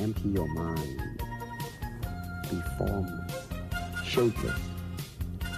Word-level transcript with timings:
empty 0.00 0.30
your 0.30 0.48
mind. 0.54 1.02
Be 2.50 2.58
formless, 2.78 3.48
shapeless, 4.02 4.58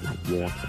like 0.02 0.18
water. 0.28 0.68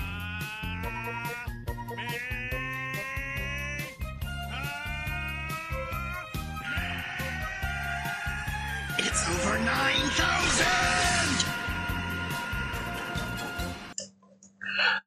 It's 8.99 9.27
over 9.27 9.57
9,000! 9.57 10.65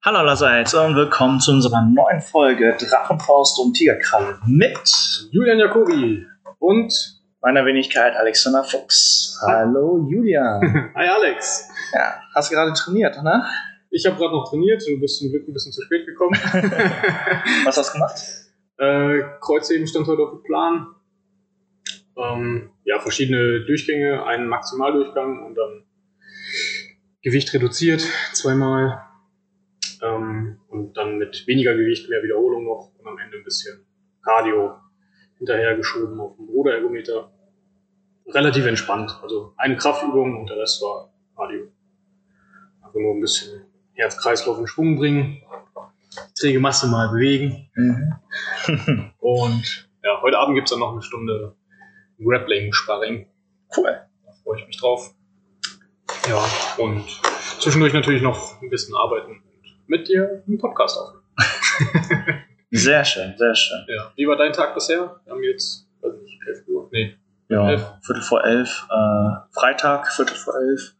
Hallo 0.03 0.19
allerseits 0.19 0.75
und 0.75 0.96
willkommen 0.96 1.39
zu 1.41 1.53
unserer 1.53 1.83
neuen 1.83 2.21
Folge 2.21 2.77
Drachenfaust 2.79 3.61
und 3.61 3.75
Tigerkralle 3.75 4.39
mit 4.45 5.29
Julian 5.30 5.59
Jacobi 5.59 6.27
und 6.59 7.16
meiner 7.46 7.64
Wenigkeit 7.64 8.16
Alexander 8.16 8.64
Fuchs. 8.64 9.38
Hallo 9.46 10.05
Julian. 10.10 10.91
Hi 10.96 11.06
Alex. 11.06 11.69
Ja, 11.95 12.20
hast 12.34 12.50
gerade 12.50 12.72
trainiert, 12.72 13.22
ne? 13.22 13.45
Ich 13.88 14.05
habe 14.05 14.16
gerade 14.16 14.32
noch 14.32 14.50
trainiert, 14.50 14.82
du 14.84 14.98
bist 14.98 15.20
zum 15.20 15.30
Glück 15.30 15.46
ein 15.46 15.52
bisschen 15.52 15.70
zu 15.70 15.80
spät 15.82 16.05
gekommen. 16.06 16.34
Was 17.64 17.77
hast 17.77 17.91
du 17.91 17.92
gemacht? 17.92 18.20
äh, 18.78 19.22
Kreuzheben 19.41 19.86
stand 19.86 20.09
heute 20.09 20.22
auf 20.22 20.30
dem 20.32 20.42
Plan. 20.42 20.88
Ähm, 22.16 22.70
ja, 22.82 22.98
verschiedene 22.98 23.64
Durchgänge, 23.64 24.27
einen 24.27 24.48
Maximaldurchgang 24.48 25.47
und 25.47 25.55
dann 25.55 25.84
Gewicht 27.22 27.55
reduziert, 27.55 28.05
zweimal. 28.33 29.05
Ähm, 30.02 30.58
und 30.66 30.97
dann 30.97 31.19
mit 31.19 31.47
weniger 31.47 31.77
Gewicht, 31.77 32.10
mehr 32.10 32.24
Wiederholung 32.24 32.64
noch 32.64 32.91
und 32.98 33.06
am 33.06 33.19
Ende 33.19 33.36
ein 33.36 33.44
bisschen 33.44 33.86
Cardio 34.24 34.74
hinterhergeschoben 35.38 36.19
auf 36.19 36.34
dem 36.34 36.47
Ruderergometer. 36.47 37.30
Relativ 38.29 38.66
entspannt. 38.66 39.19
Also 39.23 39.53
eine 39.56 39.77
Kraffübung 39.77 40.41
und 40.41 40.50
der 40.50 40.59
Rest 40.59 40.83
war 40.83 41.12
Cardio. 41.37 41.69
Also 42.83 42.98
nur 42.98 43.14
ein 43.14 43.20
bisschen 43.20 43.62
Herz-Kreislauf 43.95 44.59
in 44.59 44.67
Schwung 44.67 44.97
bringen, 44.97 45.42
träge 46.39 46.61
Masse 46.61 46.89
mal 46.89 47.09
bewegen. 47.09 47.70
Mhm. 47.75 48.15
Und 49.19 49.89
ja, 50.03 50.20
heute 50.23 50.39
Abend 50.39 50.55
gibt's 50.55 50.70
dann 50.70 50.81
noch 50.81 50.92
eine 50.92 51.03
Stunde 51.03 51.56
Grappling-Sparring. 52.19 53.27
Cool. 53.77 54.00
Da 54.25 54.33
freue 54.43 54.61
ich 54.61 54.67
mich 54.67 54.78
drauf. 54.78 55.15
Ja, 56.28 56.45
und 56.78 57.05
zwischendurch 57.61 57.93
natürlich 57.93 58.22
noch 58.22 58.61
ein 58.62 58.70
bisschen 58.70 58.95
arbeiten 58.95 59.33
und 59.33 59.89
mit 59.89 60.09
dir 60.09 60.43
einen 60.47 60.59
Podcast 60.59 60.98
aufnehmen. 60.98 61.25
Sehr 62.70 63.05
schön, 63.05 63.34
sehr 63.39 63.55
schön. 63.55 63.87
Ja. 63.89 64.12
Wie 64.17 64.27
war 64.27 64.37
dein 64.37 64.53
Tag 64.53 64.75
bisher? 64.75 65.20
Wir 65.25 65.33
haben 65.33 65.43
jetzt, 65.43 65.89
weiß 66.03 66.12
nicht, 66.20 66.39
11 66.47 66.69
Uhr. 66.69 66.89
Nee. 66.93 67.17
Ja, 67.48 67.70
Elf. 67.70 67.92
Viertel 68.02 68.22
vor 68.22 68.44
elf, 68.44 68.86
äh, 68.91 69.30
Freitag, 69.52 70.12
Viertel 70.12 70.36
vor 70.36 70.55
elf. 70.56 70.94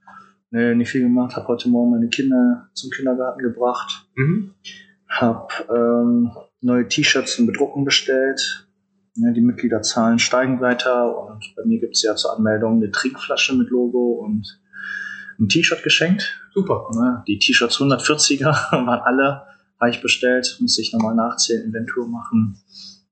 Nee, 0.51 0.75
nicht 0.75 0.91
viel 0.91 1.03
gemacht. 1.03 1.35
Hab 1.37 1.49
heute 1.49 1.69
Morgen 1.69 1.91
meine 1.91 2.09
Kinder 2.09 2.69
zum 2.73 2.91
Kindergarten 2.91 3.43
gebracht. 3.43 4.07
Mhm. 4.15 4.55
Hab 5.09 5.69
ähm, 5.71 6.31
neue 6.61 6.87
T-Shirts 6.87 7.37
zum 7.37 7.47
Bedrucken 7.47 7.85
bestellt. 7.85 8.69
Ja, 9.17 9.33
die 9.33 9.41
Mitgliederzahlen 9.41 10.19
steigen 10.19 10.61
weiter 10.61 11.19
und 11.19 11.55
bei 11.57 11.65
mir 11.65 11.81
gibt's 11.81 12.03
ja 12.03 12.15
zur 12.17 12.37
Anmeldung 12.37 12.77
eine 12.77 12.91
Trinkflasche 12.91 13.55
mit 13.55 13.71
Logo 13.71 14.23
und 14.25 14.61
ein 15.39 15.49
T-Shirt 15.49 15.83
geschenkt. 15.83 16.39
Super. 16.55 16.89
Ne, 16.95 17.25
die 17.27 17.39
T-Shirts 17.39 17.79
140er 17.79 18.45
waren 18.87 19.01
alle, 19.01 19.43
habe 19.81 19.91
ich 19.91 20.03
bestellt, 20.03 20.59
muss 20.61 20.79
ich 20.79 20.93
nochmal 20.93 21.15
nachzählen, 21.15 21.65
Inventur 21.65 22.09
machen, 22.09 22.59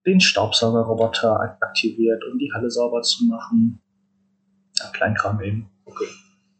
den 0.06 0.20
Staubsaugerroboter 0.20 1.40
ak- 1.40 1.58
aktiviert, 1.62 2.22
um 2.30 2.38
die 2.38 2.50
Halle 2.54 2.70
sauber 2.70 3.02
zu 3.02 3.24
machen. 3.26 3.80
Ja, 4.78 4.86
Kleinkram 4.92 5.40
eben. 5.42 5.70
Okay. 5.84 6.06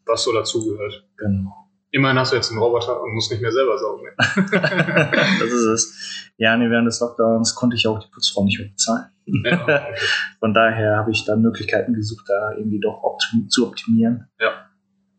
Was 0.05 0.23
so 0.23 0.33
dazugehört. 0.33 1.07
Genau. 1.17 1.53
Immerhin 1.91 2.19
hast 2.19 2.31
du 2.31 2.35
jetzt 2.35 2.49
einen 2.51 2.59
Roboter 2.59 3.01
und 3.01 3.13
musst 3.13 3.31
nicht 3.31 3.41
mehr 3.41 3.51
selber 3.51 3.77
saugen. 3.77 4.03
das 4.19 5.49
ist 5.49 5.63
es. 5.65 6.31
Ja, 6.37 6.57
nee, 6.57 6.69
während 6.69 6.87
des 6.87 6.99
Lockdowns 6.99 7.55
konnte 7.55 7.75
ich 7.77 7.87
auch 7.87 7.99
die 7.99 8.09
Putzfrau 8.11 8.43
nicht 8.43 8.59
mehr 8.59 8.67
bezahlen. 8.69 9.05
ja, 9.25 9.61
okay. 9.63 9.95
Von 10.39 10.53
daher 10.53 10.97
habe 10.97 11.11
ich 11.11 11.23
dann 11.25 11.41
Möglichkeiten 11.41 11.93
gesucht, 11.93 12.25
da 12.27 12.51
irgendwie 12.57 12.79
doch 12.81 13.01
optim 13.03 13.49
zu 13.49 13.67
optimieren. 13.67 14.27
Ja. 14.39 14.51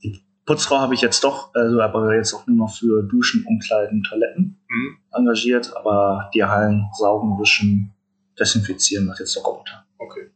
Die 0.02 0.20
Putzfrau 0.44 0.78
habe 0.78 0.92
ich 0.94 1.00
jetzt 1.00 1.24
doch, 1.24 1.54
also 1.54 1.80
aber 1.80 2.14
jetzt 2.14 2.34
auch 2.34 2.46
nur 2.46 2.56
noch 2.56 2.74
für 2.76 3.02
Duschen, 3.04 3.44
Umkleiden, 3.46 4.02
Toiletten 4.02 4.60
Mhm. 4.68 4.98
engagiert, 5.12 5.74
aber 5.76 6.28
die 6.34 6.44
Hallen 6.44 6.86
saugen, 6.98 7.38
wischen, 7.40 7.94
desinfizieren 8.38 9.06
macht 9.06 9.20
jetzt 9.20 9.34
der 9.36 9.42
Roboter. 9.42 9.84
okay. 9.98 10.30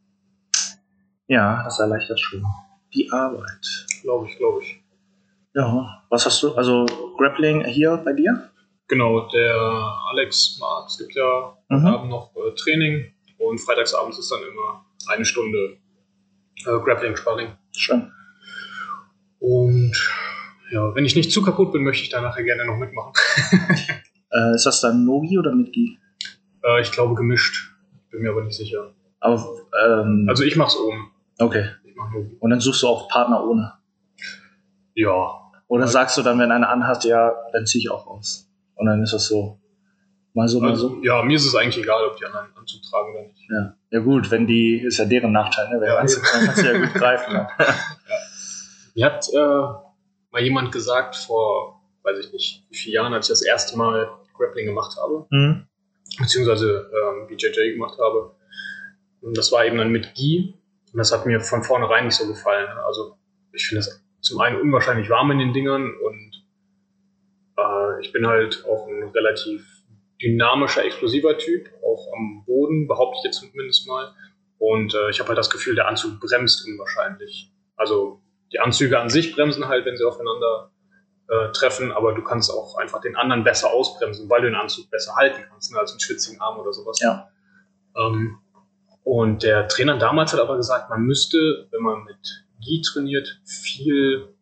Ja, 1.27 1.63
das 1.63 1.79
erleichtert 1.79 2.19
schon 2.19 2.43
die 2.93 3.09
Arbeit. 3.11 3.65
Glaube 4.01 4.27
ich, 4.27 4.37
glaube 4.37 4.61
ich. 4.63 4.83
Ja, 5.53 6.03
was 6.09 6.25
hast 6.25 6.43
du? 6.43 6.53
Also 6.55 6.85
Grappling 7.17 7.63
hier 7.65 7.97
bei 8.03 8.13
dir? 8.13 8.49
Genau, 8.87 9.27
der 9.29 9.55
Alex 10.11 10.57
mag, 10.59 10.87
es 10.87 10.97
gibt 10.97 11.15
ja 11.15 11.57
Mhm. 11.69 11.85
Abend 11.87 12.09
noch 12.09 12.33
äh, 12.35 12.53
Training 12.55 13.13
und 13.37 13.57
freitagsabends 13.59 14.19
ist 14.19 14.29
dann 14.29 14.41
immer 14.41 14.85
eine 15.07 15.23
Stunde 15.23 15.77
äh, 16.65 16.79
Grappling-Sparring. 16.83 17.53
Schön. 17.73 18.11
Und 19.39 19.93
ja, 20.71 20.93
wenn 20.93 21.05
ich 21.05 21.15
nicht 21.15 21.31
zu 21.31 21.41
kaputt 21.41 21.71
bin, 21.71 21.83
möchte 21.83 22.03
ich 22.03 22.09
da 22.09 22.19
nachher 22.19 22.43
gerne 22.43 22.65
noch 22.65 22.77
mitmachen. 22.77 23.13
Äh, 24.33 24.55
ist 24.55 24.65
das 24.65 24.79
dann 24.79 25.03
Nogi 25.03 25.37
oder 25.37 25.53
mit 25.53 25.73
Gi? 25.73 25.99
äh, 26.63 26.79
ich 26.79 26.93
glaube 26.93 27.15
gemischt, 27.15 27.70
bin 28.11 28.21
mir 28.21 28.31
aber 28.31 28.43
nicht 28.43 28.55
sicher. 28.57 28.91
Aber, 29.19 29.43
ähm, 29.85 30.25
Also 30.29 30.43
ich 30.43 30.55
mach's 30.55 30.77
ohne. 30.77 30.99
okay. 31.39 31.69
Ich 31.83 31.95
mach 31.95 32.11
nur. 32.11 32.25
Und 32.39 32.49
dann 32.49 32.59
suchst 32.59 32.83
du 32.83 32.87
auch 32.87 33.07
Partner 33.09 33.43
ohne. 33.47 33.73
Ja, 34.95 35.51
Oder 35.67 35.87
sagst 35.87 36.17
du 36.17 36.21
dann, 36.21 36.37
wenn 36.39 36.51
einer 36.51 36.69
anhat, 36.69 37.05
ja, 37.05 37.31
dann 37.53 37.65
zieh 37.65 37.77
ich 37.79 37.89
auch 37.89 38.05
aus. 38.07 38.49
Und 38.75 38.87
dann 38.87 39.01
ist 39.01 39.13
das 39.13 39.27
so. 39.27 39.57
Mal 40.33 40.47
so, 40.47 40.59
mal 40.61 40.75
so. 40.75 40.87
also, 40.89 41.03
ja, 41.03 41.21
mir 41.23 41.35
ist 41.35 41.45
es 41.45 41.55
eigentlich 41.55 41.83
egal, 41.83 42.05
ob 42.07 42.15
die 42.17 42.25
anderen 42.25 42.47
Anzug 42.55 42.81
tragen 42.83 43.13
oder 43.13 43.27
nicht. 43.27 43.49
Ja. 43.49 43.75
ja 43.89 43.99
gut, 43.99 44.31
wenn 44.31 44.47
die, 44.47 44.79
ist 44.79 44.97
ja 44.97 45.05
deren 45.05 45.31
Nachteil, 45.33 45.67
ne? 45.69 45.79
Wenn 45.81 45.87
Ja, 45.87 45.95
ja, 45.95 46.01
eben. 46.03 46.13
dann 46.33 46.45
kannst 46.45 46.61
du 46.61 46.65
ja 46.73 46.79
gut 46.79 46.93
greifen. 46.93 47.33
Ne? 47.33 47.47
Mir 48.95 49.05
hat 49.05 49.27
äh, 49.33 49.37
mal 50.31 50.41
jemand 50.41 50.71
gesagt 50.71 51.15
vor, 51.17 51.81
weiß 52.03 52.17
ich 52.25 52.31
nicht, 52.33 52.65
wie 52.69 52.75
vielen 52.77 52.93
Jahren, 52.95 53.13
als 53.13 53.27
ich 53.27 53.33
das 53.33 53.41
erste 53.41 53.77
Mal 53.77 54.09
Grappling 54.37 54.65
gemacht 54.67 54.97
habe, 55.01 55.25
Hm? 55.31 55.67
Beziehungsweise 56.19 56.91
ähm, 56.93 57.27
BJJ 57.27 57.73
gemacht 57.73 57.97
habe. 57.99 58.35
Und 59.21 59.37
das 59.37 59.51
war 59.51 59.65
eben 59.65 59.77
dann 59.77 59.91
mit 59.91 60.13
Gi. 60.15 60.53
Und 60.91 60.97
das 60.97 61.11
hat 61.11 61.25
mir 61.25 61.39
von 61.39 61.63
vornherein 61.63 62.05
nicht 62.05 62.15
so 62.15 62.27
gefallen. 62.27 62.69
Also 62.85 63.15
ich 63.53 63.67
finde 63.67 63.79
es 63.79 64.03
zum 64.21 64.39
einen 64.39 64.59
unwahrscheinlich 64.59 65.09
warm 65.09 65.31
in 65.31 65.39
den 65.39 65.53
Dingern 65.53 65.83
und 65.83 66.45
äh, 67.57 68.01
ich 68.01 68.11
bin 68.11 68.27
halt 68.27 68.65
auch 68.65 68.87
ein 68.87 69.09
relativ 69.09 69.65
dynamischer, 70.21 70.85
explosiver 70.85 71.37
Typ, 71.37 71.69
auch 71.83 72.13
am 72.15 72.43
Boden, 72.45 72.87
behaupte 72.87 73.17
ich 73.19 73.25
jetzt 73.25 73.39
zumindest 73.39 73.87
mal. 73.87 74.13
Und 74.59 74.93
äh, 74.93 75.09
ich 75.09 75.19
habe 75.19 75.29
halt 75.29 75.39
das 75.39 75.49
Gefühl, 75.49 75.75
der 75.75 75.87
Anzug 75.87 76.19
bremst 76.19 76.67
unwahrscheinlich. 76.67 77.51
Also 77.75 78.21
die 78.51 78.59
Anzüge 78.59 78.99
an 78.99 79.09
sich 79.09 79.35
bremsen 79.35 79.67
halt, 79.67 79.85
wenn 79.85 79.97
sie 79.97 80.03
aufeinander 80.03 80.71
äh, 81.31 81.51
treffen, 81.53 81.93
aber 81.93 82.13
du 82.13 82.21
kannst 82.21 82.51
auch 82.51 82.75
einfach 82.77 82.99
den 82.99 83.15
anderen 83.15 83.45
besser 83.45 83.71
ausbremsen, 83.71 84.29
weil 84.29 84.41
du 84.41 84.47
den 84.47 84.55
Anzug 84.55 84.91
besser 84.91 85.15
halten 85.15 85.41
kannst, 85.49 85.71
ne, 85.71 85.79
als 85.79 85.91
einen 85.91 86.01
schwitzigen 86.01 86.41
Arm 86.41 86.59
oder 86.59 86.73
sowas. 86.73 86.99
Ja. 86.99 87.29
Ähm, 87.95 88.37
und 89.03 89.41
der 89.41 89.69
Trainer 89.69 89.97
damals 89.97 90.33
hat 90.33 90.41
aber 90.41 90.57
gesagt, 90.57 90.89
man 90.89 91.03
müsste, 91.03 91.69
wenn 91.71 91.81
man 91.81 92.03
mit 92.03 92.45
Gi 92.59 92.81
trainiert, 92.81 93.41
viel 93.45 94.35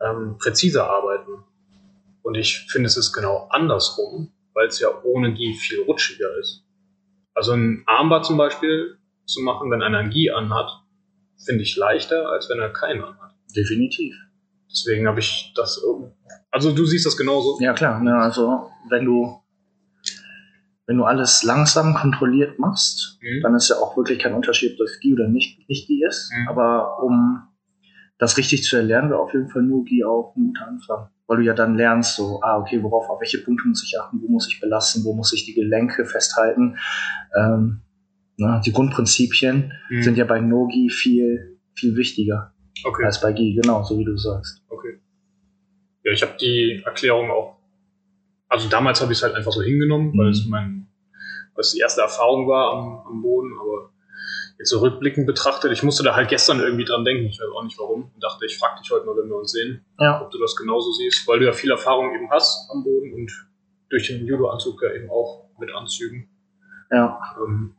ähm, 0.00 0.36
präziser 0.38 0.90
arbeiten. 0.90 1.44
Und 2.22 2.34
ich 2.34 2.66
finde, 2.68 2.88
es 2.88 2.96
ist 2.96 3.12
genau 3.12 3.46
andersrum, 3.50 4.32
weil 4.52 4.66
es 4.66 4.80
ja 4.80 4.88
ohne 5.04 5.32
Gi 5.32 5.54
viel 5.54 5.82
rutschiger 5.82 6.36
ist. 6.38 6.64
Also 7.34 7.52
ein 7.52 7.84
Armbar 7.86 8.22
zum 8.22 8.36
Beispiel 8.36 8.98
zu 9.26 9.42
machen, 9.42 9.70
wenn 9.70 9.80
einer 9.80 9.98
ein 9.98 10.10
Gi 10.10 10.32
anhat, 10.32 10.70
finde 11.46 11.62
ich 11.62 11.76
leichter, 11.76 12.28
als 12.28 12.50
wenn 12.50 12.58
er 12.58 12.70
keinen 12.70 13.04
anhat. 13.04 13.32
Definitiv. 13.56 14.16
Deswegen 14.70 15.06
habe 15.08 15.20
ich 15.20 15.52
das. 15.56 15.80
irgendwie- 15.84 16.12
Also 16.50 16.72
du 16.72 16.84
siehst 16.86 17.06
das 17.06 17.16
genauso. 17.16 17.58
Ja 17.60 17.72
klar, 17.74 18.00
ne? 18.00 18.14
also 18.16 18.68
wenn 18.88 19.04
du 19.04 19.36
wenn 20.86 20.96
du 20.96 21.04
alles 21.04 21.44
langsam 21.44 21.94
kontrolliert 21.94 22.58
machst, 22.58 23.16
Mhm. 23.22 23.42
dann 23.42 23.54
ist 23.54 23.68
ja 23.68 23.76
auch 23.76 23.96
wirklich 23.96 24.18
kein 24.18 24.34
Unterschied, 24.34 24.72
ob 24.72 24.78
das 24.86 24.98
Gi 24.98 25.14
oder 25.14 25.28
nicht, 25.28 25.68
nicht 25.68 25.86
Gi 25.86 26.02
ist. 26.04 26.32
Mhm. 26.32 26.48
Aber 26.48 27.00
um 27.04 27.42
das 28.18 28.36
richtig 28.36 28.64
zu 28.64 28.74
erlernen, 28.76 29.08
wäre 29.10 29.20
auf 29.20 29.32
jeden 29.32 29.48
Fall 29.48 29.62
nur 29.62 29.84
Gi 29.84 30.04
auch 30.04 30.34
ein 30.36 30.46
guter 30.48 30.66
Anfang. 30.66 31.08
Weil 31.28 31.36
du 31.38 31.44
ja 31.44 31.54
dann 31.54 31.76
lernst, 31.76 32.16
so, 32.16 32.40
ah, 32.42 32.58
okay, 32.58 32.82
worauf, 32.82 33.08
auf 33.08 33.20
welche 33.20 33.38
Punkte 33.38 33.68
muss 33.68 33.84
ich 33.84 34.00
achten, 34.00 34.20
wo 34.20 34.26
muss 34.26 34.48
ich 34.48 34.58
belasten, 34.60 35.04
wo 35.04 35.14
muss 35.14 35.32
ich 35.32 35.44
die 35.44 35.54
Gelenke 35.54 36.04
festhalten. 36.06 36.76
Ähm, 37.38 37.82
ne, 38.36 38.60
die 38.66 38.72
Grundprinzipien 38.72 39.72
Mhm. 39.90 40.02
sind 40.02 40.18
ja 40.18 40.24
bei 40.24 40.40
Nogi 40.40 40.90
viel, 40.90 41.60
viel 41.74 41.94
wichtiger 41.94 42.52
okay. 42.84 43.04
als 43.04 43.20
bei 43.20 43.32
Gi, 43.32 43.54
genau, 43.60 43.82
so 43.82 43.98
wie 43.98 44.04
du 44.04 44.16
sagst. 44.16 44.62
Okay. 44.68 45.00
Ja, 46.04 46.12
ich 46.12 46.22
habe 46.22 46.36
die 46.40 46.82
Erklärung 46.84 47.30
auch. 47.30 47.56
Also 48.48 48.68
damals 48.68 49.00
habe 49.00 49.12
ich 49.12 49.18
es 49.18 49.22
halt 49.22 49.34
einfach 49.34 49.52
so 49.52 49.62
hingenommen, 49.62 50.12
weil 50.18 50.26
Mhm. 50.26 50.32
es 50.32 50.46
mein, 50.46 50.86
weil 51.54 51.60
es 51.60 51.72
die 51.72 51.78
erste 51.80 52.00
Erfahrung 52.02 52.48
war 52.48 52.72
am, 52.72 53.06
am 53.06 53.22
Boden, 53.22 53.52
aber 53.60 53.90
jetzt 54.58 54.70
so 54.70 54.80
rückblickend 54.80 55.26
betrachtet, 55.26 55.72
ich 55.72 55.82
musste 55.82 56.02
da 56.02 56.14
halt 56.16 56.28
gestern 56.28 56.60
irgendwie 56.60 56.84
dran 56.84 57.04
denken, 57.04 57.26
ich 57.26 57.38
weiß 57.38 57.48
auch 57.56 57.62
nicht 57.62 57.78
warum, 57.78 58.10
und 58.14 58.22
dachte, 58.22 58.44
ich 58.46 58.58
frage 58.58 58.80
dich 58.80 58.90
heute 58.90 59.06
mal, 59.06 59.16
wenn 59.16 59.28
wir 59.28 59.36
uns 59.36 59.52
sehen, 59.52 59.84
Ja. 59.98 60.20
ob 60.22 60.30
du 60.30 60.38
das 60.38 60.56
genauso 60.56 60.92
siehst, 60.92 61.26
weil 61.28 61.38
du 61.38 61.46
ja 61.46 61.52
viel 61.52 61.70
Erfahrung 61.70 62.14
eben 62.14 62.30
hast 62.30 62.68
am 62.70 62.82
Boden 62.82 63.12
und 63.14 63.30
durch 63.88 64.06
den 64.08 64.26
Judo-Anzug 64.26 64.82
ja 64.82 64.92
eben 64.92 65.10
auch 65.10 65.48
mit 65.58 65.70
Anzügen. 65.74 66.28
Ja. 66.90 67.18
Ähm, 67.44 67.74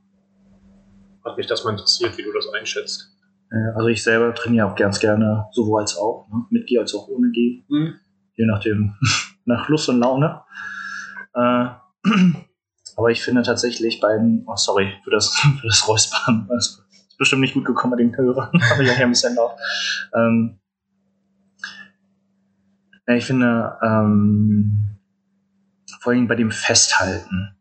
hat 1.23 1.37
mich 1.37 1.47
das 1.47 1.63
mal 1.63 1.71
interessiert, 1.71 2.17
wie 2.17 2.23
du 2.23 2.31
das 2.33 2.47
einschätzt. 2.53 3.10
Äh, 3.51 3.71
Also 3.75 3.87
ich 3.87 4.03
selber 4.03 4.33
trainiere 4.33 4.67
auch 4.67 4.75
ganz 4.75 4.99
gerne, 4.99 5.47
sowohl 5.51 5.81
als 5.81 5.97
auch, 5.97 6.27
ne? 6.31 6.45
mit 6.49 6.67
Gi 6.67 6.79
als 6.79 6.95
auch 6.95 7.07
ohne 7.07 7.31
Gi, 7.31 7.65
je 8.35 8.45
nachdem, 8.45 8.95
nach 9.45 9.67
Lust 9.69 9.89
und 9.89 9.99
Laune. 9.99 10.41
Äh, 11.33 11.67
aber 12.95 13.11
ich 13.11 13.21
finde 13.23 13.43
tatsächlich 13.43 13.99
beim, 13.99 14.43
oh 14.47 14.55
sorry 14.55 14.93
für 15.03 15.11
das, 15.11 15.29
für 15.61 15.67
das 15.67 15.87
Räuspern, 15.87 16.47
das 16.49 16.83
ist 17.09 17.17
bestimmt 17.17 17.41
nicht 17.41 17.53
gut 17.53 17.65
gekommen 17.65 17.91
bei 17.91 17.97
den 17.97 18.15
Hörern, 18.15 18.51
aber 18.73 18.83
ja 18.83 18.93
hier 18.93 19.05
ein 19.05 19.11
bisschen 19.11 19.35
laut. 19.35 19.51
Ähm, 20.15 20.59
ja, 23.07 23.15
ich 23.15 23.25
finde, 23.25 23.77
ähm, 23.83 24.97
vor 25.99 26.13
allem 26.13 26.27
bei 26.27 26.35
dem 26.35 26.51
Festhalten. 26.51 27.55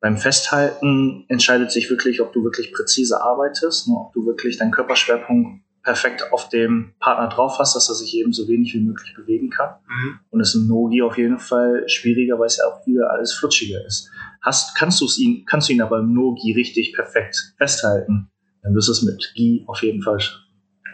Beim 0.00 0.16
Festhalten 0.16 1.24
entscheidet 1.28 1.72
sich 1.72 1.90
wirklich, 1.90 2.20
ob 2.20 2.32
du 2.32 2.44
wirklich 2.44 2.72
präzise 2.72 3.20
arbeitest, 3.20 3.88
ne, 3.88 3.94
ob 3.94 4.12
du 4.12 4.26
wirklich 4.26 4.58
deinen 4.58 4.70
Körperschwerpunkt 4.70 5.62
perfekt 5.82 6.32
auf 6.32 6.48
dem 6.48 6.92
Partner 7.00 7.28
drauf 7.28 7.58
hast, 7.58 7.74
dass 7.74 7.88
er 7.88 7.94
sich 7.94 8.14
eben 8.14 8.32
so 8.32 8.46
wenig 8.46 8.74
wie 8.74 8.80
möglich 8.80 9.14
bewegen 9.16 9.50
kann. 9.50 9.74
Mhm. 9.88 10.20
Und 10.30 10.40
es 10.40 10.54
ist 10.54 10.62
im 10.62 10.68
Nogi 10.68 11.02
auf 11.02 11.16
jeden 11.16 11.38
Fall 11.38 11.88
schwieriger, 11.88 12.38
weil 12.38 12.46
es 12.46 12.58
ja 12.58 12.64
auch 12.66 12.86
wieder 12.86 13.10
alles 13.10 13.32
flutschiger 13.32 13.84
ist. 13.86 14.10
Hast, 14.42 14.76
kannst 14.76 15.00
du 15.00 15.06
es 15.06 15.18
ihn, 15.18 15.44
kannst 15.46 15.68
du 15.68 15.72
ihn 15.72 15.80
aber 15.80 15.98
im 15.98 16.12
Nogi 16.12 16.52
richtig 16.52 16.92
perfekt 16.92 17.54
festhalten, 17.56 18.30
dann 18.62 18.74
wirst 18.74 18.88
du 18.88 18.92
es 18.92 19.02
mit 19.02 19.32
Gi 19.34 19.64
auf 19.66 19.82
jeden 19.82 20.02
Fall 20.02 20.20
schaffen. 20.20 20.44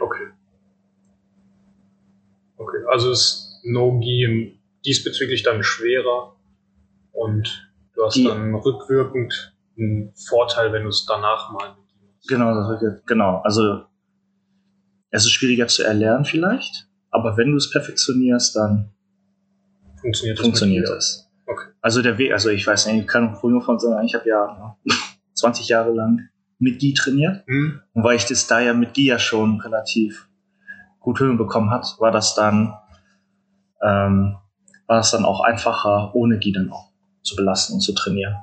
Okay. 0.01 0.29
Okay, 2.57 2.79
also 2.91 3.11
ist 3.11 3.61
No-Gi 3.65 4.59
diesbezüglich 4.85 5.43
dann 5.43 5.63
schwerer 5.63 6.37
und 7.13 7.64
du 7.95 8.05
hast 8.05 8.17
Die- 8.17 8.25
dann 8.25 8.55
rückwirkend 8.55 9.55
einen 9.77 10.13
Vorteil, 10.29 10.73
wenn 10.73 10.83
du 10.85 10.89
es 10.89 11.05
danach 11.07 11.51
mal 11.53 11.71
mit 11.71 11.91
ihm 11.91 12.07
machst. 12.07 12.29
Genau, 12.29 12.55
das 12.55 13.03
genau. 13.07 13.41
Also 13.45 13.83
es 15.11 15.25
ist 15.25 15.31
schwieriger 15.31 15.67
zu 15.69 15.83
erlernen 15.85 16.25
vielleicht, 16.25 16.89
aber 17.11 17.37
wenn 17.37 17.51
du 17.51 17.57
es 17.57 17.71
perfektionierst, 17.71 18.57
dann 18.57 18.91
Funktioniert 20.01 20.39
das 20.39 20.45
funktioniert 20.45 20.89
es. 20.91 21.31
Okay. 21.47 21.67
Also 21.81 22.03
der 22.03 22.19
Weg, 22.19 22.33
also 22.33 22.51
ich 22.51 22.67
weiß 22.67 22.87
nicht, 22.87 23.03
ich 23.03 23.07
kann 23.07 23.35
früher 23.37 23.61
von 23.63 23.79
sagen, 23.79 24.07
ich 24.07 24.15
habe 24.15 24.29
ja 24.29 24.77
ne, 24.85 24.95
20 25.35 25.69
Jahre 25.69 25.93
lang 25.93 26.29
mit 26.59 26.79
Gi 26.79 26.95
trainiert. 26.95 27.45
Hm? 27.47 27.81
Und 27.93 28.05
weil 28.05 28.17
ich 28.17 28.27
das 28.27 28.47
da 28.47 28.61
ja 28.61 28.75
mit 28.75 28.95
Gi 28.95 29.07
ja 29.07 29.19
schon 29.19 29.61
relativ 29.61 30.29
gut 31.01 31.19
hinbekommen 31.19 31.71
hat, 31.71 31.97
war 31.99 32.11
das 32.11 32.35
dann 32.35 32.75
ähm, 33.83 34.37
war 34.87 35.01
es 35.01 35.11
dann 35.11 35.25
auch 35.25 35.41
einfacher, 35.41 36.15
ohne 36.15 36.39
Gi 36.39 36.53
dann 36.53 36.71
auch 36.71 36.91
zu 37.25 37.35
belasten 37.37 37.75
und 37.75 37.81
zu 37.81 37.93
trainieren. 37.95 38.37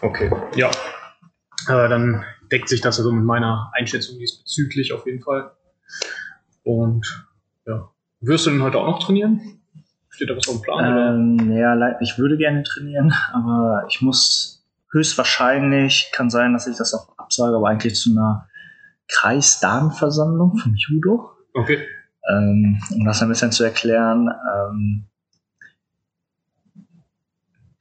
Okay, 0.00 0.30
ja. 0.54 0.70
Äh, 1.68 1.88
dann 1.88 2.24
deckt 2.50 2.68
sich 2.68 2.80
das 2.80 2.98
also 2.98 3.12
mit 3.12 3.24
meiner 3.24 3.70
Einschätzung 3.74 4.18
diesbezüglich 4.18 4.92
auf 4.92 5.04
jeden 5.06 5.22
Fall. 5.22 5.52
Und 6.62 7.26
ja. 7.66 7.90
Wirst 8.20 8.46
du 8.46 8.50
denn 8.50 8.62
heute 8.62 8.78
auch 8.78 8.86
noch 8.86 9.04
trainieren? 9.04 9.60
Steht 10.08 10.30
da 10.30 10.36
was 10.36 10.48
auf 10.48 10.56
dem 10.56 10.62
Plan? 10.62 11.38
Ähm, 11.38 11.52
ja, 11.52 12.00
ich 12.00 12.18
würde 12.18 12.38
gerne 12.38 12.62
trainieren, 12.62 13.12
aber 13.32 13.84
ich 13.88 14.00
muss 14.00 14.64
höchstwahrscheinlich, 14.92 16.10
kann 16.12 16.30
sein, 16.30 16.52
dass 16.52 16.66
ich 16.66 16.76
das 16.76 16.94
auch 16.94 17.18
absage, 17.18 17.56
aber 17.56 17.68
eigentlich 17.68 17.96
zu 17.96 18.12
einer 18.12 18.48
Kreisdamenversammlung 19.08 20.56
vom 20.56 20.74
Judo. 20.74 21.32
Okay. 21.52 21.86
Ähm, 22.28 22.80
um 22.94 23.04
das 23.04 23.22
ein 23.22 23.28
bisschen 23.28 23.52
zu 23.52 23.64
erklären, 23.64 24.28
ähm, 24.54 25.04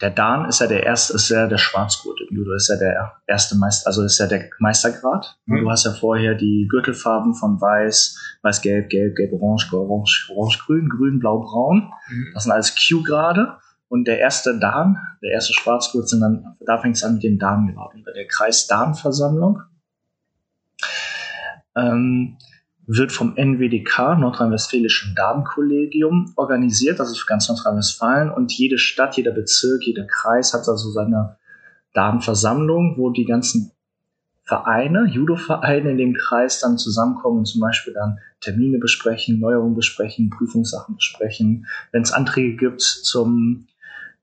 der 0.02 0.10
Dan 0.10 0.46
ist 0.46 0.60
ja 0.60 0.68
der 0.68 0.84
erste, 0.84 1.14
ist 1.14 1.30
ja 1.30 1.48
der 1.48 1.58
Schwarzgurt 1.58 2.20
im 2.22 2.36
Judo, 2.36 2.54
ist 2.54 2.68
ja 2.68 2.76
der 2.76 3.14
erste 3.28 3.56
Meister, 3.56 3.88
also 3.88 4.04
ist 4.04 4.20
ja 4.20 4.28
der 4.28 4.50
Meistergrad. 4.60 5.38
Mhm. 5.46 5.62
Du 5.62 5.72
hast 5.72 5.86
ja 5.86 5.94
vorher 5.94 6.36
die 6.36 6.68
Gürtelfarben 6.70 7.34
von 7.34 7.62
Weiß, 7.62 8.38
Weiß-Gelb, 8.42 8.90
Gelb, 8.90 9.16
Gelb-Orange, 9.16 9.74
Orange, 9.74 10.32
Orange-Grün, 10.36 10.90
Grün, 10.90 11.20
Blau, 11.20 11.40
Braun. 11.40 11.92
Mhm. 12.10 12.32
Das 12.34 12.44
sind 12.44 12.52
alles 12.52 12.76
Q-Grade. 12.76 13.58
Und 13.88 14.06
der 14.06 14.20
erste 14.20 14.60
Dan, 14.60 14.98
der 15.22 15.32
erste 15.32 15.54
Schwarzgurt, 15.54 16.10
sind 16.10 16.20
dann, 16.20 16.56
da 16.66 16.78
fängt 16.78 16.98
es 16.98 17.04
an 17.04 17.14
mit 17.16 17.24
dem 17.24 17.40
Dan-Grad. 17.40 17.94
Bei 18.06 18.12
der 18.12 18.28
Kreis-Dan-Versammlung 18.28 19.62
ähm, 21.76 22.38
wird 22.88 23.12
vom 23.12 23.36
NWDK, 23.36 24.18
Nordrhein-Westfälischen 24.20 25.16
Damenkollegium, 25.16 26.34
organisiert, 26.36 27.00
das 27.00 27.10
ist 27.10 27.20
für 27.20 27.28
ganz 27.28 27.50
Nordrhein-Westfalen. 27.50 28.32
Und 28.32 28.54
jede 28.54 28.78
Stadt, 28.78 29.18
jeder 29.18 29.32
Bezirk, 29.32 29.84
jeder 29.84 30.06
Kreis 30.06 30.54
hat 30.54 30.68
also 30.68 30.92
seine 30.92 31.38
Damenversammlung, 31.94 32.96
wo 32.98 33.10
die 33.10 33.26
ganzen 33.26 33.72
Vereine, 34.44 35.08
Judo-Vereine 35.08 35.92
in 35.92 35.98
dem 35.98 36.14
Kreis 36.14 36.60
dann 36.60 36.78
zusammenkommen 36.78 37.40
und 37.40 37.46
zum 37.46 37.62
Beispiel 37.62 37.94
dann 37.94 38.20
Termine 38.42 38.78
besprechen, 38.78 39.40
Neuerungen 39.40 39.76
besprechen, 39.76 40.30
Prüfungssachen 40.30 40.96
besprechen. 40.96 41.66
Wenn 41.92 42.04
es 42.04 42.12
Anträge 42.12 42.56
gibt 42.56 42.82
zum 42.82 43.66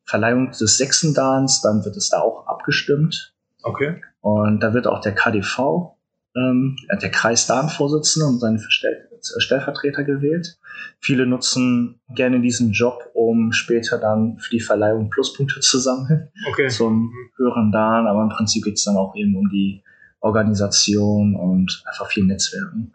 Verleihung 0.04 0.52
des 0.52 0.76
sechsten 0.76 1.12
Dans, 1.12 1.60
dann 1.62 1.84
wird 1.84 1.96
es 1.96 2.10
da 2.10 2.20
auch 2.20 2.46
abgestimmt. 2.46 3.34
Okay. 3.64 4.00
Und 4.20 4.60
da 4.60 4.74
wird 4.74 4.86
auch 4.86 5.00
der 5.00 5.14
KDV, 5.14 5.96
ähm, 6.36 6.76
der 7.00 7.10
Kreisdarmvorsitzende 7.10 8.26
und 8.26 8.40
seine 8.40 8.58
Verstell 8.58 9.08
Stellvertreter 9.38 10.02
gewählt. 10.04 10.58
Viele 11.00 11.26
nutzen 11.26 12.00
gerne 12.14 12.40
diesen 12.40 12.72
Job, 12.72 13.10
um 13.14 13.52
später 13.52 13.98
dann 13.98 14.38
für 14.38 14.50
die 14.50 14.60
Verleihung 14.60 15.10
Pluspunkte 15.10 15.60
zu 15.60 15.78
sammeln 15.78 16.28
Okay. 16.48 16.68
zum 16.68 17.12
höheren 17.36 17.70
Dan, 17.70 18.06
aber 18.06 18.22
im 18.22 18.30
Prinzip 18.30 18.64
geht 18.64 18.74
es 18.74 18.84
dann 18.84 18.96
auch 18.96 19.14
eben 19.14 19.36
um 19.36 19.48
die 19.48 19.82
Organisation 20.20 21.36
und 21.36 21.82
einfach 21.86 22.08
viel 22.08 22.24
Netzwerken. 22.24 22.92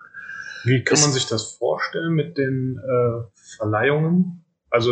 Wie 0.64 0.84
kann 0.84 1.00
man 1.00 1.12
sich 1.12 1.28
das 1.28 1.54
vorstellen 1.54 2.14
mit 2.14 2.38
den 2.38 2.78
äh, 2.78 3.24
Verleihungen? 3.58 4.44
Also, 4.70 4.92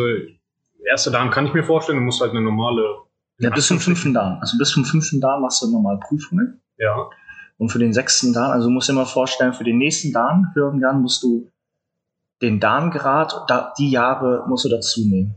erste 0.89 1.11
Damen 1.11 1.31
kann 1.31 1.47
ich 1.47 1.53
mir 1.53 1.63
vorstellen, 1.63 1.97
du 1.97 2.03
musst 2.05 2.21
halt 2.21 2.31
eine 2.31 2.41
normale. 2.41 2.81
Ja, 3.39 3.49
bis 3.49 3.67
zum 3.67 3.79
fünften 3.79 4.13
Dan. 4.13 4.37
Also 4.39 4.57
bis 4.57 4.69
zum 4.69 4.85
fünften 4.85 5.19
Dan 5.19 5.41
machst 5.41 5.61
du 5.61 5.69
normal 5.69 5.99
Prüfungen. 5.99 6.61
Ja. 6.77 7.09
Und 7.57 7.69
für 7.69 7.79
den 7.79 7.93
sechsten 7.93 8.33
Dan, 8.33 8.51
also 8.51 8.67
du 8.67 8.73
musst 8.73 8.89
dir 8.89 8.93
mal 8.93 9.05
vorstellen, 9.05 9.53
für 9.53 9.63
den 9.63 9.77
nächsten 9.77 10.11
Dan, 10.11 10.51
höheren 10.53 10.81
Dan, 10.81 11.01
musst 11.01 11.23
du 11.23 11.51
den 12.41 12.59
Dan-Grad, 12.59 13.45
da, 13.47 13.73
die 13.77 13.89
Jahre 13.89 14.45
musst 14.47 14.65
du 14.65 14.69
dazu 14.69 15.07
nehmen. 15.07 15.35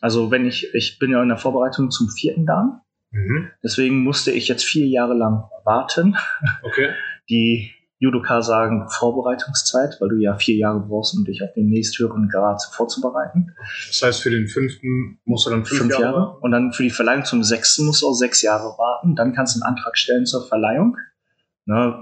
Also 0.00 0.30
wenn 0.30 0.46
ich, 0.46 0.72
ich 0.74 0.98
bin 0.98 1.10
ja 1.10 1.22
in 1.22 1.28
der 1.28 1.38
Vorbereitung 1.38 1.90
zum 1.90 2.08
vierten 2.08 2.46
Dan, 2.46 2.80
Mhm. 3.14 3.50
deswegen 3.62 4.02
musste 4.04 4.30
ich 4.30 4.48
jetzt 4.48 4.64
vier 4.64 4.86
Jahre 4.86 5.12
lang 5.12 5.44
warten. 5.64 6.16
Okay. 6.62 6.88
Die 7.28 7.70
Judoka 7.98 8.40
sagen 8.42 8.88
Vorbereitungszeit, 8.88 9.98
weil 10.00 10.08
du 10.08 10.16
ja 10.16 10.34
vier 10.34 10.56
Jahre 10.56 10.80
brauchst, 10.80 11.14
um 11.16 11.24
dich 11.24 11.42
auf 11.44 11.52
den 11.52 11.68
nächsthöheren 11.68 12.28
Grad 12.28 12.60
vorzubereiten. 12.72 13.54
Das 13.86 14.02
heißt, 14.02 14.22
für 14.22 14.30
den 14.30 14.48
fünften 14.48 15.20
musst 15.24 15.46
du 15.46 15.50
dann 15.50 15.64
fünf, 15.64 15.82
Fünf, 15.82 15.92
Jahre. 15.92 16.04
Jahre. 16.04 16.38
Und 16.40 16.50
dann 16.52 16.72
für 16.72 16.82
die 16.82 16.90
Verleihung 16.90 17.24
zum 17.24 17.44
sechsten 17.44 17.84
musst 17.84 18.02
du 18.02 18.08
auch 18.08 18.14
sechs 18.14 18.42
Jahre 18.42 18.76
warten. 18.78 19.14
Dann 19.14 19.34
kannst 19.34 19.54
du 19.56 19.62
einen 19.62 19.76
Antrag 19.76 19.96
stellen 19.96 20.24
zur 20.26 20.48
Verleihung. 20.48 20.96
Ne, 21.66 21.94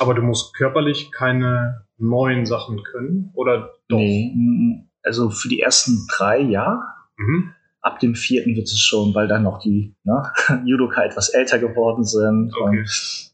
Aber 0.00 0.14
du 0.14 0.22
musst 0.22 0.54
körperlich 0.56 1.10
keine 1.12 1.84
neuen 1.98 2.46
Sachen 2.46 2.82
können? 2.82 3.30
Oder 3.34 3.72
doch? 3.88 3.98
Nee, 3.98 4.32
mm, 4.34 4.88
also 5.02 5.30
für 5.30 5.48
die 5.48 5.60
ersten 5.60 6.06
drei 6.16 6.40
ja. 6.40 6.82
Mhm. 7.16 7.52
Ab 7.80 8.00
dem 8.00 8.14
vierten 8.14 8.56
wird 8.56 8.66
es 8.66 8.80
schon, 8.80 9.14
weil 9.14 9.28
dann 9.28 9.42
noch 9.42 9.58
die 9.58 9.94
ne, 10.04 10.22
Judoka 10.64 11.02
etwas 11.02 11.28
älter 11.28 11.58
geworden 11.58 12.04
sind. 12.04 12.52
Okay. 12.58 12.80
Und 12.80 13.30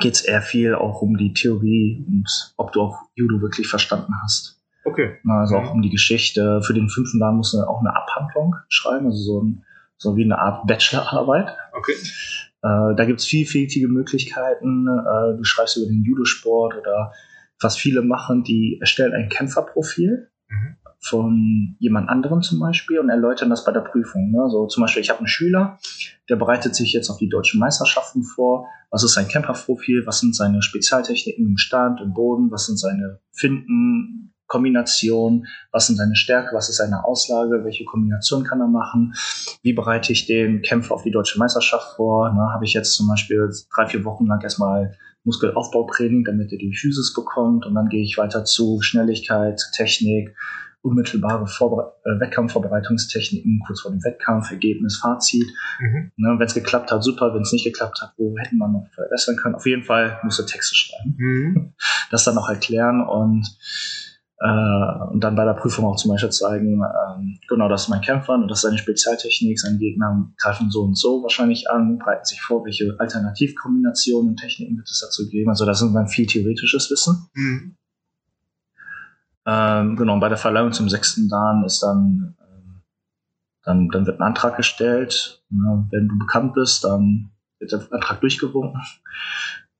geht 0.00 0.14
es 0.14 0.22
eher 0.22 0.40
viel 0.40 0.74
auch 0.74 1.02
um 1.02 1.18
die 1.18 1.34
Theorie 1.34 2.02
und 2.08 2.54
ob 2.56 2.72
du 2.72 2.80
auch 2.80 2.98
Judo 3.14 3.40
wirklich 3.42 3.68
verstanden 3.68 4.14
hast. 4.22 4.58
Okay. 4.84 5.18
Also 5.28 5.56
Mhm. 5.58 5.64
auch 5.68 5.74
um 5.74 5.82
die 5.82 5.90
Geschichte. 5.90 6.62
Für 6.62 6.72
den 6.74 6.88
fünften 6.88 7.20
Dan 7.20 7.36
musst 7.36 7.52
du 7.54 7.58
auch 7.58 7.80
eine 7.80 7.94
Abhandlung 7.94 8.56
schreiben, 8.68 9.06
also 9.06 9.18
so, 9.18 9.42
ein, 9.42 9.64
so 9.98 10.16
wie 10.16 10.24
eine 10.24 10.38
Art 10.38 10.66
Bachelorarbeit. 10.66 11.54
Okay. 11.76 11.94
Äh, 12.62 12.94
da 12.96 13.04
gibt's 13.04 13.24
vielfältige 13.26 13.88
Möglichkeiten. 13.88 14.86
Äh, 14.86 15.36
du 15.36 15.44
schreibst 15.44 15.76
über 15.76 15.86
den 15.86 16.02
Judosport 16.02 16.76
oder 16.76 17.12
was 17.60 17.76
viele 17.76 18.02
machen, 18.02 18.42
die 18.44 18.78
erstellen 18.80 19.12
ein 19.12 19.28
Kämpferprofil 19.28 20.28
Mhm. 20.52 20.76
von 21.00 21.76
jemand 21.78 22.08
anderem 22.08 22.42
zum 22.42 22.60
Beispiel 22.60 22.98
und 22.98 23.08
erläutern 23.08 23.50
das 23.50 23.64
bei 23.64 23.72
der 23.72 23.80
Prüfung. 23.80 24.30
Ne? 24.30 24.50
So 24.50 24.66
zum 24.66 24.82
Beispiel, 24.82 25.02
ich 25.02 25.08
habe 25.08 25.20
einen 25.20 25.28
Schüler, 25.28 25.78
der 26.28 26.36
bereitet 26.36 26.74
sich 26.74 26.92
jetzt 26.92 27.08
auf 27.08 27.16
die 27.16 27.28
deutschen 27.28 27.58
Meisterschaften 27.58 28.22
vor. 28.22 28.68
Was 28.90 29.02
ist 29.02 29.14
sein 29.14 29.28
Kämpferprofil? 29.28 30.06
Was 30.06 30.20
sind 30.20 30.36
seine 30.36 30.62
Spezialtechniken 30.62 31.46
im 31.46 31.56
Stand, 31.56 32.00
im 32.00 32.12
Boden? 32.12 32.50
Was 32.50 32.66
sind 32.66 32.78
seine 32.78 33.20
Finden, 33.32 34.31
Kombination, 34.52 35.46
was 35.70 35.86
sind 35.86 35.96
seine 35.96 36.14
Stärke, 36.14 36.54
was 36.54 36.68
ist 36.68 36.76
seine 36.76 37.04
Auslage, 37.06 37.64
welche 37.64 37.86
Kombination 37.86 38.44
kann 38.44 38.60
er 38.60 38.66
machen, 38.68 39.14
wie 39.62 39.72
bereite 39.72 40.12
ich 40.12 40.26
den 40.26 40.60
Kämpfer 40.60 40.94
auf 40.94 41.04
die 41.04 41.10
deutsche 41.10 41.38
Meisterschaft 41.38 41.96
vor. 41.96 42.30
Ne, 42.34 42.52
Habe 42.52 42.66
ich 42.66 42.74
jetzt 42.74 42.94
zum 42.94 43.08
Beispiel 43.08 43.50
drei, 43.74 43.86
vier 43.86 44.04
Wochen 44.04 44.26
lang 44.26 44.42
erstmal 44.42 44.94
Muskelaufbautraining, 45.24 46.24
damit 46.24 46.52
er 46.52 46.58
die 46.58 46.74
Physis 46.74 47.14
bekommt 47.14 47.64
und 47.64 47.74
dann 47.74 47.88
gehe 47.88 48.02
ich 48.02 48.18
weiter 48.18 48.44
zu 48.44 48.82
Schnelligkeit, 48.82 49.58
Technik, 49.74 50.34
unmittelbare 50.82 51.46
Vorbere 51.46 51.94
äh, 52.04 52.20
Wettkampfvorbereitungstechniken 52.20 53.62
kurz 53.66 53.80
vor 53.80 53.92
dem 53.92 54.04
Wettkampf, 54.04 54.50
Ergebnis, 54.50 54.98
Fazit. 55.00 55.46
Mhm. 55.80 56.10
Ne, 56.16 56.34
wenn 56.38 56.46
es 56.46 56.54
geklappt 56.54 56.90
hat, 56.92 57.02
super. 57.02 57.32
Wenn 57.34 57.42
es 57.42 57.52
nicht 57.52 57.64
geklappt 57.64 58.02
hat, 58.02 58.12
wo 58.18 58.36
hätten 58.36 58.58
wir 58.58 58.68
noch 58.68 58.86
verbessern 58.94 59.36
können? 59.36 59.54
Auf 59.54 59.64
jeden 59.64 59.84
Fall 59.84 60.18
musst 60.24 60.40
du 60.40 60.42
Texte 60.44 60.74
schreiben, 60.74 61.14
Mhm. 61.16 61.72
das 62.10 62.24
dann 62.24 62.36
auch 62.36 62.50
erklären 62.50 63.00
und 63.00 63.46
äh, 64.42 65.04
und 65.12 65.22
dann 65.22 65.36
bei 65.36 65.44
der 65.44 65.54
Prüfung 65.54 65.84
auch 65.84 65.94
zum 65.94 66.10
Beispiel 66.10 66.30
zeigen, 66.30 66.82
ähm, 66.82 67.38
genau, 67.48 67.68
das 67.68 67.82
ist 67.82 67.88
mein 67.90 68.00
Kämpfer 68.00 68.34
und 68.34 68.48
das 68.48 68.58
ist 68.58 68.62
seine 68.62 68.78
Spezialtechnik, 68.78 69.60
seine 69.60 69.78
Gegner 69.78 70.32
greifen 70.36 70.68
so 70.68 70.82
und 70.82 70.98
so 70.98 71.22
wahrscheinlich 71.22 71.70
an, 71.70 71.98
bereiten 71.98 72.24
sich 72.24 72.42
vor, 72.42 72.64
welche 72.64 72.96
Alternativkombinationen 72.98 74.30
und 74.30 74.36
Techniken 74.38 74.76
wird 74.76 74.88
es 74.88 75.00
dazu 75.00 75.28
geben. 75.28 75.48
Also 75.48 75.64
das 75.64 75.80
ist 75.80 75.94
dann 75.94 76.08
viel 76.08 76.26
theoretisches 76.26 76.90
Wissen. 76.90 77.28
Mhm. 77.34 77.76
Ähm, 79.46 79.96
genau, 79.96 80.14
und 80.14 80.20
bei 80.20 80.28
der 80.28 80.38
Verleihung 80.38 80.72
zum 80.72 80.88
sechsten 80.88 81.28
Dan 81.28 81.62
ist 81.64 81.80
dann, 81.80 82.34
ähm, 82.40 82.82
dann, 83.62 83.88
dann 83.90 84.06
wird 84.06 84.18
ein 84.18 84.26
Antrag 84.26 84.56
gestellt. 84.56 85.44
Ne? 85.50 85.86
Wenn 85.92 86.08
du 86.08 86.18
bekannt 86.18 86.54
bist, 86.54 86.82
dann 86.82 87.30
wird 87.60 87.70
der 87.70 87.86
Antrag 87.92 88.20
durchgewunken. 88.20 88.80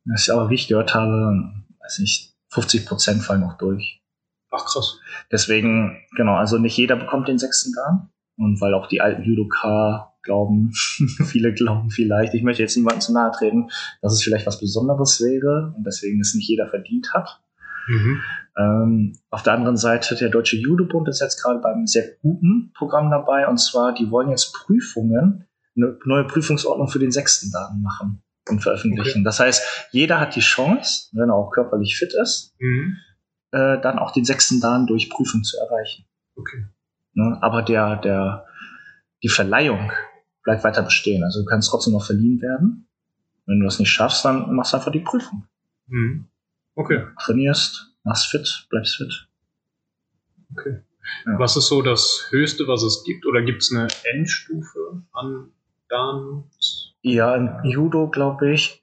Das 0.05 0.23
ist 0.23 0.31
aber, 0.31 0.51
wie 0.51 0.55
ich 0.55 0.69
gehört 0.69 0.95
habe, 0.95 1.51
weiß 1.81 1.99
nicht, 1.99 2.37
50 2.51 2.87
Prozent 2.87 3.23
fallen 3.23 3.43
auch 3.43 3.59
durch. 3.59 4.02
Ach 4.53 4.65
krass. 4.67 5.01
Deswegen, 5.31 5.99
genau, 6.17 6.35
also 6.35 6.59
nicht 6.59 6.77
jeder 6.77 6.97
bekommt 6.97 7.29
den 7.29 7.39
sechsten 7.39 7.73
Dan. 7.73 8.11
Und 8.37 8.61
weil 8.61 8.75
auch 8.75 8.87
die 8.87 9.01
alten 9.01 9.23
Judoka 9.23 10.15
glauben, 10.23 10.73
viele 11.25 11.53
glauben 11.53 11.91
vielleicht, 11.91 12.35
ich 12.35 12.43
möchte 12.43 12.63
jetzt 12.63 12.77
niemandem 12.77 13.01
zu 13.01 13.13
nahe 13.13 13.31
treten, 13.33 13.69
dass 14.01 14.13
es 14.13 14.23
vielleicht 14.23 14.47
was 14.47 14.61
Besonderes 14.61 15.21
wäre 15.21 15.75
und 15.77 15.85
deswegen 15.85 16.21
es 16.21 16.35
nicht 16.35 16.49
jeder 16.49 16.69
verdient 16.69 17.13
hat. 17.13 17.41
Mhm. 17.89 18.21
Ähm, 18.57 19.19
auf 19.31 19.43
der 19.43 19.55
anderen 19.55 19.77
Seite, 19.77 20.15
der 20.15 20.29
Deutsche 20.29 20.57
Judobund 20.57 21.09
ist 21.09 21.21
jetzt 21.21 21.43
gerade 21.43 21.59
beim 21.61 21.87
sehr 21.87 22.05
guten 22.21 22.73
Programm 22.75 23.11
dabei. 23.11 23.49
Und 23.49 23.59
zwar, 23.59 23.95
die 23.95 24.11
wollen 24.11 24.31
jetzt 24.31 24.53
Prüfungen, 24.53 25.47
eine 25.77 25.99
neue 26.05 26.25
Prüfungsordnung 26.25 26.89
für 26.89 26.99
den 26.99 27.11
sechsten 27.11 27.51
Daten 27.51 27.81
machen 27.81 28.23
und 28.49 28.61
veröffentlichen. 28.63 29.25
Das 29.25 29.41
heißt, 29.41 29.89
jeder 29.91 30.21
hat 30.21 30.37
die 30.37 30.41
Chance, 30.41 31.09
wenn 31.13 31.31
er 31.31 31.35
auch 31.35 31.51
körperlich 31.51 31.97
fit 31.97 32.13
ist, 32.15 32.55
Mhm. 32.59 32.97
Äh, 33.53 33.81
dann 33.81 33.99
auch 33.99 34.11
den 34.13 34.25
sechsten 34.25 34.61
Dan 34.61 34.87
durch 34.87 35.11
Prüfung 35.11 35.45
zu 35.45 35.59
erreichen. 35.59 36.05
Okay. 36.37 36.67
Ne? 37.15 37.39
Aber 37.41 37.63
der, 37.63 37.97
der, 37.97 38.47
die 39.23 39.29
Verleihung 39.29 39.93
bleibt 40.43 40.65
weiter 40.65 40.83
bestehen. 40.83 41.23
Also 41.23 41.41
du 41.41 41.47
kannst 41.47 41.71
trotzdem 41.71 41.93
noch 41.93 42.05
verliehen 42.05 42.41
werden. 42.41 42.89
Wenn 43.47 43.61
du 43.61 43.65
das 43.65 43.79
nicht 43.79 43.91
schaffst, 43.91 44.25
dann 44.25 44.55
machst 44.55 44.73
du 44.73 44.79
einfach 44.79 44.93
die 44.93 45.01
Prüfung. 45.01 45.47
Mhm. 45.87 46.29
Okay. 46.75 47.07
Trainierst, 47.21 47.95
machst 48.05 48.27
fit, 48.27 48.67
bleibst 48.71 48.97
fit. 48.97 49.29
Okay. 50.53 50.83
Ja. 51.27 51.39
Was 51.39 51.57
ist 51.57 51.69
so 51.69 51.83
das 51.83 52.29
Höchste, 52.31 52.67
was 52.69 52.83
es 52.83 53.05
gibt? 53.05 53.27
Oder 53.27 53.43
gibt 53.43 53.63
es 53.63 53.73
eine 53.73 53.89
Endstufe 54.05 55.03
an 55.13 55.51
Dans? 55.89 56.95
Ja, 57.03 57.35
im 57.35 57.59
Judo 57.65 58.09
glaube 58.09 58.53
ich, 58.53 58.81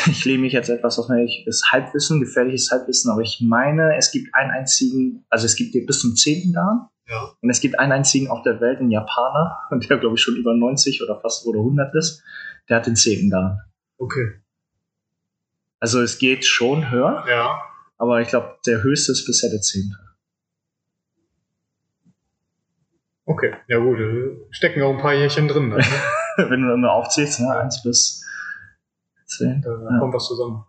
ich 0.10 0.24
lehne 0.24 0.40
mich 0.42 0.52
jetzt 0.52 0.68
etwas 0.68 0.98
aus 0.98 1.08
ist 1.46 1.70
Halbwissen, 1.72 2.20
gefährliches 2.20 2.70
Halbwissen, 2.70 3.10
aber 3.10 3.22
ich 3.22 3.40
meine, 3.40 3.96
es 3.96 4.10
gibt 4.12 4.34
einen 4.34 4.50
einzigen, 4.50 5.24
also 5.28 5.46
es 5.46 5.56
gibt 5.56 5.72
bis 5.86 6.00
zum 6.00 6.16
zehnten 6.16 6.52
Dan 6.52 6.88
Ja. 7.08 7.32
und 7.40 7.50
es 7.50 7.60
gibt 7.60 7.78
einen 7.78 7.92
einzigen 7.92 8.28
auf 8.28 8.42
der 8.42 8.60
Welt, 8.60 8.78
einen 8.80 8.90
Japaner, 8.90 9.58
der 9.88 9.98
glaube 9.98 10.14
ich 10.16 10.22
schon 10.22 10.36
über 10.36 10.54
90 10.54 11.02
oder 11.02 11.20
fast 11.20 11.46
oder 11.46 11.58
100 11.60 11.94
ist, 11.94 12.22
der 12.68 12.76
hat 12.78 12.86
den 12.86 12.96
zehnten 12.96 13.30
Dan. 13.30 13.58
Okay. 13.98 14.40
Also 15.78 16.00
es 16.02 16.18
geht 16.18 16.44
schon 16.44 16.90
höher, 16.90 17.24
Ja. 17.28 17.60
aber 17.98 18.20
ich 18.20 18.28
glaube, 18.28 18.56
der 18.66 18.82
höchste 18.82 19.12
ist 19.12 19.24
bisher 19.26 19.50
der 19.50 19.60
zehnte. 19.60 19.96
Okay. 23.24 23.54
Ja 23.68 23.78
gut, 23.78 23.98
äh, 23.98 24.36
stecken 24.50 24.82
auch 24.82 24.90
ein 24.92 24.98
paar 25.00 25.14
Jährchen 25.14 25.46
drin. 25.48 25.68
Ne? 25.68 25.76
Wenn 26.36 26.62
du 26.62 26.72
immer 26.74 26.92
aufzählst, 26.92 27.40
ne, 27.40 27.56
eins 27.56 27.82
bis 27.82 28.24
zehn. 29.30 29.62
Da 29.62 29.70
Ja. 29.70 29.98
kommt 29.98 30.14
was 30.14 30.26
zusammen. 30.26 30.64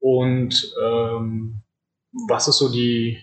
Und 0.00 0.72
ähm, 0.82 1.62
was 2.28 2.48
ist 2.48 2.58
so 2.58 2.70
die 2.70 3.18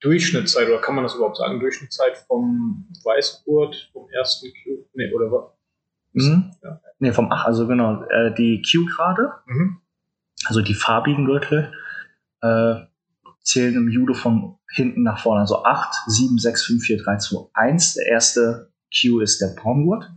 Durchschnittszeit, 0.00 0.68
oder 0.68 0.80
kann 0.80 0.94
man 0.94 1.04
das 1.04 1.14
überhaupt 1.14 1.36
sagen, 1.36 1.60
Durchschnittszeit 1.60 2.18
vom 2.26 2.88
Weißgurt, 3.04 3.90
vom 3.92 4.08
ersten 4.10 4.48
Q? 4.48 4.84
Nee, 4.94 5.12
oder 5.12 5.30
was? 5.30 5.44
Mhm. 6.12 6.50
Ja. 6.62 6.80
Nee, 6.98 7.12
vom 7.12 7.28
Ach, 7.30 7.44
also 7.44 7.66
genau, 7.66 8.02
äh, 8.04 8.34
die 8.34 8.62
Q-Grade, 8.62 9.32
Mhm. 9.46 9.78
also 10.46 10.60
die 10.60 10.74
farbigen 10.74 11.24
Gürtel, 11.24 11.72
äh, 12.42 12.74
zählen 13.42 13.74
im 13.76 13.88
Judo 13.88 14.14
von 14.14 14.58
hinten 14.72 15.02
nach 15.02 15.20
vorne. 15.20 15.40
Also 15.42 15.64
8, 15.64 15.92
7, 16.06 16.38
6, 16.38 16.64
5, 16.64 16.82
4, 16.82 17.02
3, 17.02 17.16
2, 17.18 17.48
1. 17.54 17.94
Der 17.94 18.06
erste 18.06 18.72
Q 18.92 19.20
ist 19.20 19.40
der 19.40 19.54
Braungurt. 19.60 20.10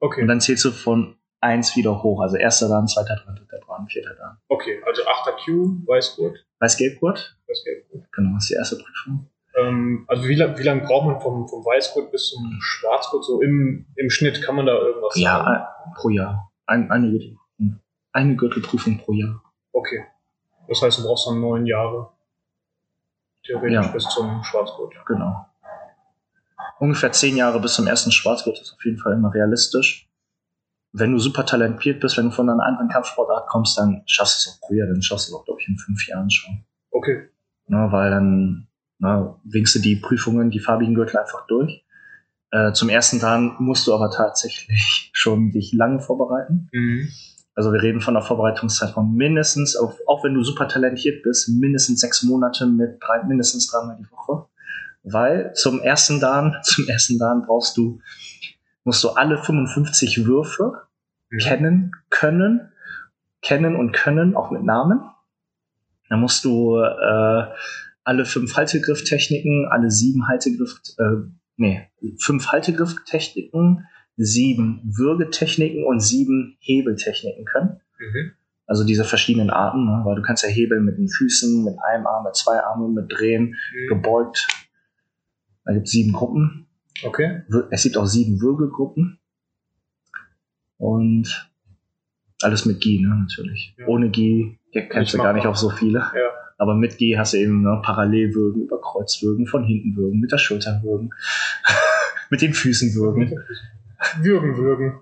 Okay. 0.00 0.22
Und 0.22 0.28
dann 0.28 0.40
zählst 0.40 0.64
du 0.64 0.70
von 0.70 1.16
1 1.42 1.76
wieder 1.76 2.02
hoch. 2.02 2.20
Also 2.22 2.36
erster 2.36 2.68
Dan, 2.68 2.86
zweiter 2.86 3.16
Dan, 3.26 3.36
dritter 3.36 3.58
Dan, 3.66 3.86
vierter 3.88 4.14
Dan. 4.14 4.38
okay, 4.48 4.80
also 4.86 5.02
8er 5.02 5.44
Q, 5.44 5.86
Weißgurt, 5.86 6.46
Weiß-Gelb-Gurt, 6.60 7.36
Weißgelbgurt. 7.48 8.04
genau, 8.12 8.34
das 8.34 8.44
ist 8.44 8.50
die 8.50 8.54
erste 8.54 8.76
Prüfung. 8.76 9.28
Ähm, 9.54 10.04
also 10.08 10.24
wie 10.28 10.34
lange 10.34 10.56
wie 10.58 10.62
lang 10.62 10.82
braucht 10.84 11.06
man 11.06 11.20
vom, 11.20 11.46
vom 11.48 11.64
Weißgurt 11.64 12.10
bis 12.12 12.28
zum 12.30 12.58
Schwarzgurt? 12.62 13.24
So 13.24 13.42
im, 13.42 13.86
im 13.96 14.08
Schnitt 14.10 14.40
kann 14.42 14.54
man 14.56 14.66
da 14.66 14.72
irgendwas 14.72 15.14
sagen? 15.14 15.22
Ja, 15.24 15.42
ein- 15.44 15.92
pro 15.94 16.08
Jahr. 16.08 16.50
Ein, 16.66 16.90
eine, 16.90 17.10
Gürtelprüfung. 17.10 17.80
eine 18.12 18.36
Gürtelprüfung 18.36 18.98
pro 18.98 19.12
Jahr. 19.12 19.42
Okay. 19.72 20.04
Das 20.68 20.80
heißt, 20.80 20.98
du 21.00 21.02
brauchst 21.02 21.26
dann 21.26 21.40
neun 21.40 21.66
Jahre. 21.66 22.10
Theoretisch 23.44 23.72
Ja. 23.86 23.92
bis 23.92 24.04
zum 24.08 24.42
Schwarzgurt. 24.44 24.94
Genau. 25.06 25.44
Ungefähr 26.78 27.12
zehn 27.12 27.36
Jahre 27.36 27.60
bis 27.60 27.74
zum 27.74 27.86
ersten 27.88 28.12
Schwarzgurt 28.12 28.58
ist 28.60 28.72
auf 28.72 28.84
jeden 28.84 28.98
Fall 28.98 29.12
immer 29.14 29.34
realistisch. 29.34 30.08
Wenn 30.92 31.12
du 31.12 31.18
super 31.18 31.46
talentiert 31.46 32.00
bist, 32.00 32.18
wenn 32.18 32.26
du 32.26 32.30
von 32.30 32.48
einer 32.48 32.64
anderen 32.64 32.88
Kampfsportart 32.88 33.48
kommst, 33.48 33.78
dann 33.78 34.02
schaffst 34.06 34.46
du 34.46 34.50
es 34.50 34.54
auch 34.54 34.66
früher, 34.66 34.86
dann 34.86 35.02
schaffst 35.02 35.28
du 35.28 35.32
es 35.32 35.38
auch, 35.38 35.44
glaube 35.44 35.60
ich, 35.60 35.68
in 35.68 35.78
fünf 35.78 36.06
Jahren 36.06 36.30
schon. 36.30 36.64
Okay. 36.90 37.28
Ne, 37.66 37.88
weil 37.90 38.10
dann 38.10 38.68
ne, 38.98 39.34
winkst 39.44 39.74
du 39.74 39.78
die 39.78 39.96
Prüfungen, 39.96 40.50
die 40.50 40.60
farbigen 40.60 40.94
Gürtel 40.94 41.18
einfach 41.18 41.46
durch. 41.46 41.84
Äh, 42.50 42.72
zum 42.72 42.90
ersten 42.90 43.18
Dann 43.18 43.56
musst 43.58 43.86
du 43.86 43.94
aber 43.94 44.10
tatsächlich 44.10 45.10
schon 45.14 45.50
dich 45.50 45.72
lange 45.72 46.00
vorbereiten. 46.00 46.68
Mhm. 46.72 47.08
Also 47.54 47.72
wir 47.72 47.82
reden 47.82 48.00
von 48.00 48.16
einer 48.16 48.24
Vorbereitungszeit 48.24 48.90
von 48.90 49.14
mindestens, 49.14 49.76
auch, 49.76 49.94
auch 50.06 50.24
wenn 50.24 50.34
du 50.34 50.42
super 50.42 50.68
talentiert 50.68 51.22
bist, 51.22 51.48
mindestens 51.48 52.00
sechs 52.00 52.22
Monate 52.22 52.66
mit 52.66 52.96
drei, 53.00 53.22
mindestens 53.24 53.66
dreimal 53.70 53.96
die 53.98 54.10
Woche. 54.10 54.46
Weil 55.02 55.52
zum 55.54 55.80
ersten 55.80 56.20
Dan, 56.20 56.56
zum 56.62 56.86
ersten 56.88 57.18
Dan 57.18 57.42
brauchst 57.42 57.76
du, 57.76 58.00
musst 58.84 59.02
du 59.04 59.10
alle 59.10 59.38
55 59.38 60.26
Würfe 60.26 60.82
Mhm. 61.30 61.38
kennen, 61.38 61.92
können, 62.10 62.72
kennen 63.40 63.74
und 63.76 63.92
können, 63.92 64.36
auch 64.36 64.50
mit 64.50 64.62
Namen. 64.64 65.00
Dann 66.10 66.20
musst 66.20 66.44
du 66.44 66.76
äh, 66.78 67.44
alle 68.04 68.24
fünf 68.26 68.54
Haltegrifftechniken, 68.56 69.66
alle 69.70 69.90
sieben 69.90 70.28
Haltegriff, 70.28 70.78
äh, 70.98 71.26
nee, 71.56 71.88
fünf 72.18 72.48
Haltegrifftechniken, 72.48 73.86
sieben 74.16 74.82
Würgetechniken 74.84 75.84
und 75.84 76.00
sieben 76.00 76.56
Hebeltechniken 76.60 77.44
können. 77.46 77.80
Mhm. 77.98 78.32
Also 78.66 78.84
diese 78.84 79.04
verschiedenen 79.04 79.50
Arten, 79.50 79.86
ne? 79.86 80.02
weil 80.04 80.16
du 80.16 80.22
kannst 80.22 80.42
ja 80.42 80.48
hebeln 80.50 80.84
mit 80.84 80.98
den 80.98 81.08
Füßen, 81.08 81.64
mit 81.64 81.74
einem 81.88 82.06
Arm, 82.06 82.24
mit 82.24 82.36
zwei 82.36 82.60
Armen, 82.62 82.92
mit 82.94 83.10
Drehen, 83.10 83.54
Mhm. 83.74 83.88
gebeugt. 83.88 84.46
Da 85.64 85.72
gibt 85.72 85.86
es 85.86 85.92
sieben 85.92 86.12
Gruppen. 86.12 86.66
Okay. 87.04 87.42
Es 87.70 87.82
gibt 87.82 87.96
auch 87.96 88.06
sieben 88.06 88.40
Würgegruppen. 88.40 89.18
Und 90.78 91.50
alles 92.42 92.66
mit 92.66 92.80
Gi, 92.80 93.00
ne, 93.00 93.14
natürlich. 93.20 93.74
Ja. 93.78 93.86
Ohne 93.86 94.10
ja, 94.72 94.82
kennst 94.82 95.14
du 95.14 95.18
gar 95.18 95.32
nicht 95.32 95.46
auf 95.46 95.56
so 95.56 95.70
viele. 95.70 95.98
Ja. 95.98 96.30
Aber 96.58 96.74
mit 96.74 96.98
Gi 96.98 97.14
hast 97.16 97.34
du 97.34 97.38
eben 97.38 97.62
ne, 97.62 97.80
Parallelwürgen, 97.82 98.62
über 98.62 98.80
Kreuzwürgen, 98.80 99.46
von 99.46 99.64
hinten 99.64 99.96
würgen, 99.96 100.20
mit 100.20 100.32
der 100.32 100.38
Schulter 100.38 100.80
würgen, 100.82 101.10
mit 102.30 102.42
den 102.42 102.52
Füßen 102.52 102.94
würgen. 102.94 103.32
Würgen, 104.20 104.56
würgen. 104.56 105.00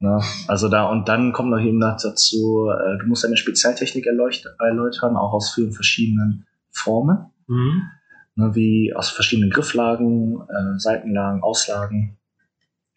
Ne? 0.00 0.20
Also 0.48 0.68
da 0.68 0.86
und 0.86 1.08
dann 1.08 1.32
kommt 1.32 1.50
noch 1.50 1.60
eben 1.60 1.78
dazu, 1.78 2.68
äh, 2.68 2.98
du 2.98 3.06
musst 3.06 3.22
deine 3.22 3.36
Spezialtechnik 3.36 4.06
erläutern, 4.06 5.16
auch 5.16 5.32
aus 5.32 5.54
vielen 5.54 5.72
verschiedenen 5.72 6.46
Formen, 6.70 7.32
Mhm. 7.52 7.82
Ne, 8.34 8.54
wie 8.54 8.92
aus 8.94 9.10
verschiedenen 9.10 9.50
Grifflagen, 9.50 10.40
äh, 10.40 10.78
Seitenlagen, 10.78 11.42
Auslagen. 11.42 12.18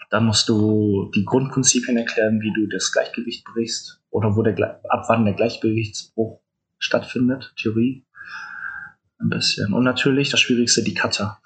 Dann 0.10 0.26
musst 0.26 0.48
du 0.50 1.12
die 1.16 1.26
Grundprinzipien 1.26 1.98
erklären, 1.98 2.40
wie 2.42 2.54
du 2.54 2.68
das 2.68 2.92
Gleichgewicht 2.92 3.44
brichst 3.46 4.02
oder 4.12 4.36
wo 4.36 4.44
der 4.44 4.82
ab 4.90 5.06
wann 5.08 5.26
der 5.26 5.34
Gleichgewichtsbruch 5.34 6.42
stattfindet, 6.78 7.54
Theorie. 7.58 8.06
ein 9.18 9.30
bisschen. 9.30 9.74
Und 9.74 9.84
natürlich 9.84 10.30
das 10.30 10.40
Schwierigste, 10.42 10.84
die 10.84 10.94
Kata. 10.94 11.40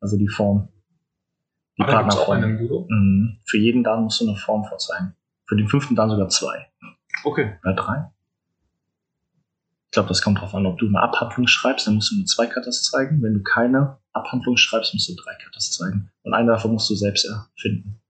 Also 0.00 0.16
die 0.18 0.28
Form. 0.28 0.68
Die 1.78 1.82
Ah, 1.82 2.02
gibt's 2.02 2.16
auch 2.16 2.26
Partnerform. 2.26 2.86
Mhm. 2.88 3.38
Für 3.46 3.58
jeden 3.58 3.82
Dan 3.82 4.04
musst 4.04 4.20
du 4.20 4.28
eine 4.28 4.36
Form 4.36 4.64
vorzeigen. 4.64 5.16
Für 5.46 5.56
den 5.56 5.66
fünften 5.68 5.96
Dan 5.96 6.10
sogar 6.10 6.28
zwei. 6.28 6.68
Okay. 7.24 7.58
Oder 7.64 7.74
drei. 7.74 8.10
Ich 9.94 9.96
glaube, 9.96 10.08
das 10.08 10.22
kommt 10.22 10.40
drauf 10.40 10.52
an, 10.56 10.66
ob 10.66 10.76
du 10.78 10.88
eine 10.88 11.00
Abhandlung 11.00 11.46
schreibst, 11.46 11.86
dann 11.86 11.94
musst 11.94 12.10
du 12.10 12.16
nur 12.16 12.26
zwei 12.26 12.48
Katas 12.48 12.82
zeigen. 12.82 13.22
Wenn 13.22 13.34
du 13.34 13.44
keine 13.44 13.96
Abhandlung 14.12 14.56
schreibst, 14.56 14.92
musst 14.92 15.08
du 15.08 15.14
drei 15.14 15.36
Katas 15.40 15.70
zeigen. 15.70 16.10
Und 16.24 16.34
eine 16.34 16.50
davon 16.50 16.72
musst 16.72 16.90
du 16.90 16.96
selbst 16.96 17.24
erfinden. 17.26 18.00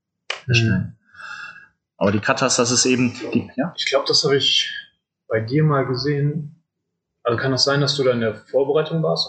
erstellen. 0.49 0.97
Aber 1.99 2.11
die 2.11 2.21
Katas, 2.21 2.57
das 2.57 2.71
ist 2.71 2.87
eben 2.87 3.13
die, 3.35 3.51
ja? 3.57 3.75
Ich 3.77 3.85
glaube, 3.85 4.07
das 4.09 4.25
habe 4.25 4.35
ich 4.39 4.73
bei 5.29 5.41
dir 5.43 5.63
mal 5.63 5.85
gesehen. 5.85 6.63
Also 7.23 7.39
kann 7.39 7.51
das 7.53 7.65
sein, 7.65 7.83
dass 7.83 7.95
du 7.97 8.03
da 8.03 8.13
in 8.13 8.21
der 8.21 8.35
Vorbereitung 8.35 9.03
warst 9.03 9.29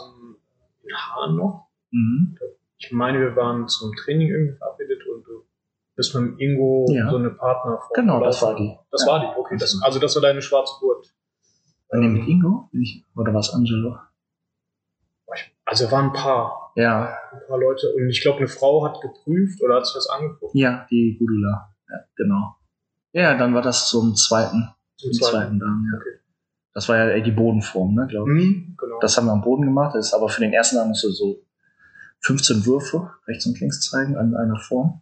in 0.86 0.96
Hahn 0.96 1.36
noch? 1.36 1.68
Mhm. 1.92 2.38
Ich 2.78 2.90
meine, 2.94 3.20
wir 3.20 3.36
waren 3.36 3.68
zum 3.68 3.94
Training 3.98 4.30
irgendwie 4.30 4.56
verabredet 4.56 5.02
und 5.14 5.28
du 5.28 5.44
bist 5.98 6.16
mit 6.16 6.24
dem 6.24 6.40
Ingo 6.40 6.86
Ja. 6.90 7.10
so 7.12 7.18
eine 7.18 7.32
Partner 7.32 7.82
Genau, 7.96 8.24
das 8.24 8.42
war 8.42 8.56
die. 8.56 8.78
Das 8.92 9.06
Ja. 9.06 9.12
war 9.12 9.20
die, 9.20 9.38
okay. 9.38 9.58
Das, 9.60 9.78
also 9.84 10.00
das 10.00 10.16
war 10.16 10.22
deine 10.22 10.42
schwarze 10.42 10.74
Nee, 11.94 12.08
mit 12.10 12.28
Ingo? 12.28 12.70
Ich- 12.74 13.06
Oder 13.16 13.34
war 13.34 13.40
es 13.40 13.54
Angelo? 13.54 13.98
Also 15.68 15.90
waren 15.92 16.06
ein 16.08 16.14
paar, 16.14 16.72
Ja, 16.76 17.18
ein 17.32 17.40
paar 17.48 17.58
Leute 17.58 17.88
und 17.96 18.08
ich 18.10 18.22
glaube, 18.22 18.38
eine 18.40 18.48
Frau 18.48 18.86
hat 18.86 19.02
geprüft 19.02 19.62
oder 19.64 19.78
hat 19.78 19.86
sich 19.88 19.96
das 19.96 20.08
angeguckt. 20.10 20.54
ja, 20.54 20.86
die 20.92 21.16
Gudula. 21.18 21.74
Ja, 21.90 21.96
genau. 22.16 22.56
Ja, 23.14 23.36
dann 23.38 23.54
war 23.56 23.62
das 23.64 23.90
zum 23.90 24.16
zweiten. 24.16 24.70
Zum 24.98 25.12
Zum 25.12 25.28
zweiten 25.30 25.60
dann, 25.60 25.86
ja. 25.92 25.98
Okay. 25.98 26.20
Das 26.74 26.88
war 26.90 26.98
ja 26.98 27.10
eher 27.10 27.22
die 27.22 27.32
Bodenform, 27.32 27.96
ne, 27.96 28.06
glaube 28.08 28.38
ich. 28.38 28.46
Mhm, 28.46 28.76
genau. 28.78 29.00
Das 29.00 29.18
haben 29.18 29.26
wir 29.26 29.32
am 29.32 29.42
Boden 29.42 29.64
gemacht. 29.64 29.96
Das 29.96 30.08
ist 30.08 30.14
aber 30.14 30.30
für 30.30 30.42
den 30.42 30.54
ersten 30.54 30.76
Tag 30.76 30.88
musst 30.88 31.04
du 31.04 31.10
so 31.10 31.42
15 32.20 32.66
Würfe 32.66 33.10
rechts 33.28 33.46
und 33.48 33.60
links 33.60 33.82
zeigen 33.82 34.18
an 34.18 34.36
einer 34.36 34.60
Form. 34.60 35.02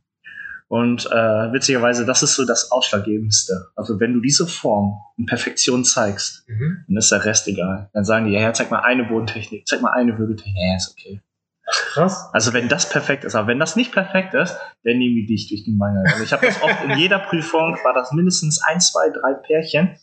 Und 0.74 1.06
äh, 1.06 1.54
witzigerweise, 1.54 2.04
das 2.04 2.24
ist 2.24 2.34
so 2.34 2.48
das 2.48 2.72
Ausschlaggebendste. 2.72 3.68
Also 3.76 4.00
wenn 4.00 4.12
du 4.12 4.22
diese 4.22 4.48
Form 4.48 4.96
in 5.18 5.28
Perfektion 5.28 5.86
zeigst, 5.86 6.50
mhm. 6.50 6.84
dann 6.88 6.98
ist 6.98 7.12
der 7.12 7.24
Rest 7.24 7.48
egal. 7.48 7.92
Dann 7.94 8.04
sagen 8.04 8.26
die, 8.26 8.32
ja, 8.32 8.42
ja 8.42 8.54
zeig 8.54 8.72
mal 8.72 8.80
eine 8.80 9.04
Bodentechnik, 9.04 9.68
zeig 9.68 9.84
mal 9.84 9.92
eine 9.92 10.18
Würgetechnik. 10.18 10.58
Ja, 10.58 10.76
ist 10.76 10.90
okay. 10.90 11.22
Krass. 11.68 12.28
Also 12.34 12.54
wenn 12.54 12.70
das 12.70 12.90
perfekt 12.90 13.24
ist, 13.24 13.36
aber 13.36 13.50
wenn 13.50 13.60
das 13.60 13.76
nicht 13.76 13.92
perfekt 13.92 14.34
ist, 14.34 14.58
dann 14.84 14.98
nehmen 14.98 15.14
die 15.14 15.28
dich 15.28 15.48
durch 15.48 15.64
den 15.64 15.78
Mangel. 15.78 16.08
Also 16.08 16.24
ich 16.24 16.34
habe 16.34 16.48
das 16.48 16.60
oft 16.64 16.84
in 16.86 16.90
jeder 16.98 17.20
Prüfung, 17.20 17.78
war 17.84 17.94
das 17.94 18.12
mindestens 18.12 18.60
ein, 18.64 18.82
zwei, 18.82 19.12
drei 19.12 19.36
Pärchen. 19.36 19.96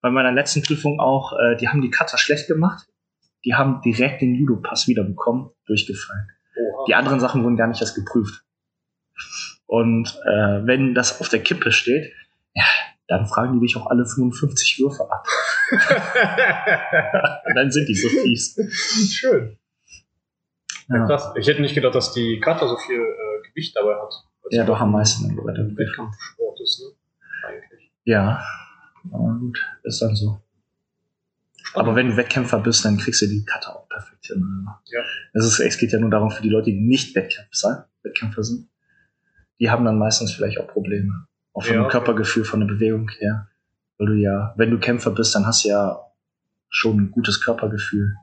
Bei 0.00 0.10
meiner 0.10 0.30
letzten 0.30 0.62
Prüfung 0.62 1.00
auch, 1.00 1.32
äh, 1.32 1.56
die 1.56 1.66
haben 1.66 1.82
die 1.82 1.90
Cutter 1.90 2.18
schlecht 2.18 2.46
gemacht. 2.46 2.86
Die 3.44 3.54
haben 3.54 3.80
direkt 3.80 4.22
den 4.22 4.36
Judo-Pass 4.36 4.86
wiederbekommen, 4.86 5.50
durchgefallen. 5.66 6.28
Oha. 6.56 6.84
Die 6.86 6.94
anderen 6.94 7.18
Sachen 7.18 7.42
wurden 7.42 7.56
gar 7.56 7.66
nicht 7.66 7.80
erst 7.80 7.96
geprüft. 7.96 8.44
Und 9.68 10.18
äh, 10.24 10.66
wenn 10.66 10.94
das 10.94 11.20
auf 11.20 11.28
der 11.28 11.40
Kippe 11.40 11.70
steht, 11.72 12.10
ja, 12.54 12.64
dann 13.06 13.26
fragen 13.26 13.54
die 13.54 13.66
dich 13.66 13.76
auch 13.76 13.86
alle 13.86 14.06
55 14.06 14.80
Würfe 14.80 15.10
ab. 15.10 15.26
Dann 17.54 17.70
sind 17.70 17.86
die 17.88 17.94
so 17.94 18.08
fies. 18.08 18.56
Schön. 19.12 19.58
Ja, 20.88 21.06
krass. 21.06 21.32
Ich 21.36 21.46
hätte 21.46 21.60
nicht 21.60 21.74
gedacht, 21.74 21.94
dass 21.94 22.12
die 22.12 22.40
Kata 22.40 22.66
so 22.66 22.76
viel 22.76 23.00
äh, 23.00 23.48
Gewicht 23.48 23.76
dabei 23.76 23.94
hat. 23.94 24.12
Ja 24.50 24.64
doch 24.64 24.80
am 24.80 24.92
meisten. 24.92 25.36
bei 25.36 25.52
Prüfung. 25.52 25.76
Wettkampfsport 25.76 26.60
ist, 26.60 26.80
ne? 26.80 27.48
Eigentlich. 27.48 27.92
Ja, 28.04 28.42
aber 29.12 29.38
gut, 29.38 29.58
ist 29.82 30.00
dann 30.00 30.16
so. 30.16 30.40
Aber 31.74 31.94
wenn 31.94 32.08
du 32.08 32.16
Wettkämpfer 32.16 32.60
bist, 32.60 32.84
dann 32.84 32.96
kriegst 32.96 33.20
du 33.20 33.26
die 33.26 33.44
Karte 33.44 33.74
auch 33.74 33.86
perfekt 33.88 34.26
hin. 34.26 34.66
Ja. 34.86 35.00
Es, 35.34 35.44
ist, 35.44 35.60
es 35.60 35.76
geht 35.76 35.92
ja 35.92 35.98
nur 35.98 36.10
darum, 36.10 36.30
für 36.30 36.42
die 36.42 36.48
Leute, 36.48 36.70
die 36.70 36.80
nicht 36.80 37.14
Wettkämpfer, 37.14 37.88
Wettkämpfer 38.02 38.42
sind, 38.42 38.68
die 39.60 39.70
haben 39.70 39.84
dann 39.84 39.98
meistens 39.98 40.32
vielleicht 40.32 40.58
auch 40.60 40.68
Probleme. 40.68 41.26
Auch 41.54 41.64
von 41.64 41.74
Ja, 41.74 41.82
dem. 41.82 41.90
Körpergefühl, 41.90 42.44
von 42.44 42.60
der 42.60 42.66
Bewegung 42.68 43.08
her. 43.18 43.48
Weil 43.98 44.06
du 44.08 44.14
ja, 44.14 44.54
wenn 44.56 44.70
du 44.70 44.78
Kämpfer 44.78 45.10
bist, 45.10 45.34
dann 45.34 45.46
hast 45.46 45.64
du 45.64 45.68
ja 45.70 46.00
schon 46.68 46.98
ein 46.98 47.10
gutes 47.10 47.42
Körpergefühl. 47.44 48.14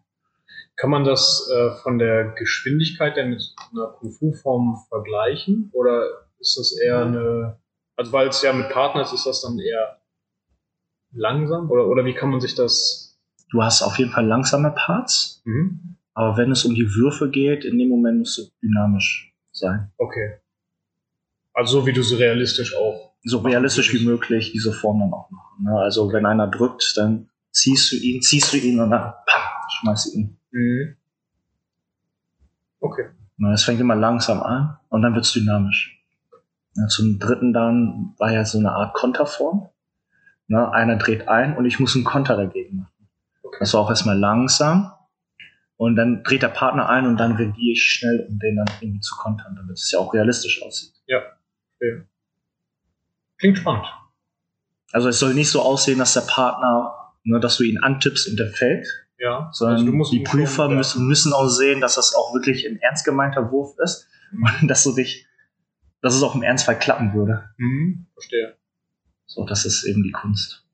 Kann 0.78 0.90
man 0.90 1.04
das 1.04 1.50
äh, 1.54 1.72
von 1.84 1.98
der 2.00 2.34
Geschwindigkeit 2.36 3.16
denn 3.18 3.30
mit 3.32 3.44
einer 3.72 3.88
Kung-Fu-Form 3.88 4.78
vergleichen? 4.90 5.70
Oder 5.74 6.06
ist 6.40 6.58
das 6.58 6.78
eher 6.78 7.00
eine. 7.06 7.60
Also, 7.98 8.12
weil 8.12 8.28
es 8.28 8.42
ja 8.42 8.52
mit 8.54 8.70
Partner 8.70 9.02
ist, 9.02 9.14
ist 9.14 9.26
das 9.26 9.42
dann 9.42 9.58
eher 9.60 10.00
langsam? 11.14 11.70
Oder, 11.72 11.88
oder 11.88 12.06
wie 12.06 12.14
kann 12.14 12.30
man 12.30 12.42
sich 12.42 12.56
das. 12.56 13.18
Du 13.52 13.64
hast 13.64 13.82
auf 13.84 13.98
jeden 14.00 14.12
Fall 14.12 14.26
langsame 14.26 14.72
Parts, 14.72 15.42
Mhm. 15.46 15.98
aber 16.14 16.36
wenn 16.38 16.52
es 16.52 16.66
um 16.66 16.74
die 16.76 16.94
Würfe 16.96 17.30
geht, 17.30 17.64
in 17.64 17.78
dem 17.78 17.90
Moment 17.90 18.20
musst 18.20 18.38
du 18.38 18.44
dynamisch 18.62 19.34
sein. 19.54 19.92
Okay. 19.98 20.40
Also, 21.56 21.80
so 21.82 21.86
wie 21.88 21.94
du 21.94 22.04
sie 22.04 22.16
realistisch 22.16 22.76
auch. 22.76 23.14
so 23.24 23.40
realistisch 23.40 23.92
wie 23.94 24.06
möglich 24.06 24.52
diese 24.52 24.72
Form 24.74 25.00
dann 25.00 25.14
auch 25.14 25.32
machen. 25.32 25.64
Ne? 25.64 25.72
Also 25.80 26.12
wenn 26.14 26.26
einer 26.28 26.48
drückt, 26.48 26.96
dann 26.98 27.30
ziehst 27.52 27.92
du 27.92 27.96
ihn, 27.96 28.22
ziehst 28.22 28.54
du 28.54 28.58
ihn 28.58 28.80
und 28.80 28.92
dann 28.92 29.14
pam, 29.26 29.42
schmeißt 29.80 30.06
du 30.14 30.18
ihn. 30.20 30.38
Mhm. 30.52 30.96
Okay. 32.80 33.06
Ne, 33.38 33.54
Es 33.54 33.64
fängt 33.64 33.80
immer 33.80 33.96
langsam 33.96 34.44
an 34.44 34.78
und 34.90 35.02
dann 35.02 35.16
wird's 35.16 35.34
dynamisch. 35.34 35.98
Ja, 36.76 36.88
zum 36.88 37.20
dritten 37.20 37.54
dann 37.54 38.14
war 38.18 38.32
ja 38.32 38.44
so 38.46 38.60
eine 38.60 38.72
Art 38.74 38.94
Konterform. 38.94 39.70
Ne? 40.48 40.72
Einer 40.72 40.98
dreht 40.98 41.28
ein 41.28 41.56
und 41.58 41.66
ich 41.66 41.80
muss 41.80 41.96
einen 41.96 42.04
Konter 42.04 42.36
dagegen 42.38 42.78
machen. 42.78 43.08
okay. 43.44 43.58
Das 43.62 43.74
war 43.74 43.82
auch 43.82 43.90
erstmal 43.90 44.20
langsam. 44.20 44.92
Und 45.78 45.96
dann 45.96 46.24
dreht 46.24 46.42
der 46.44 46.50
Partner 46.50 46.88
ein 46.90 47.06
und 47.08 47.18
dann 47.18 47.34
reagiere 47.38 47.74
ich 47.74 47.84
schnell, 47.84 48.28
um 48.30 48.40
den 48.40 48.58
dann 48.58 48.68
irgendwie 48.80 49.00
zu 49.02 49.16
kontern, 49.16 49.56
damit 49.56 49.78
es 49.78 49.92
ja 49.92 50.00
auch 50.00 50.14
realistisch 50.14 50.62
aussieht. 50.62 50.94
Klingt 53.38 53.58
spannend. 53.58 53.86
Also 54.92 55.10
es 55.10 55.20
soll 55.20 55.34
nicht 55.34 55.50
so 55.50 55.62
aussehen, 55.62 56.00
dass 56.00 56.14
der 56.14 56.22
Partner, 56.22 57.14
ne, 57.24 57.40
dass 57.40 57.58
du 57.58 57.64
ihn 57.64 57.80
antippst 57.84 58.28
und 58.30 58.38
der 58.40 58.50
fällt, 58.50 58.88
Ja. 59.18 59.50
sondern 59.52 59.78
Also 59.90 60.12
die 60.12 60.20
Prüfer 60.24 60.66
schon- 60.68 60.76
müssen, 60.76 61.08
müssen 61.08 61.34
auch 61.34 61.48
sehen, 61.50 61.82
dass 61.82 61.96
das 61.96 62.14
auch 62.16 62.34
wirklich 62.34 62.66
ein 62.66 62.78
ernst 62.78 63.04
gemeinter 63.06 63.52
Wurf 63.52 63.76
ist 63.84 64.08
und 64.62 64.68
dass 64.70 64.84
du 64.84 64.94
dich, 64.96 65.26
dass 66.02 66.14
es 66.16 66.24
auch 66.24 66.36
im 66.36 66.44
Ernstfall 66.44 66.78
klappen 66.80 67.14
würde. 67.14 67.50
Mhm. 67.58 68.08
Verstehe. 68.14 68.56
So, 69.26 69.46
das 69.46 69.66
ist 69.66 69.84
eben 69.84 70.04
die 70.04 70.12
Kunst. 70.12 70.66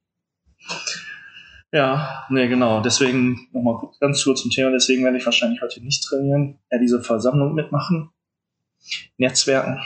Ja, 1.72 2.26
nee, 2.30 2.48
genau. 2.50 2.82
Deswegen 2.82 3.48
nochmal 3.54 3.90
ganz 4.02 4.24
kurz 4.24 4.42
zum 4.42 4.52
Thema. 4.52 4.72
Deswegen 4.72 5.04
werde 5.06 5.18
ich 5.18 5.26
wahrscheinlich 5.26 5.62
heute 5.62 5.82
nicht 5.82 6.04
trainieren. 6.04 6.60
Ja, 6.70 6.78
diese 6.78 7.02
Versammlung 7.02 7.54
mitmachen. 7.56 8.12
Netzwerken. 9.18 9.80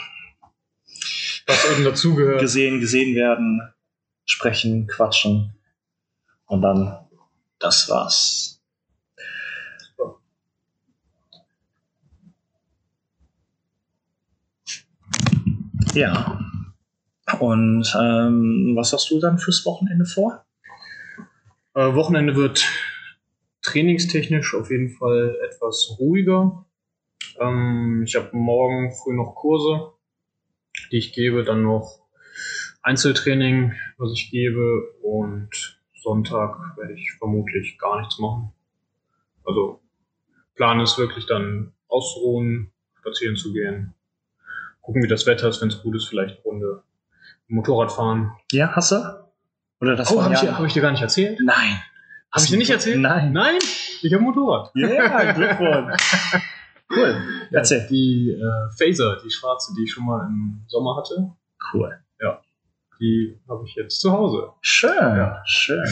Was 1.48 1.72
eben 1.72 1.84
dazugehört. 1.84 2.42
Gesehen, 2.42 2.80
gesehen 2.80 3.16
werden. 3.16 3.62
Sprechen, 4.26 4.88
quatschen. 4.88 5.56
Und 6.48 6.62
dann, 6.62 6.98
das 7.60 7.90
war's. 7.90 8.62
Ja. 15.94 16.40
Und 17.40 17.96
ähm, 18.00 18.74
was 18.76 18.92
hast 18.92 19.10
du 19.10 19.20
dann 19.20 19.40
fürs 19.40 19.66
Wochenende 19.66 20.06
vor? 20.06 20.46
Äh, 21.74 21.94
Wochenende 21.94 22.36
wird 22.36 22.66
trainingstechnisch 23.62 24.56
auf 24.56 24.70
jeden 24.70 24.90
Fall 24.90 25.38
etwas 25.46 25.96
ruhiger. 25.98 26.66
Ähm, 27.40 28.04
ich 28.06 28.16
habe 28.16 28.30
morgen 28.36 28.92
früh 28.92 29.16
noch 29.16 29.36
Kurse, 29.36 29.94
die 30.92 30.98
ich 30.98 31.14
gebe, 31.14 31.44
dann 31.44 31.64
noch 31.64 32.00
Einzeltraining, 32.82 33.74
was 33.98 34.12
ich 34.14 34.30
gebe 34.30 34.92
und 35.02 35.50
Sonntag 35.96 36.58
werde 36.78 36.94
ich 36.94 37.14
vermutlich 37.18 37.78
gar 37.80 38.00
nichts 38.00 38.20
machen. 38.20 38.52
Also 39.44 39.82
Plan 40.56 40.80
ist 40.80 40.98
wirklich 40.98 41.26
dann 41.26 41.74
auszuruhen, 41.88 42.72
spazieren 43.00 43.36
zu 43.36 43.54
gehen, 43.54 43.94
gucken, 44.82 45.04
wie 45.04 45.08
das 45.08 45.26
Wetter 45.26 45.50
ist, 45.50 45.62
wenn 45.62 45.70
es 45.70 45.82
gut 45.82 45.96
ist, 45.96 46.06
vielleicht 46.08 46.44
Runde 46.46 46.84
Motorrad 47.48 47.92
fahren. 47.92 48.32
Ja, 48.52 48.72
hast 48.76 48.92
du? 48.92 49.26
Oder 49.82 49.96
das 49.96 50.12
Oh, 50.12 50.24
habe 50.24 50.34
ich, 50.34 50.42
hab 50.42 50.66
ich 50.66 50.74
dir 50.74 50.82
gar 50.82 50.92
nicht 50.92 51.02
erzählt? 51.02 51.40
Nein. 51.44 51.82
Habe 52.32 52.44
ich 52.44 52.50
dir 52.50 52.58
nicht 52.58 52.70
erzählt? 52.70 53.00
Nein. 53.00 53.32
Nein, 53.32 53.58
ich 54.02 54.14
habe 54.14 54.24
Motorrad. 54.24 54.72
Ja, 54.76 55.32
Glückwunsch. 55.34 56.04
Cool. 56.96 57.16
Ja, 57.52 57.60
Erzähl. 57.60 57.86
Die 57.90 58.32
äh, 58.32 58.70
Phaser, 58.78 59.18
die 59.24 59.30
schwarze, 59.30 59.74
die 59.78 59.84
ich 59.84 59.92
schon 59.92 60.06
mal 60.06 60.26
im 60.28 60.64
Sommer 60.68 60.96
hatte, 60.98 61.32
Cool. 61.74 61.98
die 63.00 63.40
habe 63.50 63.64
ich 63.66 63.76
jetzt 63.76 64.00
zu 64.00 64.12
Hause. 64.12 64.50
Schön. 64.62 64.92
Ja. 64.98 65.42
Schön. 65.46 65.84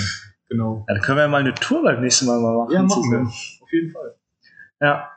Genau. 0.50 0.86
Ja, 0.88 0.94
dann 0.94 1.04
können 1.04 1.18
wir 1.18 1.28
mal 1.28 1.42
eine 1.42 1.54
Tour 1.54 1.84
beim 1.84 2.00
nächsten 2.02 2.28
Mal 2.28 2.39
mal 2.39 2.56
machen. 2.58 2.72
Ja, 2.74 2.82
machen 2.84 3.12
wir. 3.12 3.22
Auf 3.22 3.72
jeden 3.74 3.92
Fall. 3.92 4.16
Ja. 4.80 5.10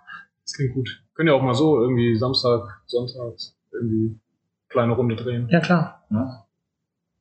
Das 0.42 0.52
klingt 0.54 0.74
gut. 0.74 1.02
Können 1.14 1.28
ja 1.28 1.34
auch 1.34 1.42
mal 1.42 1.54
so 1.54 1.80
irgendwie 1.80 2.16
Samstag, 2.16 2.80
Sonntag 2.86 3.34
irgendwie 3.72 4.18
kleine 4.68 4.92
Runde 4.94 5.14
drehen. 5.16 5.48
Ja, 5.48 5.60
klar. 5.60 6.04
Ja. 6.10 6.46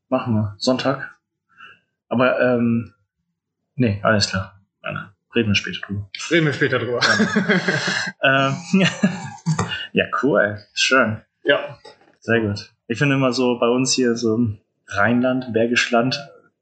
Machen 0.10 0.34
wir. 0.36 0.56
Sonntag. 0.58 1.16
Aber, 2.08 2.40
ähm, 2.40 2.94
nee, 3.76 4.00
alles 4.04 4.30
klar. 4.30 4.55
Reden 5.36 5.50
wir 5.50 5.56
später 5.56 5.80
drüber. 5.86 6.10
Reden 6.32 6.46
wir 6.46 6.54
später 6.54 6.80
drüber. 6.80 7.00
Ähm, 8.24 8.56
ja, 9.94 10.06
cool. 10.24 10.58
Schön. 10.74 11.22
ja. 11.44 11.78
Sehr 12.20 12.42
gut. 12.42 12.74
Ich 12.88 12.98
finde 12.98 13.16
immer 13.16 13.34
so 13.34 13.60
bei 13.60 13.68
uns 13.68 13.94
hier 13.94 14.16
so 14.16 14.34
im 14.34 14.58
Rheinland, 14.88 15.54
Bergisch 15.54 15.92
Land, 15.92 16.20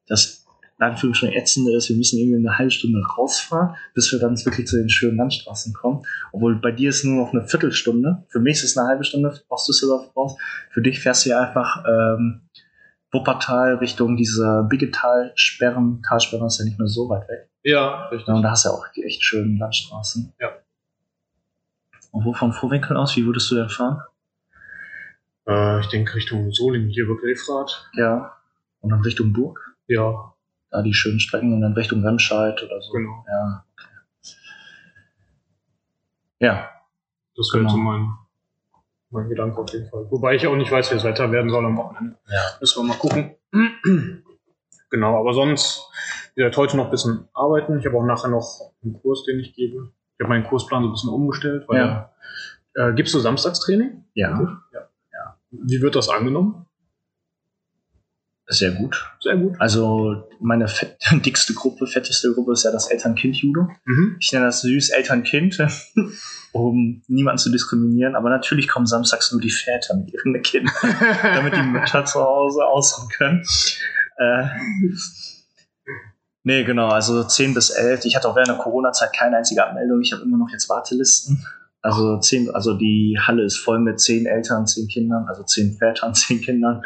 das 0.08 0.46
in 0.80 0.86
Anführungsstrichen 0.86 1.36
ätzende 1.36 1.76
ist, 1.76 1.88
wir 1.88 1.96
müssen 1.96 2.20
irgendwie 2.20 2.46
eine 2.46 2.58
halbe 2.58 2.72
Stunde 2.72 3.02
rausfahren, 3.18 3.76
bis 3.94 4.12
wir 4.12 4.20
dann 4.20 4.38
wirklich 4.44 4.68
zu 4.68 4.78
den 4.78 4.90
schönen 4.90 5.18
Landstraßen 5.18 5.74
kommen. 5.74 6.04
Obwohl 6.34 6.60
bei 6.60 6.72
dir 6.72 6.90
ist 6.90 7.06
nur 7.06 7.24
noch 7.26 7.34
eine 7.34 7.48
Viertelstunde. 7.48 8.26
Für 8.28 8.40
mich 8.40 8.58
ist 8.58 8.64
es 8.64 8.78
eine 8.78 8.90
halbe 8.90 9.04
Stunde 9.06 9.40
aus 9.48 9.66
Düsseldorf 9.66 10.14
raus. 10.16 10.36
Für 10.72 10.82
dich 10.82 11.00
fährst 11.00 11.26
du 11.26 11.30
ja 11.30 11.40
einfach 11.42 11.86
ähm, 11.88 12.42
Wuppertal 13.12 13.76
Richtung 13.76 14.18
diese 14.18 14.66
Biggetal-Sperren. 14.70 16.02
Talsperren 16.02 16.48
ist 16.48 16.60
ja 16.60 16.66
nicht 16.66 16.80
mehr 16.80 16.88
so 16.88 17.08
weit 17.08 17.30
weg. 17.30 17.50
Ja, 17.64 18.08
richtig. 18.10 18.34
Und 18.34 18.42
da 18.44 18.52
hast 18.52 18.66
du 18.66 18.70
ja 18.70 18.76
auch 18.76 18.88
die 18.96 19.04
echt 19.04 19.24
schönen 19.24 19.58
Landstraßen. 19.58 20.34
Ja. 20.40 20.50
Und 22.12 22.26
wo 22.26 22.34
vom 22.34 22.54
Vorwinkel 22.54 22.96
aus, 22.98 23.16
wie 23.16 23.26
würdest 23.26 23.50
du 23.50 23.56
denn 23.56 23.70
fahren? 23.70 24.02
Äh, 25.48 25.80
ich 25.80 25.88
denke 25.88 26.14
Richtung 26.16 26.52
Solingen, 26.52 26.90
hier 26.90 27.06
über 27.06 27.18
Grefrath. 27.18 27.90
Ja. 27.94 28.38
Und 28.82 28.90
dann 28.92 29.02
Richtung 29.02 29.34
Burg? 29.34 29.60
Ja, 29.88 30.34
Da 30.70 30.82
die 30.82 30.94
schönen 30.94 31.20
Strecken 31.20 31.54
und 31.54 31.62
dann 31.62 31.74
Richtung 31.74 32.04
Remscheid 32.06 32.62
oder 32.64 32.82
so. 32.82 32.92
genau. 32.94 33.26
Ja. 33.28 33.66
okay. 33.78 34.36
Ja. 36.40 36.70
Das 37.36 37.50
wäre 37.54 37.60
Genau. 37.64 37.70
so 37.70 37.78
mein, 37.78 38.14
mein 39.10 39.30
Gedanke 39.30 39.58
auf 39.60 39.70
jeden 39.72 39.90
Fall. 39.90 40.06
Wobei 40.12 40.36
ich 40.36 40.46
auch 40.48 40.56
nicht 40.56 40.72
weiß, 40.72 40.92
wie 40.92 40.96
das 40.96 41.04
Wetter 41.04 41.32
werden 41.32 41.50
soll 41.50 41.66
am 41.66 41.78
Wochenende. 41.78 42.18
Ja. 42.28 42.42
Müssen 42.60 42.82
wir 42.84 42.88
mal 42.90 42.98
gucken. 42.98 43.36
Genau, 44.94 45.20
aber 45.20 45.34
sonst, 45.34 45.90
wie 46.36 46.42
gesagt, 46.42 46.56
heute 46.58 46.78
noch 46.78 46.86
ein 46.86 46.92
bisschen 46.92 47.28
arbeiten. 47.34 47.80
Ich 47.80 47.86
habe 47.86 47.98
auch 47.98 48.06
nachher 48.06 48.30
noch 48.30 48.72
einen 48.84 48.94
Kurs, 49.02 49.24
den 49.26 49.40
ich 49.40 49.54
gebe. 49.54 49.92
Ich 50.18 50.24
habe 50.24 50.30
meinen 50.30 50.46
Kursplan 50.46 50.84
so 50.84 50.90
ein 50.90 50.92
bisschen 50.94 51.10
umgestellt. 51.10 51.66
Weil, 51.68 51.78
Ja. 51.80 52.12
äh, 52.76 52.94
gibst 52.94 53.14
du 53.14 53.20
Samstagstraining? 53.20 54.06
Ja. 54.14 54.62
ja. 54.72 55.36
Wie 55.52 55.82
wird 55.82 55.96
das 55.96 56.10
angenommen? 56.10 56.66
Sehr 58.48 58.72
gut. 58.72 59.10
Sehr 59.22 59.38
gut. 59.38 59.56
Also 59.60 60.28
meine 60.40 60.68
fett, 60.68 60.98
dickste 61.26 61.54
Gruppe, 61.54 61.88
fetteste 61.88 62.34
Gruppe 62.34 62.52
ist 62.54 62.64
ja 62.64 62.72
das 62.72 62.88
Eltern-Kind-Judo. 62.88 63.68
Mhm. 63.86 64.18
Ich 64.20 64.32
nenne 64.34 64.46
das 64.46 64.62
süß 64.62 64.90
Eltern-Kind, 64.90 65.58
um 66.52 67.02
niemanden 67.08 67.38
zu 67.40 67.52
diskriminieren. 67.52 68.16
Aber 68.16 68.30
natürlich 68.30 68.68
kommen 68.68 68.86
samstags 68.86 69.32
nur 69.32 69.42
die 69.42 69.50
Väter 69.50 69.96
mit 69.96 70.14
ihren 70.14 70.40
Kindern, 70.42 70.74
damit 71.24 71.56
die 71.56 71.62
Mütter 71.64 72.04
zu 72.06 72.20
Hause 72.22 72.66
ausruhen 72.66 73.10
können. 73.10 73.44
Äh, 74.18 74.46
nee, 76.44 76.64
genau, 76.64 76.90
also 76.90 77.24
10 77.24 77.54
bis 77.54 77.70
11. 77.70 78.06
Ich 78.06 78.16
hatte 78.16 78.28
auch 78.28 78.36
während 78.36 78.50
der 78.50 78.58
Corona-Zeit 78.58 79.14
keine 79.14 79.38
einzige 79.38 79.66
Abmeldung. 79.66 80.02
Ich 80.02 80.14
habe 80.14 80.24
immer 80.24 80.38
noch 80.38 80.50
jetzt 80.52 80.70
Wartelisten. 80.70 81.46
Also, 81.82 82.18
10, 82.18 82.56
also 82.56 82.76
die 82.76 83.20
Halle 83.22 83.44
ist 83.44 83.58
voll 83.58 83.80
mit 83.80 84.00
10 84.00 84.26
Eltern, 84.26 84.66
10 84.66 84.88
Kindern, 84.88 85.26
also 85.28 85.44
10 85.44 85.78
Vätern, 85.78 86.14
10 86.16 86.42
Kindern. 86.42 86.82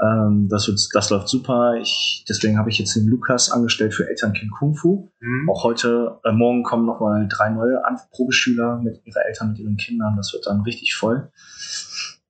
Ähm, 0.00 0.48
das, 0.48 0.66
wird, 0.66 0.80
das 0.92 1.10
läuft 1.10 1.28
super. 1.28 1.76
Ich, 1.76 2.24
deswegen 2.28 2.58
habe 2.58 2.70
ich 2.70 2.78
jetzt 2.78 2.96
den 2.96 3.06
Lukas 3.06 3.50
angestellt 3.50 3.94
für 3.94 4.08
Elternkind 4.08 4.50
Kung 4.50 4.74
Fu. 4.74 5.12
Mhm. 5.20 5.48
Auch 5.48 5.62
heute, 5.62 6.18
äh, 6.24 6.32
morgen 6.32 6.64
kommen 6.64 6.84
nochmal 6.86 7.28
drei 7.28 7.50
neue 7.50 7.84
An 7.84 7.98
Probeschüler 8.10 8.80
mit 8.82 9.02
ihren 9.04 9.22
Eltern, 9.22 9.50
mit 9.50 9.58
ihren 9.58 9.76
Kindern. 9.76 10.14
Das 10.16 10.32
wird 10.32 10.46
dann 10.46 10.62
richtig 10.62 10.94
voll. 10.94 11.30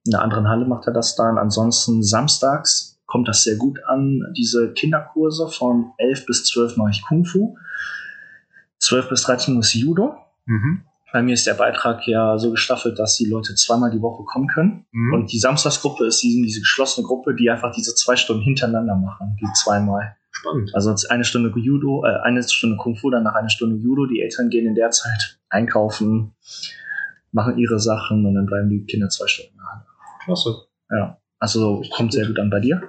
In 0.04 0.14
einer 0.14 0.22
anderen 0.22 0.48
Halle 0.48 0.66
macht 0.66 0.86
er 0.86 0.92
das 0.92 1.16
dann. 1.16 1.38
Ansonsten 1.38 2.02
samstags 2.02 2.93
kommt 3.06 3.28
das 3.28 3.42
sehr 3.42 3.56
gut 3.56 3.78
an. 3.84 4.20
Diese 4.36 4.72
Kinderkurse 4.72 5.48
von 5.48 5.92
11 5.98 6.26
bis 6.26 6.44
12 6.44 6.76
mache 6.76 6.90
ich 6.90 7.02
Kung 7.02 7.24
Fu. 7.24 7.56
12 8.78 9.08
bis 9.08 9.22
13 9.22 9.54
Uhr 9.54 9.60
ist 9.60 9.74
Judo. 9.74 10.14
Mhm. 10.46 10.82
Bei 11.12 11.22
mir 11.22 11.34
ist 11.34 11.46
der 11.46 11.54
Beitrag 11.54 12.08
ja 12.08 12.36
so 12.38 12.50
gestaffelt, 12.50 12.98
dass 12.98 13.16
die 13.16 13.26
Leute 13.26 13.54
zweimal 13.54 13.90
die 13.90 14.02
Woche 14.02 14.24
kommen 14.24 14.48
können. 14.48 14.84
Mhm. 14.90 15.14
Und 15.14 15.32
die 15.32 15.38
Samstagsgruppe 15.38 16.06
ist 16.06 16.22
diese, 16.22 16.42
diese 16.42 16.60
geschlossene 16.60 17.06
Gruppe, 17.06 17.34
die 17.36 17.48
einfach 17.50 17.72
diese 17.72 17.94
zwei 17.94 18.16
Stunden 18.16 18.42
hintereinander 18.42 18.96
machen, 18.96 19.36
die 19.40 19.46
zweimal. 19.54 20.16
Spannend. 20.32 20.74
Also 20.74 20.92
eine 21.10 21.24
Stunde 21.24 21.52
Judo, 21.56 22.04
äh, 22.04 22.20
eine 22.24 22.42
Stunde 22.42 22.76
Kung 22.76 22.96
Fu, 22.96 23.10
danach 23.10 23.34
eine 23.34 23.48
Stunde 23.48 23.76
Judo. 23.76 24.06
Die 24.06 24.20
Eltern 24.20 24.50
gehen 24.50 24.66
in 24.66 24.74
der 24.74 24.90
Zeit 24.90 25.38
einkaufen, 25.48 26.34
machen 27.30 27.58
ihre 27.58 27.78
Sachen 27.78 28.26
und 28.26 28.34
dann 28.34 28.46
bleiben 28.46 28.68
die 28.68 28.84
Kinder 28.84 29.08
zwei 29.08 29.28
Stunden 29.28 29.56
da. 29.56 29.86
Klasse. 30.24 30.66
Ja. 30.90 31.18
Also 31.44 31.82
kommt 31.94 32.12
sehr 32.14 32.26
gut 32.26 32.38
an 32.38 32.48
bei 32.48 32.58
dir. 32.60 32.82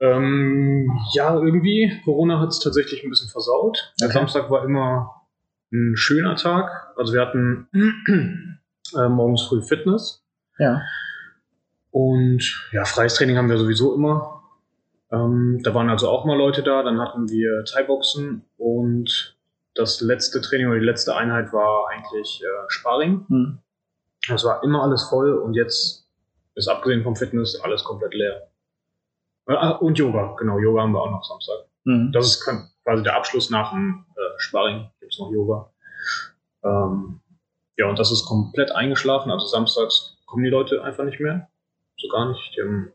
Ähm, 0.00 0.90
ja, 1.14 1.34
irgendwie. 1.34 1.90
Corona 2.04 2.38
hat 2.40 2.50
es 2.50 2.58
tatsächlich 2.60 3.02
ein 3.02 3.08
bisschen 3.10 3.30
versaut. 3.30 3.94
Der 4.00 4.08
Okay. 4.08 4.18
Samstag 4.18 4.50
war 4.50 4.64
immer 4.64 5.22
ein 5.72 5.96
schöner 5.96 6.36
Tag. 6.36 6.92
Also 6.96 7.14
wir 7.14 7.22
hatten 7.22 7.68
äh, 8.96 9.08
morgens 9.08 9.42
früh 9.42 9.62
Fitness 9.62 10.22
Ja. 10.58 10.82
und 11.90 12.68
ja, 12.72 12.84
freies 12.84 13.14
Training 13.14 13.36
haben 13.38 13.48
wir 13.48 13.56
sowieso 13.58 13.94
immer. 13.94 14.42
Ähm, 15.10 15.60
da 15.62 15.74
waren 15.74 15.88
also 15.88 16.08
auch 16.10 16.24
mal 16.26 16.36
Leute 16.36 16.62
da. 16.62 16.82
Dann 16.82 17.00
hatten 17.00 17.30
wir 17.30 17.64
Thai-Boxen 17.64 18.42
und 18.58 19.36
das 19.74 20.00
letzte 20.02 20.40
Training 20.42 20.66
oder 20.68 20.80
die 20.80 20.84
letzte 20.84 21.16
Einheit 21.16 21.52
war 21.52 21.88
eigentlich 21.90 22.42
äh, 22.42 22.64
Sparring. 22.68 23.24
Hm. 23.28 23.58
Es 24.34 24.44
war 24.44 24.62
immer 24.64 24.82
alles 24.82 25.04
voll 25.04 25.32
und 25.32 25.54
jetzt 25.54 25.99
ist 26.60 26.68
abgesehen 26.68 27.02
vom 27.02 27.16
Fitness 27.16 27.58
alles 27.60 27.84
komplett 27.84 28.14
leer. 28.14 28.50
Äh, 29.48 29.54
ah, 29.54 29.70
Und 29.70 29.98
Yoga, 29.98 30.36
genau, 30.38 30.58
Yoga 30.58 30.82
haben 30.82 30.92
wir 30.92 31.00
auch 31.00 31.10
noch 31.10 31.24
Samstag. 31.24 31.66
Hm. 31.84 32.12
Das 32.12 32.26
ist 32.26 32.48
quasi 32.84 33.02
der 33.02 33.16
Abschluss 33.16 33.50
nach 33.50 33.72
dem 33.72 34.04
äh, 34.16 34.20
Sparring, 34.38 34.90
gibt's 35.00 35.18
noch 35.18 35.32
Yoga. 35.32 35.72
Ähm, 36.62 37.20
ja, 37.76 37.88
und 37.88 37.98
das 37.98 38.12
ist 38.12 38.26
komplett 38.26 38.72
eingeschlafen, 38.72 39.30
also 39.30 39.46
samstags 39.46 40.18
kommen 40.26 40.44
die 40.44 40.50
Leute 40.50 40.84
einfach 40.84 41.04
nicht 41.04 41.18
mehr. 41.18 41.48
So 41.96 42.08
gar 42.08 42.28
nicht. 42.28 42.54
Die 42.56 42.62
haben 42.62 42.92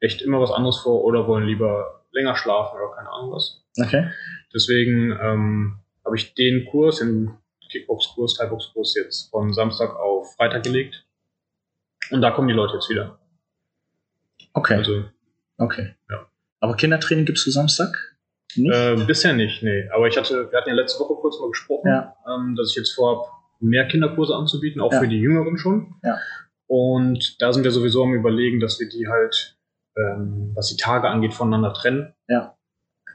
echt 0.00 0.22
immer 0.22 0.40
was 0.40 0.50
anderes 0.50 0.78
vor 0.78 1.04
oder 1.04 1.26
wollen 1.26 1.46
lieber 1.46 2.04
länger 2.12 2.36
schlafen 2.36 2.78
oder 2.78 2.94
keine 2.94 3.10
Ahnung 3.10 3.32
was. 3.32 3.62
Okay. 3.80 4.10
Deswegen 4.54 5.18
ähm, 5.20 5.80
habe 6.04 6.16
ich 6.16 6.34
den 6.34 6.66
Kurs, 6.70 6.98
den 6.98 7.36
Kickbox-Kurs, 7.70 8.34
Thai-Box-Kurs 8.34 8.94
jetzt 8.96 9.30
von 9.30 9.52
Samstag 9.52 9.94
auf 9.96 10.34
Freitag 10.36 10.62
gelegt. 10.62 11.04
Und 12.10 12.22
da 12.22 12.30
kommen 12.30 12.48
die 12.48 12.54
Leute 12.54 12.74
jetzt 12.74 12.88
wieder. 12.90 13.18
Okay. 14.52 14.74
Also 14.74 15.04
Okay. 15.58 15.94
Ja. 16.08 16.26
Aber 16.60 16.76
Kindertraining 16.76 17.24
gibst 17.24 17.46
du 17.46 17.50
Samstag? 17.50 18.16
Nicht? 18.56 18.74
äh, 18.74 18.96
bisher 19.06 19.32
nicht, 19.34 19.62
nee. 19.62 19.88
Aber 19.92 20.06
ich 20.08 20.16
hatte, 20.16 20.50
wir 20.50 20.58
hatten 20.58 20.68
ja 20.70 20.74
letzte 20.74 21.00
Woche 21.00 21.14
kurz 21.20 21.38
mal 21.40 21.48
gesprochen, 21.48 21.88
Ja. 21.88 22.14
ähm, 22.26 22.54
dass 22.56 22.70
ich 22.70 22.76
jetzt 22.76 22.94
vorhabe, 22.94 23.28
mehr 23.60 23.86
Kinderkurse 23.88 24.34
anzubieten, 24.34 24.80
auch 24.80 24.92
Ja. 24.92 25.00
für 25.00 25.08
die 25.08 25.18
Jüngeren 25.18 25.58
schon. 25.58 25.96
Ja. 26.02 26.18
Und 26.66 27.42
da 27.42 27.52
sind 27.52 27.64
wir 27.64 27.70
sowieso 27.72 28.04
am 28.04 28.14
überlegen, 28.14 28.60
dass 28.60 28.78
wir 28.78 28.88
die 28.88 29.08
halt, 29.08 29.58
ähm, 29.96 30.52
was 30.54 30.68
die 30.68 30.76
Tage 30.76 31.08
angeht, 31.08 31.34
voneinander 31.34 31.72
trennen. 31.74 32.14
Ja. 32.28 32.56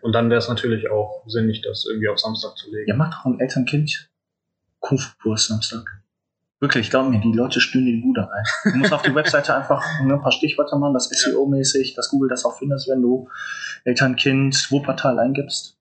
Und 0.02 0.12
dann 0.14 0.30
wäre 0.30 0.40
es 0.40 0.50
natürlich 0.50 0.90
auch 0.92 1.24
sinnig, 1.28 1.62
das 1.62 1.86
irgendwie 1.86 2.10
auf 2.10 2.20
Samstag 2.20 2.58
zu 2.58 2.70
legen. 2.70 2.90
Ja, 2.90 2.96
mach 2.96 3.10
doch 3.18 3.26
einen 3.26 3.40
Eltern-Kind 3.40 4.10
Kung 4.80 4.98
Fu-Kurs 4.98 5.48
Samstag. 5.48 5.86
Wirklich, 6.64 6.90
glaub 6.90 7.10
mir, 7.10 7.20
die 7.20 7.34
Leute 7.34 7.60
stöhnen 7.60 7.88
die 7.88 7.98
Bude 7.98 8.32
ein. 8.32 8.72
Du 8.72 8.78
musst 8.78 8.94
auf 8.94 9.02
die 9.02 9.14
Webseite 9.14 9.54
einfach 9.54 9.84
ne, 10.02 10.14
ein 10.14 10.22
paar 10.22 10.32
Stichwörter 10.32 10.78
machen, 10.78 10.94
das 10.94 11.10
SEO-mäßig, 11.10 11.94
dass 11.94 12.08
Google 12.08 12.30
das 12.30 12.46
auch 12.46 12.58
findest, 12.58 12.88
wenn 12.88 13.02
du 13.02 13.28
Eltern-Kind 13.84 14.72
Wuppertal 14.72 15.20
eingibst. 15.20 15.78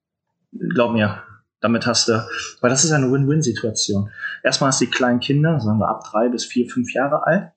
Glaub 0.74 0.92
mir, 0.92 1.22
damit 1.60 1.86
hast 1.86 2.08
du, 2.08 2.26
weil 2.60 2.70
das 2.70 2.82
ist 2.82 2.90
eine 2.90 3.12
Win-Win-Situation. 3.12 4.10
Erstmal 4.42 4.70
hast 4.70 4.80
du 4.80 4.86
die 4.86 4.90
kleinen 4.90 5.20
Kinder, 5.20 5.60
sagen 5.60 5.78
wir 5.78 5.88
ab 5.88 6.02
drei 6.02 6.28
bis 6.28 6.46
vier, 6.46 6.68
fünf 6.68 6.92
Jahre 6.92 7.28
alt, 7.28 7.52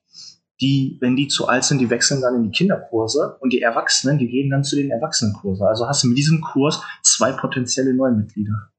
die, 0.60 0.96
wenn 1.00 1.16
die 1.16 1.26
zu 1.26 1.48
alt 1.48 1.64
sind, 1.64 1.80
die 1.80 1.90
wechseln 1.90 2.20
dann 2.20 2.36
in 2.36 2.44
die 2.44 2.56
Kinderkurse 2.56 3.38
und 3.40 3.52
die 3.52 3.60
Erwachsenen, 3.60 4.18
die 4.18 4.28
gehen 4.28 4.50
dann 4.50 4.62
zu 4.62 4.76
den 4.76 4.92
Erwachsenenkurse. 4.92 5.66
Also 5.66 5.88
hast 5.88 6.04
du 6.04 6.08
mit 6.10 6.16
diesem 6.16 6.42
Kurs 6.42 6.80
zwei 7.02 7.32
potenzielle 7.32 7.92
Neumitglieder. 7.92 8.70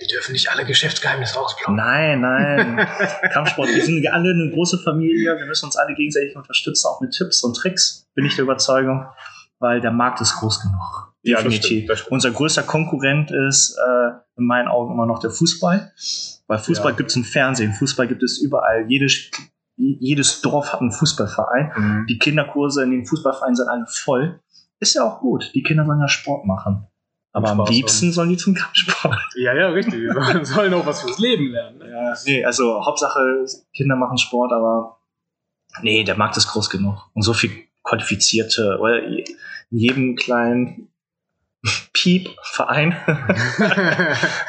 Die 0.00 0.06
dürfen 0.06 0.32
nicht 0.32 0.50
alle 0.50 0.64
Geschäftsgeheimnisse 0.64 1.38
ausplaudern. 1.38 1.76
Nein, 1.76 2.20
nein. 2.20 2.88
Kampfsport, 3.32 3.68
wir 3.68 3.84
sind 3.84 4.06
alle 4.08 4.30
eine 4.30 4.50
große 4.50 4.78
Familie. 4.78 5.36
Wir 5.36 5.46
müssen 5.46 5.66
uns 5.66 5.76
alle 5.76 5.94
gegenseitig 5.94 6.34
unterstützen, 6.36 6.86
auch 6.86 7.00
mit 7.00 7.12
Tipps 7.12 7.42
und 7.42 7.54
Tricks, 7.56 8.08
bin 8.14 8.24
ich 8.24 8.34
der 8.34 8.44
Überzeugung, 8.44 9.06
weil 9.58 9.80
der 9.80 9.90
Markt 9.90 10.20
ist 10.22 10.36
groß 10.36 10.62
genug. 10.62 11.12
Ja, 11.22 11.34
das 11.36 11.44
Definitiv. 11.44 11.66
stimmt, 11.66 11.90
das 11.90 11.98
stimmt. 11.98 12.12
Unser 12.12 12.30
größter 12.30 12.62
Konkurrent 12.62 13.30
ist 13.30 13.76
äh, 13.76 14.10
in 14.38 14.46
meinen 14.46 14.68
Augen 14.68 14.94
immer 14.94 15.04
noch 15.04 15.18
der 15.18 15.30
Fußball. 15.30 15.92
Weil 16.46 16.58
Fußball 16.58 16.92
Ja. 16.92 16.96
gibt 16.96 17.10
es 17.10 17.16
im 17.16 17.24
Fernsehen, 17.24 17.74
Fußball 17.74 18.08
gibt 18.08 18.22
es 18.22 18.38
überall. 18.38 18.86
Jedes, 18.88 19.30
jedes 19.76 20.40
Dorf 20.40 20.72
hat 20.72 20.80
einen 20.80 20.92
Fußballverein. 20.92 21.72
Mhm. 21.76 22.06
Die 22.08 22.18
Kinderkurse 22.18 22.82
in 22.84 22.90
den 22.90 23.04
Fußballvereinen 23.06 23.54
sind 23.54 23.68
alle 23.68 23.84
voll. 23.86 24.40
Ist 24.80 24.94
ja 24.94 25.02
auch 25.04 25.20
gut. 25.20 25.50
Die 25.54 25.62
Kinder 25.62 25.84
sollen 25.84 26.00
ja 26.00 26.08
Sport 26.08 26.46
machen. 26.46 26.86
Aber 27.32 27.48
am 27.50 27.64
liebsten 27.66 28.06
haben. 28.06 28.12
sollen 28.12 28.28
die 28.30 28.36
zum 28.36 28.54
Kampfsport. 28.54 29.16
Ja, 29.36 29.54
ja, 29.54 29.68
richtig. 29.68 29.94
Die 29.94 30.08
sollen- 30.12 30.44
sollen 30.44 30.74
auch 30.74 30.84
was 30.86 31.02
fürs 31.02 31.18
Leben 31.18 31.46
lernen. 31.52 31.78
Ne? 31.78 31.90
Ja, 31.90 32.14
nee, 32.26 32.44
also 32.44 32.84
Hauptsache 32.84 33.44
Kinder 33.74 33.96
machen 33.96 34.18
Sport, 34.18 34.52
aber 34.52 34.98
nee, 35.82 36.02
der 36.04 36.16
Markt 36.16 36.36
ist 36.36 36.48
groß 36.48 36.68
genug. 36.70 37.08
Und 37.14 37.22
so 37.22 37.32
viel 37.32 37.50
qualifizierte, 37.84 38.78
oder 38.80 39.02
in 39.04 39.24
jedem 39.70 40.16
kleinen 40.16 40.88
Piep-Verein, 41.92 42.92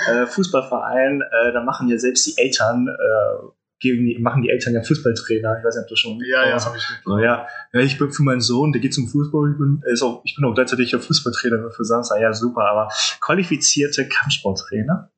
äh, 0.08 0.26
Fußballverein, 0.28 1.22
äh, 1.22 1.52
da 1.52 1.62
machen 1.63 1.88
ja 1.89 1.98
selbst 1.98 2.26
die 2.26 2.38
Eltern, 2.38 2.88
äh, 2.88 3.46
gegen 3.82 4.06
die, 4.06 4.17
machen 4.20 4.44
die 4.44 4.50
Eltern 4.50 4.74
ja 4.74 4.84
Fußballtrainer. 4.84 5.58
Ich 5.58 5.65
weiß 5.65 5.76
nicht, 5.76 5.84
ob 5.84 5.89
du 5.89 5.96
schon. 5.96 6.22
ja, 6.24 6.48
ja, 6.48 6.63
habe 6.63 6.78
ich 6.78 6.84
So, 7.04 7.17
ja, 7.17 7.48
ja, 7.74 7.80
ich 7.82 7.98
bin 7.98 8.12
für 8.12 8.24
meinen 8.24 8.39
Sohn, 8.39 8.72
der 8.72 8.80
geht 8.80 8.94
zum 8.94 9.08
Fußball, 9.08 9.52
ich 9.52 9.58
bin, 9.58 9.82
ist 9.91 10.04
auch, 10.04 10.22
ich 10.24 10.36
bin 10.36 10.46
auch 10.46 10.54
gleichzeitig 10.54 10.96
Fußballtrainer 10.96 11.72
für 11.72 11.84
Samstag. 11.84 12.22
Ja, 12.22 12.32
super, 12.32 12.65
aber 12.65 12.89
qualifizierte 13.20 14.08
Kampfsporttrainer 14.08 15.10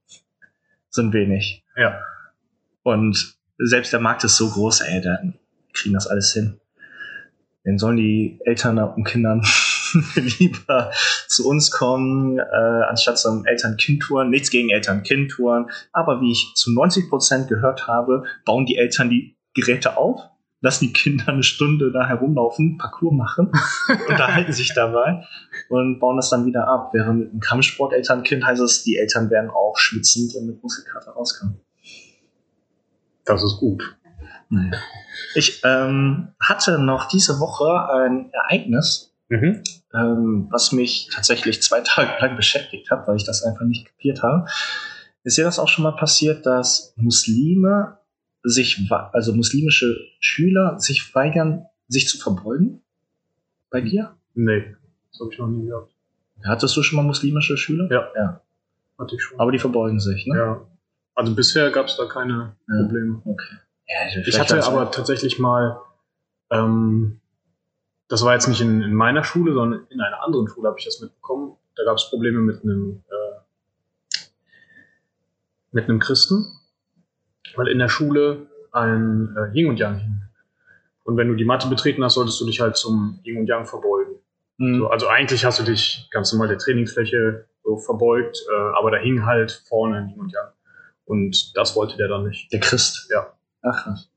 sind 0.90 1.14
wenig. 1.14 1.64
Ja. 1.76 2.00
Und 2.84 3.36
selbst 3.58 3.94
der 3.94 4.00
Markt 4.00 4.24
ist 4.24 4.38
so 4.38 4.50
groß, 4.50 4.82
ey, 4.82 5.02
dann 5.02 5.38
kriegen 5.74 5.94
das 5.94 6.08
alles 6.08 6.34
hin. 6.34 6.60
Dann 7.66 7.78
sollen 7.78 7.98
die 7.98 8.40
Eltern 8.46 8.78
und 8.80 9.04
Kindern 9.04 9.42
lieber 10.40 10.92
zu 11.28 11.48
uns 11.48 11.72
kommen, 11.72 12.40
äh, 12.40 12.84
anstatt 12.88 13.20
zum 13.20 13.46
Eltern-Kind-Touren. 13.46 14.30
Nichts 14.30 14.50
gegen 14.50 14.70
Eltern-Kind-Touren. 14.70 15.70
Aber 15.92 16.22
wie 16.22 16.32
ich 16.32 16.54
zu 16.56 16.74
90 16.74 17.10
Prozent 17.10 17.48
gehört 17.48 17.88
habe, 17.88 18.24
bauen 18.46 18.66
die 18.66 18.78
Eltern 18.78 19.10
die 19.10 19.36
Geräte 19.54 19.98
auf, 19.98 20.22
lassen 20.62 20.86
die 20.88 20.94
Kinder 20.94 21.28
eine 21.28 21.44
Stunde 21.44 21.92
da 21.92 22.08
herumlaufen, 22.08 22.78
Parcours 22.78 23.14
machen, 23.14 23.52
unterhalten 24.10 24.54
sich 24.54 24.74
dabei 24.74 25.26
und 25.70 26.00
bauen 26.00 26.16
das 26.16 26.30
dann 26.30 26.46
wieder 26.46 26.68
ab. 26.68 26.92
Während 26.94 27.32
im 27.34 27.40
Kampfsport 27.40 27.94
Eltern-Kind 27.94 28.46
heißt 28.46 28.62
es, 28.62 28.84
die 28.84 28.98
Eltern 28.98 29.30
werden 29.30 29.50
auch 29.50 29.78
schwitzend 29.78 30.34
und 30.36 30.48
mit 30.48 30.64
Muskelkater 30.64 31.12
rauskommen. 31.12 31.60
Das 33.26 33.44
ist 33.44 33.58
gut. 33.58 33.96
Naja. 34.50 34.78
Ich 35.36 35.62
ähm, 35.64 36.30
hatte 36.40 36.80
noch 36.80 37.08
diese 37.08 37.40
Woche 37.40 37.90
ein 37.92 38.32
Ereignis, 38.32 39.13
Mhm. 39.30 39.64
ähm, 39.94 40.48
was 40.52 40.72
mich 40.72 41.10
tatsächlich 41.14 41.62
zwei 41.62 41.82
Tage 41.86 42.12
lang 42.22 42.36
beschäftigt 42.36 42.92
hat, 42.92 43.08
weil 43.08 43.16
ich 43.16 43.24
das 43.24 43.44
einfach 43.44 43.66
nicht 43.66 43.86
kapiert 43.86 44.22
habe. 44.24 44.48
Ist 45.24 45.38
dir 45.38 45.46
das 45.46 45.60
auch 45.60 45.70
schon 45.70 45.84
mal 45.84 45.94
passiert, 45.96 46.46
dass 46.46 46.94
Muslime 46.98 47.98
sich, 48.44 48.90
also 49.14 49.34
muslimische 49.34 49.98
Schüler 50.20 50.78
sich 50.80 51.16
weigern, 51.16 51.66
sich 51.88 52.08
zu 52.10 52.18
verbeugen? 52.18 52.82
Bei 53.70 53.82
dir? 53.82 54.16
Nee, 54.34 54.76
das 55.12 55.22
habe 55.22 55.32
ich 55.32 55.40
noch 55.40 55.48
nie 55.48 55.68
gehabt. 55.68 55.94
Hattest 56.44 56.76
du 56.76 56.84
schon 56.84 56.98
mal 56.98 57.04
muslimische 57.04 57.56
Schüler? 57.58 57.88
Ja. 57.90 58.10
ja. 58.16 58.42
Hatte 59.00 59.16
ich 59.16 59.24
schon. 59.24 59.40
Aber 59.40 59.52
die 59.52 59.60
verbeugen 59.60 60.00
sich, 60.00 60.28
ne? 60.28 60.38
ja. 60.38 60.62
Also 61.16 61.34
bisher 61.36 61.72
gab 61.72 61.88
es 61.88 61.96
da 61.96 62.06
keine 62.06 62.56
Ja. 62.68 62.82
Probleme. 62.84 63.22
Okay. 63.24 63.56
Ja, 63.88 64.22
Ich 64.26 64.40
hatte 64.40 64.64
aber 64.64 64.92
tatsächlich 64.92 65.40
mal, 65.40 65.80
ähm, 66.50 67.20
das 68.08 68.24
war 68.24 68.34
jetzt 68.34 68.48
nicht 68.48 68.62
in, 68.62 68.82
in 68.82 68.94
meiner 68.94 69.24
Schule, 69.24 69.54
sondern 69.54 69.88
in 69.90 70.02
einer 70.02 70.22
anderen 70.24 70.48
Schule 70.48 70.68
habe 70.68 70.80
ich 70.80 70.86
das 70.86 71.02
mitbekommen. 71.02 71.56
Da 71.76 71.84
gab 71.84 71.98
es 71.98 72.10
Probleme 72.10 72.40
mit 72.40 72.64
einem 72.64 73.04
äh, 73.10 74.20
mit 75.72 75.86
einem 75.86 76.00
Christen, 76.00 76.46
weil 77.56 77.68
in 77.68 77.80
der 77.80 77.90
Schule 77.90 78.48
ein 78.72 79.36
äh, 79.36 79.58
Yin 79.58 79.70
und 79.70 79.80
Yang 79.80 79.98
hing. 80.00 80.22
Und 81.04 81.18
wenn 81.18 81.28
du 81.28 81.36
die 81.36 81.46
Matte 81.46 81.68
betreten 81.68 82.04
hast, 82.04 82.14
solltest 82.14 82.40
du 82.40 82.46
dich 82.46 82.62
halt 82.62 82.78
zum 82.78 83.20
Yin 83.24 83.40
und 83.40 83.48
Yang 83.48 83.66
verbeugen. 83.66 84.16
Mhm. 84.58 84.80
So, 84.80 84.88
also 84.88 85.08
eigentlich 85.08 85.46
hast 85.46 85.60
du 85.60 85.64
dich 85.64 86.08
ganz 86.12 86.32
normal 86.32 86.48
der 86.48 86.58
Trainingsfläche 86.58 87.46
so 87.64 87.78
verbeugt, 87.78 88.38
äh, 88.52 88.78
aber 88.78 88.92
da 88.92 88.98
hing 88.98 89.26
halt 89.26 89.64
vorne 89.68 89.98
ein 89.98 90.10
Yin 90.10 90.20
und 90.20 90.32
Yang. 90.32 90.50
Und 91.06 91.58
das 91.58 91.76
wollte 91.76 91.98
der 91.98 92.08
dann 92.08 92.28
nicht. 92.28 92.52
der 92.54 92.60
Christ. 92.60 93.10
Ja. 93.12 93.34
Ach, 93.62 93.84
krass. 93.84 94.10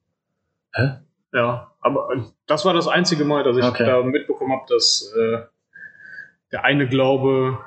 Hä? 0.74 0.98
Ja, 1.32 1.72
aber 1.86 2.14
äh, 2.14 2.20
das 2.46 2.64
war 2.64 2.74
das 2.74 2.88
einzige 2.88 3.24
Mal, 3.24 3.44
dass 3.44 3.56
ich 3.56 3.64
Okay. 3.64 3.86
da 3.86 4.02
mitbekommen 4.02 4.52
habe, 4.52 4.64
dass 4.68 5.12
äh, 5.16 5.38
der 6.52 6.64
eine 6.64 6.88
Glaube 6.88 7.58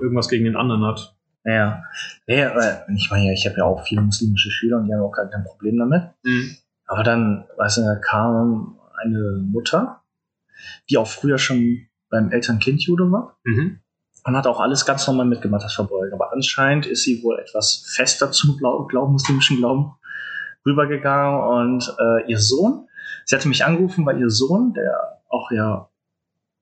irgendwas 0.00 0.28
gegen 0.28 0.44
den 0.44 0.56
anderen 0.56 0.84
hat. 0.84 1.14
Ja. 1.44 1.82
Ja, 2.26 2.82
ich 2.94 3.08
meine 3.10 3.32
ich 3.32 3.46
habe 3.46 3.56
ja 3.58 3.64
auch 3.64 3.84
viele 3.86 4.00
muslimische 4.02 4.50
Schüler 4.50 4.78
und 4.78 4.86
die 4.88 4.94
haben 4.94 5.00
auch 5.02 5.12
gar 5.12 5.28
kein 5.30 5.44
Problem 5.44 5.78
damit. 5.78 6.02
Aber 6.86 7.02
dann, 7.02 7.44
weißt 7.56 7.78
du, 7.78 7.82
da 7.82 7.94
kam 7.96 8.78
eine 9.00 9.40
Mutter, 9.52 10.02
die 10.90 10.98
auch 10.98 11.06
früher 11.06 11.38
schon 11.38 11.86
beim 12.10 12.30
Eltern-Kind-Judo 12.32 13.10
war 13.12 13.36
Mhm. 13.44 13.78
und 14.24 14.36
hat 14.36 14.46
auch 14.46 14.60
alles 14.60 14.84
ganz 14.86 15.06
normal 15.06 15.26
mitgemacht, 15.26 15.62
das 15.64 15.74
Verbeugen. 15.74 16.12
Aber 16.14 16.32
anscheinend 16.32 16.86
ist 16.86 17.04
sie 17.04 17.22
wohl 17.22 17.38
etwas 17.38 17.84
fester 17.94 18.30
zum 18.32 18.56
Glauben, 18.58 18.88
Glauben 18.88 19.12
muslimischen 19.12 19.56
Glauben 19.58 19.94
rübergegangen 20.64 21.40
und 21.74 21.94
äh, 21.98 22.30
ihr 22.30 22.38
Sohn, 22.40 22.85
sie 23.26 23.36
hatte 23.36 23.48
mich 23.48 23.64
angerufen, 23.64 24.06
weil 24.06 24.18
ihr 24.18 24.30
Sohn, 24.30 24.72
der 24.72 25.20
auch 25.28 25.50
ja, 25.50 25.88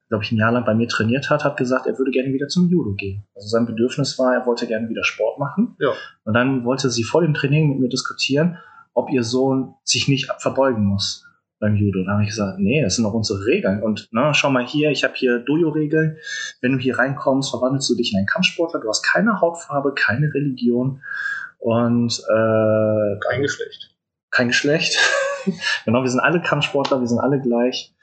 glaube 0.08 0.24
ich, 0.24 0.32
ein 0.32 0.36
Jahr 0.38 0.50
lang 0.52 0.64
bei 0.64 0.74
mir 0.74 0.88
trainiert 0.88 1.30
hat, 1.30 1.44
hat 1.44 1.56
gesagt, 1.56 1.86
er 1.86 1.96
würde 1.98 2.10
gerne 2.10 2.32
wieder 2.32 2.48
zum 2.48 2.68
Judo 2.68 2.94
gehen. 2.94 3.24
Also 3.36 3.46
sein 3.48 3.66
Bedürfnis 3.66 4.18
war, 4.18 4.34
er 4.34 4.46
wollte 4.46 4.66
gerne 4.66 4.88
wieder 4.88 5.04
Sport 5.04 5.38
machen. 5.38 5.76
Ja. 5.78 5.92
Und 6.24 6.34
dann 6.34 6.64
wollte 6.64 6.90
sie 6.90 7.04
vor 7.04 7.22
dem 7.22 7.34
Training 7.34 7.68
mit 7.68 7.78
mir 7.80 7.88
diskutieren, 7.88 8.58
ob 8.94 9.10
ihr 9.10 9.22
Sohn 9.22 9.74
sich 9.84 10.08
nicht 10.08 10.30
verbeugen 10.38 10.84
muss 10.84 11.26
beim 11.58 11.76
Judo. 11.76 12.04
Da 12.04 12.12
habe 12.12 12.22
ich 12.22 12.30
gesagt, 12.30 12.58
nee, 12.58 12.82
das 12.82 12.96
sind 12.96 13.04
doch 13.04 13.12
unsere 13.14 13.44
Regeln. 13.46 13.82
Und 13.82 14.08
na, 14.12 14.34
schau 14.34 14.50
mal 14.50 14.66
hier, 14.66 14.90
ich 14.90 15.04
habe 15.04 15.14
hier 15.16 15.38
Dojo-Regeln. 15.40 16.16
Wenn 16.60 16.72
du 16.72 16.78
hier 16.78 16.98
reinkommst, 16.98 17.50
verwandelst 17.50 17.88
du 17.90 17.94
dich 17.96 18.12
in 18.12 18.18
einen 18.18 18.26
Kampfsportler. 18.26 18.80
Du 18.80 18.88
hast 18.88 19.02
keine 19.02 19.40
Hautfarbe, 19.40 19.94
keine 19.94 20.32
Religion 20.32 21.00
und 21.58 22.22
äh, 22.28 23.18
Kein 23.28 23.42
Geschlecht. 23.42 23.94
kein 24.30 24.48
Geschlecht. 24.48 24.96
genau, 25.84 26.02
wir 26.02 26.10
sind 26.10 26.20
alle 26.20 26.40
Kampfsportler, 26.40 27.00
wir 27.00 27.08
sind 27.08 27.20
alle 27.20 27.40
gleich. 27.40 27.94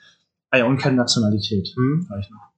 Ah 0.49 0.57
ja, 0.57 0.65
und 0.65 0.77
keine 0.77 0.97
Nationalität. 0.97 1.73
Hab 2.09 2.19
ich 2.19 2.29
noch. 2.29 2.51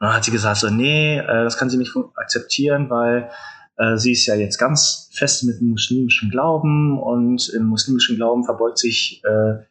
Und 0.00 0.06
dann 0.06 0.14
hat 0.14 0.24
sie 0.24 0.30
gesagt, 0.30 0.58
so, 0.58 0.70
nee, 0.70 1.18
äh, 1.18 1.44
das 1.44 1.56
kann 1.56 1.70
sie 1.70 1.76
nicht 1.76 1.94
akzeptieren, 2.16 2.90
weil 2.90 3.30
äh, 3.76 3.96
sie 3.96 4.12
ist 4.12 4.26
ja 4.26 4.34
jetzt 4.34 4.58
ganz 4.58 5.08
fest 5.12 5.44
mit 5.44 5.60
dem 5.60 5.70
muslimischen 5.70 6.30
Glauben 6.30 6.98
und 6.98 7.48
im 7.50 7.64
muslimischen 7.66 8.16
Glauben 8.16 8.44
verbeugt 8.44 8.78
sich, 8.78 9.22
äh, 9.24 9.64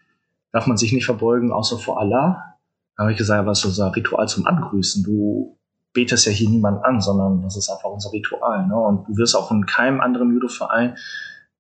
darf 0.52 0.68
man 0.68 0.78
sich 0.78 0.94
nicht 0.94 1.06
verbeugen, 1.06 1.52
außer 1.52 1.78
vor 1.78 2.00
Allah. 2.00 2.56
Da 2.96 3.04
habe 3.04 3.12
ich 3.12 3.18
gesagt, 3.18 3.46
was 3.46 3.60
ist 3.60 3.66
unser 3.66 3.96
Ritual 3.96 4.28
zum 4.28 4.46
Angrüßen? 4.46 5.04
Du 5.04 5.58
betest 5.94 6.26
ja 6.26 6.32
hier 6.32 6.50
niemanden 6.50 6.84
an, 6.84 7.02
sondern 7.02 7.42
das 7.42 7.56
ist 7.56 7.70
einfach 7.70 7.90
unser 7.90 8.12
Ritual. 8.12 8.68
Ne? 8.68 8.76
Und 8.76 9.08
du 9.08 9.18
wirst 9.18 9.36
auch 9.36 9.52
in 9.52 9.66
keinem 9.66 10.02
anderen 10.02 10.34
Judo-Verein 10.34 10.98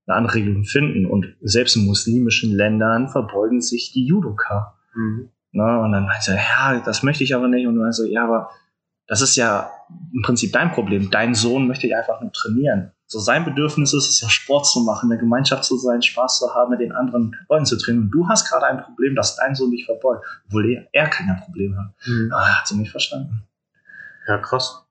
eine 0.10 0.18
andere 0.18 0.36
Regelung 0.36 0.64
finden. 0.64 1.06
Und 1.06 1.36
selbst 1.42 1.76
in 1.76 1.86
muslimischen 1.86 2.56
Ländern 2.56 3.10
verbeugen 3.10 3.62
sich 3.62 3.92
die 3.94 4.06
Judoka. 4.06 4.76
Mhm. 4.94 5.30
Ne? 5.52 5.80
Und 5.80 5.92
dann 5.92 6.06
meinte 6.06 6.32
er, 6.32 6.38
ja, 6.38 6.82
das 6.84 7.04
möchte 7.04 7.24
ich 7.24 7.36
aber 7.36 7.48
nicht. 7.48 7.68
Und 7.68 7.78
meinst 7.78 8.00
so, 8.00 8.06
ja, 8.06 8.24
aber 8.24 8.50
das 9.08 9.22
ist 9.22 9.36
ja 9.36 9.72
im 10.14 10.22
Prinzip 10.22 10.52
dein 10.54 10.72
Problem. 10.72 11.10
Dein 11.10 11.34
Sohn 11.34 11.68
möchte 11.68 11.88
ja 11.88 12.00
einfach 12.00 12.22
nur 12.22 12.32
trainieren. 12.32 12.92
So 13.08 13.20
sein 13.20 13.44
Bedürfnis 13.44 13.92
ist 13.94 14.08
es 14.08 14.22
ja, 14.22 14.30
Sport 14.30 14.68
zu 14.68 14.82
machen, 14.82 15.06
in 15.06 15.10
der 15.10 15.18
Gemeinschaft 15.18 15.64
zu 15.64 15.78
sein, 15.78 16.04
Spaß 16.04 16.38
zu 16.38 16.54
haben, 16.54 16.70
mit 16.70 16.80
den 16.80 16.92
anderen 16.92 17.36
Leuten 17.50 17.66
zu 17.66 17.76
trainieren. 17.76 18.06
Und 18.06 18.12
du 18.12 18.28
hast 18.28 18.48
gerade 18.48 18.68
ein 18.68 18.84
Problem, 18.84 19.16
dass 19.16 19.36
dein 19.36 19.56
Sohn 19.56 19.72
dich 19.72 19.86
verbeugt, 19.86 20.26
obwohl 20.46 20.72
er, 20.72 20.88
er 20.92 21.10
kein 21.10 21.36
Problem 21.44 21.76
hat. 21.76 21.92
Mhm. 22.06 22.32
Ah, 22.32 22.60
hat 22.60 22.68
sie 22.68 22.78
nicht 22.78 22.92
verstanden. 22.92 23.44
Ja, 24.28 24.38
krass. 24.38 24.86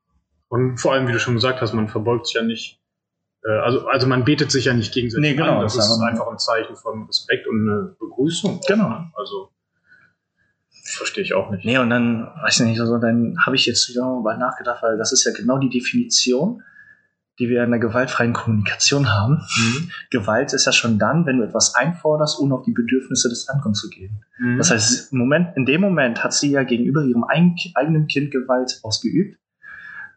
Und 0.48 0.78
vor 0.78 0.92
allem, 0.92 1.06
wie 1.06 1.12
du 1.12 1.20
schon 1.20 1.34
gesagt 1.34 1.60
hast, 1.60 1.74
man 1.74 1.88
verbeugt 1.88 2.26
sich 2.26 2.34
ja 2.34 2.42
nicht. 2.42 2.77
Äh, 3.44 3.50
also, 3.50 3.86
also 3.86 4.06
man 4.06 4.24
betet 4.24 4.50
sich 4.50 4.66
ja 4.66 4.74
nicht 4.74 4.92
gegenseitig 4.92 5.30
Nee, 5.30 5.36
genau, 5.36 5.56
an. 5.58 5.62
Das 5.62 5.76
das 5.76 5.90
ist 5.90 6.00
einfach 6.00 6.28
ein 6.28 6.38
Zeichen 6.38 6.76
von 6.76 7.06
Respekt 7.06 7.46
und 7.46 7.68
eine 7.68 7.96
Begrüßung. 7.98 8.60
Genau. 8.66 9.04
Also 9.14 9.50
verstehe 10.96 11.22
ich 11.22 11.34
auch 11.34 11.50
nicht. 11.50 11.64
Nee, 11.64 11.78
und 11.78 11.90
dann, 11.90 12.28
weiß 12.42 12.60
ich 12.60 12.66
nicht, 12.66 12.80
also 12.80 12.98
dann 12.98 13.36
habe 13.44 13.56
ich 13.56 13.66
jetzt 13.66 13.88
wieder 13.88 14.04
mal 14.20 14.38
nachgedacht, 14.38 14.82
weil 14.82 14.96
das 14.96 15.12
ist 15.12 15.24
ja 15.24 15.32
genau 15.32 15.58
die 15.58 15.68
Definition, 15.68 16.62
die 17.38 17.48
wir 17.48 17.62
in 17.62 17.70
der 17.70 17.78
gewaltfreien 17.78 18.32
Kommunikation 18.32 19.12
haben. 19.12 19.34
Mhm. 19.56 19.90
Gewalt 20.10 20.52
ist 20.52 20.66
ja 20.66 20.72
schon 20.72 20.98
dann, 20.98 21.26
wenn 21.26 21.38
du 21.38 21.44
etwas 21.44 21.74
einforderst, 21.74 22.40
ohne 22.40 22.54
auf 22.54 22.62
die 22.64 22.72
Bedürfnisse 22.72 23.28
des 23.28 23.48
anderen 23.48 23.74
zu 23.74 23.88
gehen. 23.90 24.24
Mhm. 24.38 24.58
Das 24.58 24.70
heißt, 24.70 25.12
im 25.12 25.18
Moment, 25.18 25.56
in 25.56 25.66
dem 25.66 25.80
Moment 25.80 26.24
hat 26.24 26.32
sie 26.32 26.50
ja 26.50 26.64
gegenüber 26.64 27.02
ihrem 27.02 27.24
eigenen 27.24 28.08
Kind 28.08 28.30
Gewalt 28.30 28.80
ausgeübt, 28.82 29.38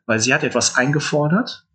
weil 0.06 0.20
sie 0.20 0.34
hat 0.34 0.44
etwas 0.44 0.78
eingefordert, 0.78 1.68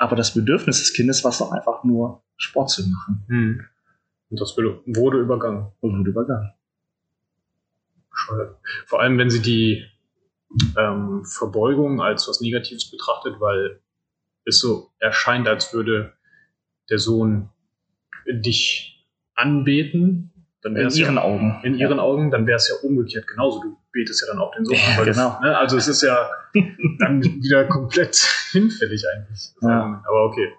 aber 0.00 0.16
das 0.16 0.32
Bedürfnis 0.32 0.78
des 0.78 0.94
Kindes 0.94 1.22
war 1.24 1.30
es 1.30 1.38
doch 1.38 1.52
einfach 1.52 1.84
nur, 1.84 2.22
Sport 2.38 2.70
zu 2.70 2.88
machen. 2.88 3.22
Mhm. 3.28 3.66
Und 4.30 4.40
das 4.40 4.56
wurde, 4.56 4.80
wurde 4.86 5.18
übergangen. 5.18 5.72
Und 5.80 5.98
wurde 5.98 6.10
übergangen. 6.10 6.54
Bescheuert. 8.10 8.56
Vor 8.86 9.00
allem, 9.00 9.18
wenn 9.18 9.28
sie 9.28 9.42
die 9.42 9.84
ähm, 10.78 11.22
Verbeugung 11.26 12.00
als 12.00 12.26
was 12.28 12.40
Negatives 12.40 12.90
betrachtet, 12.90 13.40
weil 13.40 13.82
es 14.46 14.58
so 14.58 14.90
erscheint, 15.00 15.46
als 15.46 15.74
würde 15.74 16.14
der 16.88 16.98
Sohn 16.98 17.50
dich 18.26 19.06
anbeten. 19.34 20.32
Dann 20.62 20.76
In 20.76 20.90
ihren 20.90 21.14
ja, 21.16 21.22
Augen. 21.22 21.60
in 21.62 21.74
ihren 21.74 21.98
Augen, 21.98 22.30
dann 22.30 22.46
wäre 22.46 22.56
es 22.56 22.68
ja 22.68 22.74
umgekehrt 22.86 23.26
genauso. 23.26 23.62
Du 23.62 23.76
betest 23.92 24.20
ja 24.20 24.26
dann 24.32 24.38
auch 24.42 24.54
den 24.54 24.64
Sohn 24.66 24.76
Ja, 24.76 24.98
an. 24.98 25.04
genau. 25.06 25.38
Du, 25.40 25.46
ne? 25.46 25.56
Also 25.58 25.76
es 25.78 25.88
ist 25.88 26.02
ja 26.02 26.28
dann 26.98 27.22
wieder 27.22 27.64
komplett 27.66 28.16
hinfällig 28.52 29.04
eigentlich. 29.14 29.52
Ja. 29.62 30.02
Aber 30.06 30.24
okay. 30.26 30.52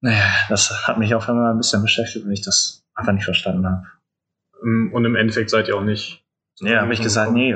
Naja, 0.00 0.24
das 0.48 0.86
hat 0.88 0.98
mich 0.98 1.14
auf 1.14 1.28
einmal 1.28 1.52
ein 1.52 1.58
bisschen 1.58 1.82
beschäftigt, 1.82 2.24
weil 2.26 2.32
ich 2.32 2.42
das 2.42 2.82
einfach 2.94 3.12
nicht 3.12 3.24
verstanden 3.24 3.66
habe. 3.66 3.86
Ähm, 4.62 4.90
Und 4.92 5.04
im 5.04 5.14
Endeffekt 5.14 5.50
seid 5.50 5.68
ihr 5.68 5.76
auch 5.76 5.84
nicht. 5.84 6.24
Ja, 6.60 6.80
habe 6.82 6.92
ich 6.92 7.00
gesagt, 7.00 7.32
nee, 7.32 7.54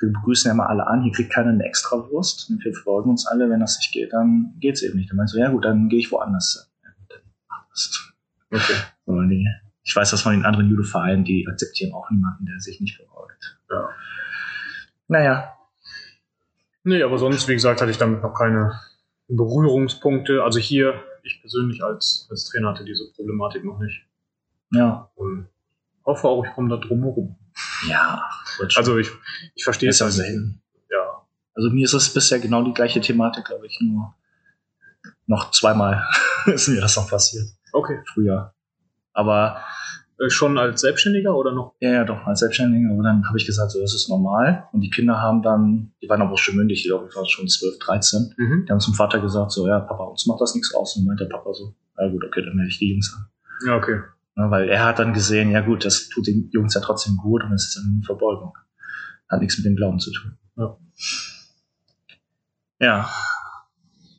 wir 0.00 0.12
begrüßen 0.12 0.48
ja 0.50 0.54
mal 0.54 0.66
alle 0.66 0.86
an, 0.86 1.02
hier 1.02 1.12
kriegt 1.12 1.32
keiner 1.32 1.50
eine 1.50 1.64
extra 1.64 1.96
Wurst. 2.10 2.50
Und 2.50 2.64
wir 2.64 2.74
folgen 2.74 3.10
uns 3.10 3.26
alle, 3.26 3.48
wenn 3.48 3.60
das 3.60 3.78
nicht 3.78 3.92
geht, 3.92 4.12
dann 4.12 4.54
geht's 4.60 4.82
eben 4.82 4.96
nicht. 4.98 5.08
Dann 5.10 5.16
meinst 5.18 5.34
du, 5.34 5.38
ja 5.38 5.50
gut, 5.50 5.64
dann 5.64 5.88
gehe 5.88 6.00
ich 6.00 6.10
woanders. 6.10 6.68
hin. 6.82 6.92
Ja, 7.48 7.66
das. 7.70 8.12
Okay. 8.50 8.74
So, 9.06 9.20
die, 9.22 9.48
ich 9.84 9.94
weiß 9.94 10.10
das 10.10 10.22
von 10.22 10.32
den 10.32 10.44
anderen 10.44 10.68
Judo-Vereinen, 10.68 11.24
die 11.24 11.46
akzeptieren 11.48 11.92
auch 11.92 12.10
niemanden, 12.10 12.46
der 12.46 12.58
sich 12.58 12.80
nicht 12.80 12.96
verbeugt. 12.96 13.58
Ja. 13.70 13.88
Naja, 15.06 15.54
Nee, 16.84 17.02
aber 17.02 17.18
sonst, 17.18 17.48
wie 17.48 17.54
gesagt, 17.54 17.80
hatte 17.80 17.90
ich 17.90 17.96
damit 17.96 18.22
noch 18.22 18.34
keine 18.34 18.78
Berührungspunkte. 19.28 20.42
Also 20.42 20.58
hier, 20.58 21.02
ich 21.22 21.40
persönlich 21.40 21.82
als, 21.82 22.26
als 22.30 22.44
Trainer 22.44 22.68
hatte 22.68 22.84
diese 22.84 23.10
Problematik 23.16 23.64
noch 23.64 23.78
nicht. 23.78 24.06
ja, 24.70 25.10
Und 25.14 25.48
hoffe 26.04 26.28
auch, 26.28 26.44
ich 26.44 26.52
komme 26.52 26.68
da 26.68 26.76
drum 26.76 27.02
herum. 27.02 27.36
ja. 27.88 28.22
Also 28.76 28.98
ich, 28.98 29.10
ich 29.54 29.64
verstehe 29.64 29.88
es 29.88 29.98
ja 29.98 30.10
selten. 30.10 30.60
Ja. 30.90 31.26
Also 31.54 31.70
mir 31.70 31.84
ist 31.84 31.94
es 31.94 32.12
bisher 32.12 32.38
genau 32.38 32.62
die 32.62 32.74
gleiche 32.74 33.00
Thematik, 33.00 33.46
glaube 33.46 33.66
ich, 33.66 33.78
nur 33.80 34.14
noch 35.26 35.50
zweimal 35.52 36.06
ist 36.46 36.68
mir 36.68 36.82
das 36.82 36.96
noch 36.96 37.08
passiert. 37.08 37.46
Okay. 37.72 38.02
Früher. 38.12 38.53
Aber 39.14 39.62
Äh, 40.20 40.30
schon 40.30 40.58
als 40.58 40.80
Selbstständiger 40.80 41.34
oder 41.36 41.52
noch? 41.52 41.74
Ja, 41.80 41.92
ja, 41.92 42.04
doch, 42.04 42.24
als 42.26 42.40
Selbstständiger. 42.40 42.92
Aber 42.92 43.02
dann 43.02 43.26
habe 43.26 43.36
ich 43.36 43.46
gesagt, 43.46 43.72
so, 43.72 43.80
das 43.80 43.94
ist 43.94 44.08
normal. 44.08 44.68
Und 44.72 44.80
die 44.80 44.90
Kinder 44.90 45.20
haben 45.20 45.42
dann, 45.42 45.92
die 46.00 46.08
waren 46.08 46.22
aber 46.22 46.36
schon 46.38 46.56
mündig, 46.56 46.82
die 46.82 46.88
glaube 46.88 47.08
ich 47.08 47.16
waren 47.16 47.26
schon 47.26 47.48
12, 47.48 47.78
13. 47.80 48.34
Mhm. 48.36 48.64
Die 48.66 48.72
haben 48.72 48.80
zum 48.80 48.94
Vater 48.94 49.20
gesagt, 49.20 49.50
so, 49.50 49.66
ja, 49.66 49.80
Papa, 49.80 50.04
uns 50.04 50.26
macht 50.26 50.40
das 50.40 50.54
nichts 50.54 50.72
aus. 50.74 50.96
Und 50.96 51.06
meint 51.06 51.20
der 51.20 51.26
Papa 51.26 51.52
so, 51.52 51.74
ja 51.98 52.08
gut, 52.08 52.24
okay, 52.24 52.42
dann 52.42 52.54
melde 52.54 52.70
ich 52.70 52.78
die 52.78 52.92
Jungs 52.92 53.12
an. 53.16 53.26
Ja, 53.66 53.76
okay. 53.76 54.02
Ja, 54.36 54.50
weil 54.50 54.68
er 54.68 54.84
hat 54.84 54.98
dann 54.98 55.12
gesehen, 55.12 55.50
ja 55.50 55.60
gut, 55.60 55.84
das 55.84 56.08
tut 56.08 56.26
den 56.26 56.48
Jungs 56.52 56.74
ja 56.74 56.80
trotzdem 56.80 57.16
gut 57.16 57.42
und 57.42 57.52
es 57.52 57.68
ist 57.68 57.76
dann 57.76 57.92
eine 57.92 58.02
Verbeugung. 58.04 58.52
Hat 59.28 59.40
nichts 59.40 59.56
mit 59.58 59.66
dem 59.66 59.76
Glauben 59.76 59.98
zu 59.98 60.12
tun. 60.12 60.36
Ja. 60.56 60.76
Ja. 62.80 63.10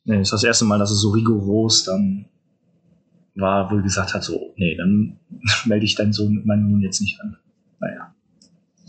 Nee, 0.03 0.17
das 0.17 0.27
ist 0.27 0.33
das 0.33 0.43
erste 0.43 0.65
Mal, 0.65 0.79
dass 0.79 0.91
es 0.91 1.01
so 1.01 1.11
rigoros 1.11 1.83
dann 1.83 2.27
war, 3.35 3.69
wo 3.71 3.75
er 3.77 3.81
gesagt 3.81 4.13
hat, 4.13 4.23
so, 4.23 4.53
nee, 4.57 4.75
dann 4.75 5.19
melde 5.65 5.85
ich 5.85 5.95
deinen 5.95 6.13
Sohn, 6.13 6.41
meinen 6.45 6.69
Sohn 6.69 6.81
jetzt 6.81 7.01
nicht 7.01 7.19
an. 7.21 7.37
Naja. 7.79 8.13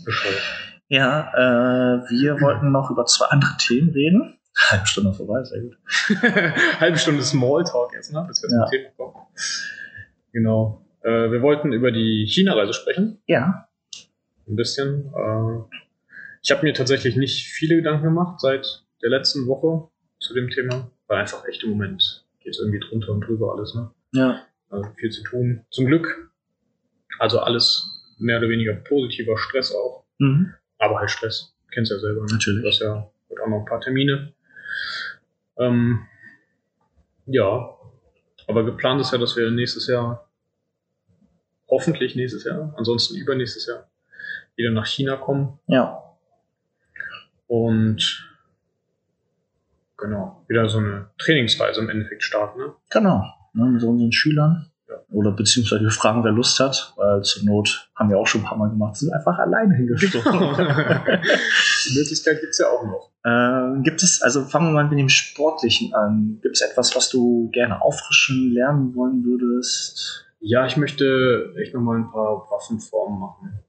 Bescheuert. 0.05 0.41
Ja, 0.89 1.31
äh, 1.33 2.09
wir 2.09 2.39
wollten 2.39 2.71
noch 2.71 2.89
über 2.91 3.05
zwei 3.05 3.25
andere 3.27 3.51
Themen 3.57 3.89
reden. 3.89 4.37
Halbe 4.69 4.87
Stunde 4.87 5.13
vorbei, 5.13 5.43
sehr 5.43 5.61
gut. 5.61 5.77
Halbe 6.79 6.97
Stunde 6.97 7.21
Smalltalk 7.21 7.91
jetzt, 7.93 8.11
ne? 8.13 8.23
Bis 8.27 8.41
wir 8.41 8.49
Ja. 8.49 8.65
zum 8.65 8.71
Thema 8.71 8.89
kommen. 9.11 9.25
Genau. 10.31 10.85
Äh, 11.03 11.31
wir 11.31 11.41
wollten 11.41 11.73
über 11.73 11.91
die 11.91 12.25
China-Reise 12.27 12.73
sprechen. 12.73 13.19
Ja. 13.27 13.67
Ein 14.47 14.55
bisschen. 14.55 15.07
Äh, 15.13 15.75
ich 16.41 16.51
habe 16.51 16.63
mir 16.63 16.73
tatsächlich 16.73 17.17
nicht 17.17 17.47
viele 17.47 17.75
Gedanken 17.75 18.03
gemacht 18.05 18.39
seit 18.39 18.83
der 19.03 19.09
letzten 19.09 19.45
Woche 19.47 19.89
zu 20.19 20.33
dem 20.33 20.49
Thema, 20.49 20.89
weil 21.07 21.19
einfach 21.19 21.45
echt 21.47 21.63
im 21.63 21.71
Moment 21.71 22.25
geht 22.39 22.53
es 22.53 22.59
irgendwie 22.59 22.79
drunter 22.79 23.11
und 23.11 23.21
drüber 23.21 23.53
alles, 23.53 23.75
ne? 23.75 23.91
Ja. 24.11 24.45
Also 24.69 24.89
viel 24.97 25.09
zu 25.11 25.23
tun. 25.23 25.65
Zum 25.71 25.85
Glück. 25.85 26.31
Also 27.19 27.39
alles 27.39 27.89
mehr 28.19 28.37
oder 28.39 28.49
weniger 28.49 28.73
positiver 28.75 29.37
Stress 29.37 29.73
auch. 29.73 30.05
Mhm. 30.19 30.53
Aber 30.77 30.99
halt 30.99 31.09
Stress. 31.11 31.55
Kennst 31.71 31.91
ja 31.91 31.99
selber. 31.99 32.21
Ne? 32.21 32.27
Natürlich. 32.33 32.61
Du 32.63 32.67
hast 32.69 32.81
ja 32.81 33.11
heute 33.29 33.41
auch 33.43 33.47
noch 33.47 33.59
ein 33.59 33.65
paar 33.65 33.81
Termine. 33.81 34.33
Ähm, 35.57 36.05
ja. 37.25 37.69
Aber 38.47 38.63
geplant 38.65 39.01
ist 39.01 39.11
ja, 39.11 39.17
dass 39.17 39.35
wir 39.35 39.51
nächstes 39.51 39.87
Jahr, 39.87 40.29
hoffentlich 41.69 42.15
nächstes 42.15 42.45
Jahr, 42.45 42.73
ansonsten 42.77 43.15
übernächstes 43.15 43.67
Jahr, 43.67 43.89
wieder 44.55 44.71
nach 44.71 44.85
China 44.85 45.17
kommen 45.17 45.59
Ja. 45.67 46.01
und 47.47 48.25
genau, 49.97 50.45
wieder 50.47 50.69
so 50.69 50.77
eine 50.77 51.09
Trainingsreise 51.17 51.81
im 51.81 51.89
Endeffekt 51.89 52.23
starten. 52.23 52.59
Ne? 52.59 52.73
Genau. 52.89 53.23
Ne, 53.57 53.65
mit 53.71 53.83
unseren 53.83 54.11
Schülern. 54.11 54.67
Ja. 54.87 54.95
Oder 55.09 55.31
beziehungsweise 55.31 55.81
wir 55.81 55.91
fragen, 55.91 56.23
wer 56.23 56.31
Lust 56.31 56.59
hat, 56.59 56.93
weil 56.95 57.23
zur 57.23 57.43
Not 57.43 57.89
haben 57.95 58.09
wir 58.09 58.19
auch 58.19 58.27
schon 58.27 58.41
ein 58.41 58.43
paar 58.45 58.57
Mal 58.57 58.69
gemacht, 58.69 58.95
sind 58.95 59.11
einfach 59.11 59.37
alleine 59.39 59.75
hingestochen. 59.75 60.31
Die 60.31 61.97
Möglichkeit 61.97 62.39
gibt's 62.39 62.59
ja 62.59 62.67
auch 62.67 62.83
noch. 62.85 63.11
äh, 63.23 63.81
gibt 63.81 64.03
es, 64.03 64.21
also 64.21 64.43
fangen 64.45 64.67
wir 64.67 64.73
mal 64.73 64.87
mit 64.87 64.99
dem 64.99 65.09
Sportlichen 65.09 65.93
an. 65.93 66.39
Gibt 66.41 66.55
es 66.55 66.61
etwas, 66.61 66.95
was 66.95 67.09
du 67.09 67.49
gerne 67.51 67.81
auffrischen, 67.81 68.53
lernen 68.53 68.95
wollen 68.95 69.25
würdest? 69.25 70.25
Ja, 70.39 70.65
ich 70.67 70.77
möchte 70.77 71.53
echt 71.61 71.73
nochmal 71.73 71.97
ein 71.97 72.11
paar 72.11 72.47
Waffenformen 72.51 73.19
machen. 73.19 73.59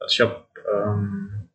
Also 0.00 0.12
ich 0.12 0.20
habe 0.20 0.44
ähm, 0.74 1.48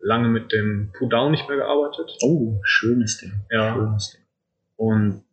lange 0.00 0.28
mit 0.28 0.52
dem 0.52 0.90
Pudown 0.96 1.32
nicht 1.32 1.46
mehr 1.48 1.58
gearbeitet. 1.58 2.10
Oh, 2.22 2.58
schönes 2.62 3.18
Ding. 3.18 3.32
Ja. 3.50 3.74
Schönes 3.74 4.12
Ding. 4.12 4.22
Und 4.76 5.25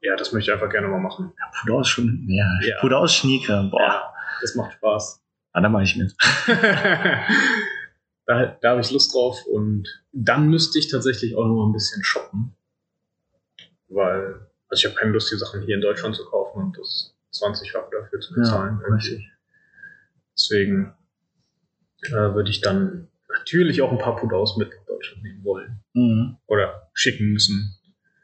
ja, 0.00 0.16
das 0.16 0.32
möchte 0.32 0.50
ich 0.50 0.54
einfach 0.54 0.70
gerne 0.70 0.88
mal 0.88 1.00
machen. 1.00 1.32
Ja, 1.38 1.50
Puder 1.60 1.80
ist 1.80 1.88
schon, 1.88 2.24
ja, 2.28 2.46
Ja. 2.62 2.80
Puder 2.80 3.02
ist 3.04 3.14
Schnieke. 3.14 3.68
Boah, 3.70 3.80
Ja, 3.80 4.14
das 4.40 4.54
macht 4.54 4.72
Spaß. 4.74 5.22
ah, 5.52 5.60
da 5.60 5.68
mache 5.68 5.82
ich 5.84 5.96
mit. 5.96 6.14
da, 8.26 8.46
da 8.60 8.70
habe 8.70 8.80
ich 8.80 8.90
Lust 8.90 9.14
drauf 9.14 9.44
und 9.46 9.88
dann 10.12 10.48
müsste 10.48 10.78
ich 10.78 10.88
tatsächlich 10.90 11.34
auch 11.36 11.46
noch 11.46 11.54
mal 11.54 11.66
ein 11.68 11.72
bisschen 11.72 12.02
shoppen. 12.04 12.54
Weil, 13.88 14.46
also 14.68 14.80
ich 14.80 14.84
habe 14.86 14.94
keine 14.94 15.12
Lust, 15.12 15.32
die 15.32 15.36
Sachen 15.36 15.62
hier 15.62 15.74
in 15.74 15.80
Deutschland 15.80 16.14
zu 16.14 16.24
kaufen 16.26 16.62
und 16.62 16.78
das 16.78 17.14
20-fach 17.32 17.90
dafür 17.90 18.20
zu 18.20 18.34
bezahlen. 18.34 18.80
irgendwie. 18.82 19.10
richtig. 19.10 19.30
Deswegen 20.36 20.94
äh, 22.02 22.12
würde 22.34 22.50
ich 22.50 22.60
dann 22.60 23.08
natürlich 23.28 23.82
auch 23.82 23.90
ein 23.90 23.98
paar 23.98 24.16
Pudaus 24.16 24.56
mit 24.56 24.70
nach 24.70 24.84
Deutschland 24.86 25.22
nehmen 25.22 25.44
wollen. 25.44 25.80
Mhm. 25.94 26.36
Oder 26.46 26.90
schicken 26.92 27.32
müssen. 27.32 27.77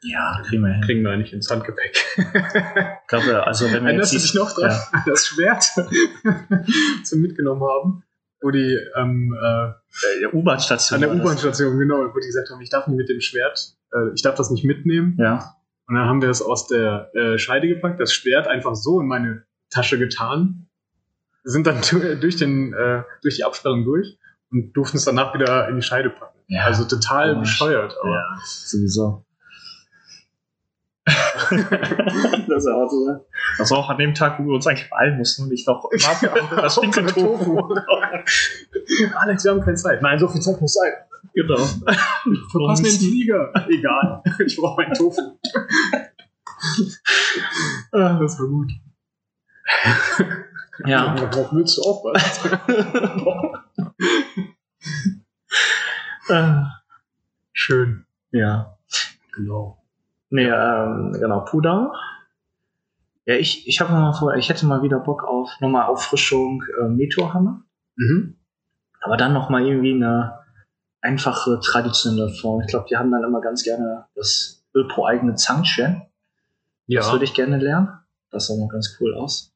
Ja, 0.05 0.41
kriegen 0.45 0.63
wir 0.63 0.73
hin. 0.73 0.81
Kriegen 0.81 1.01
wir 1.03 1.17
nicht 1.17 1.33
ins 1.33 1.49
Handgepäck. 1.49 1.97
Ich 3.05 3.07
glaube, 3.07 3.45
also 3.45 3.65
wenn 3.65 3.83
wir 3.83 3.89
Erinnerst 3.89 4.13
du 4.13 4.17
jetzt 4.17 4.25
dich 4.33 4.33
noch 4.35 4.51
dran, 4.53 4.71
an 4.91 5.03
das 5.05 5.27
Schwert 5.27 5.63
zum 7.03 7.21
mitgenommen 7.21 7.61
haben? 7.63 8.03
Wo 8.41 8.51
die 8.51 8.77
ähm, 8.95 9.33
äh, 9.39 9.45
Ja, 9.45 9.73
der 10.21 10.33
U-Bahn-Station. 10.33 10.95
an 10.95 11.01
der 11.01 11.09
das. 11.11 11.19
U-Bahn-Station, 11.21 11.77
genau, 11.79 11.97
wo 12.13 12.19
die 12.19 12.27
gesagt 12.27 12.49
haben, 12.51 12.61
ich 12.61 12.69
darf 12.69 12.87
nicht 12.87 12.97
mit 12.97 13.09
dem 13.09 13.21
Schwert, 13.21 13.75
äh, 13.93 14.13
ich 14.13 14.21
darf 14.21 14.35
das 14.35 14.49
nicht 14.51 14.65
mitnehmen. 14.65 15.15
Ja. 15.19 15.55
Und 15.87 15.95
dann 15.95 16.05
haben 16.05 16.21
wir 16.21 16.29
es 16.29 16.41
aus 16.41 16.67
der 16.67 17.11
äh, 17.15 17.37
Scheide 17.37 17.67
gepackt, 17.67 17.99
das 17.99 18.11
Schwert 18.13 18.47
einfach 18.47 18.75
so 18.75 18.99
in 19.01 19.07
meine 19.07 19.43
Tasche 19.69 19.97
getan, 19.99 20.67
sind 21.43 21.67
dann 21.67 21.81
du- 21.89 22.17
durch, 22.17 22.35
den, 22.37 22.73
äh, 22.73 23.03
durch 23.21 23.35
die 23.37 23.43
Absperrung 23.43 23.83
durch 23.85 24.17
und 24.51 24.73
durften 24.73 24.97
es 24.97 25.05
danach 25.05 25.33
wieder 25.33 25.67
in 25.69 25.75
die 25.75 25.81
Scheide 25.83 26.09
packen. 26.09 26.39
Ja, 26.47 26.63
also 26.63 26.83
total 26.85 27.33
komisch. 27.33 27.49
bescheuert. 27.51 27.95
Aber 28.01 28.09
Ja, 28.11 28.23
sowieso. 28.45 29.24
das 32.47 32.65
ist 32.65 32.67
auch 32.67 32.89
so. 32.89 33.25
Das 33.57 33.71
war 33.71 33.79
auch 33.79 33.89
an 33.89 33.97
dem 33.97 34.13
Tag, 34.13 34.39
wo 34.39 34.45
wir 34.45 34.55
uns 34.55 34.67
eigentlich 34.67 34.89
beeilen 34.89 35.17
mussten 35.17 35.43
und 35.43 35.51
ich 35.51 35.65
noch 35.65 35.83
warte 35.91 36.55
das 36.55 36.75
stinke 36.75 37.05
Tofu. 37.05 37.57
Alex, 39.15 39.43
wir 39.43 39.51
haben 39.51 39.61
keine 39.61 39.75
Zeit. 39.75 40.01
Nein, 40.01 40.19
so 40.19 40.27
viel 40.27 40.41
Zeit 40.41 40.59
muss 40.61 40.73
sein. 40.73 40.91
genau. 41.33 41.57
Verpassen 42.51 42.85
den 42.85 42.93
Flieger. 42.93 43.51
Egal. 43.69 44.23
Ich 44.45 44.57
brauche 44.57 44.81
meinen 44.81 44.93
Tofu. 44.93 45.21
ah, 47.91 48.19
das 48.19 48.39
war 48.39 48.47
gut. 48.47 48.71
Ja. 50.85 51.15
Worauf 51.17 51.53
willst 51.53 51.77
du 51.77 51.81
aufpassen? 51.83 52.59
Äh, 56.27 56.63
Schön. 57.53 58.05
ja. 58.31 58.77
Genau. 59.35 59.84
Nee, 60.29 60.47
ähm, 60.47 61.11
genau, 61.13 61.41
Puder. 61.41 61.93
Ja, 63.25 63.35
ich, 63.35 63.67
ich 63.67 63.79
habe 63.81 63.91
mal 63.93 64.13
vor, 64.13 64.35
ich 64.35 64.49
hätte 64.49 64.65
mal 64.65 64.81
wieder 64.83 64.99
Bock 64.99 65.23
auf 65.23 65.49
nochmal 65.59 65.85
Auffrischung 65.87 66.63
äh, 66.81 66.87
Meteorhammer. 66.87 67.63
Mhm. 67.95 68.35
Aber 69.01 69.17
dann 69.17 69.33
nochmal 69.33 69.65
irgendwie 69.65 69.93
eine 69.93 70.39
einfache, 71.01 71.59
traditionelle 71.63 72.29
Form. 72.29 72.61
Ich 72.61 72.67
glaube, 72.67 72.87
die 72.89 72.97
haben 72.97 73.11
dann 73.11 73.23
immer 73.23 73.41
ganz 73.41 73.63
gerne 73.63 74.05
das 74.15 74.63
Ölpro 74.75 75.05
eigene 75.05 75.35
Zangchen. 75.35 76.01
Das 76.87 77.05
Ja. 77.07 77.11
würde 77.11 77.25
ich 77.25 77.33
gerne 77.33 77.57
lernen. 77.57 77.89
Das 78.31 78.47
sah 78.47 78.55
noch 78.57 78.67
ganz 78.69 78.97
cool 78.99 79.15
aus. 79.15 79.53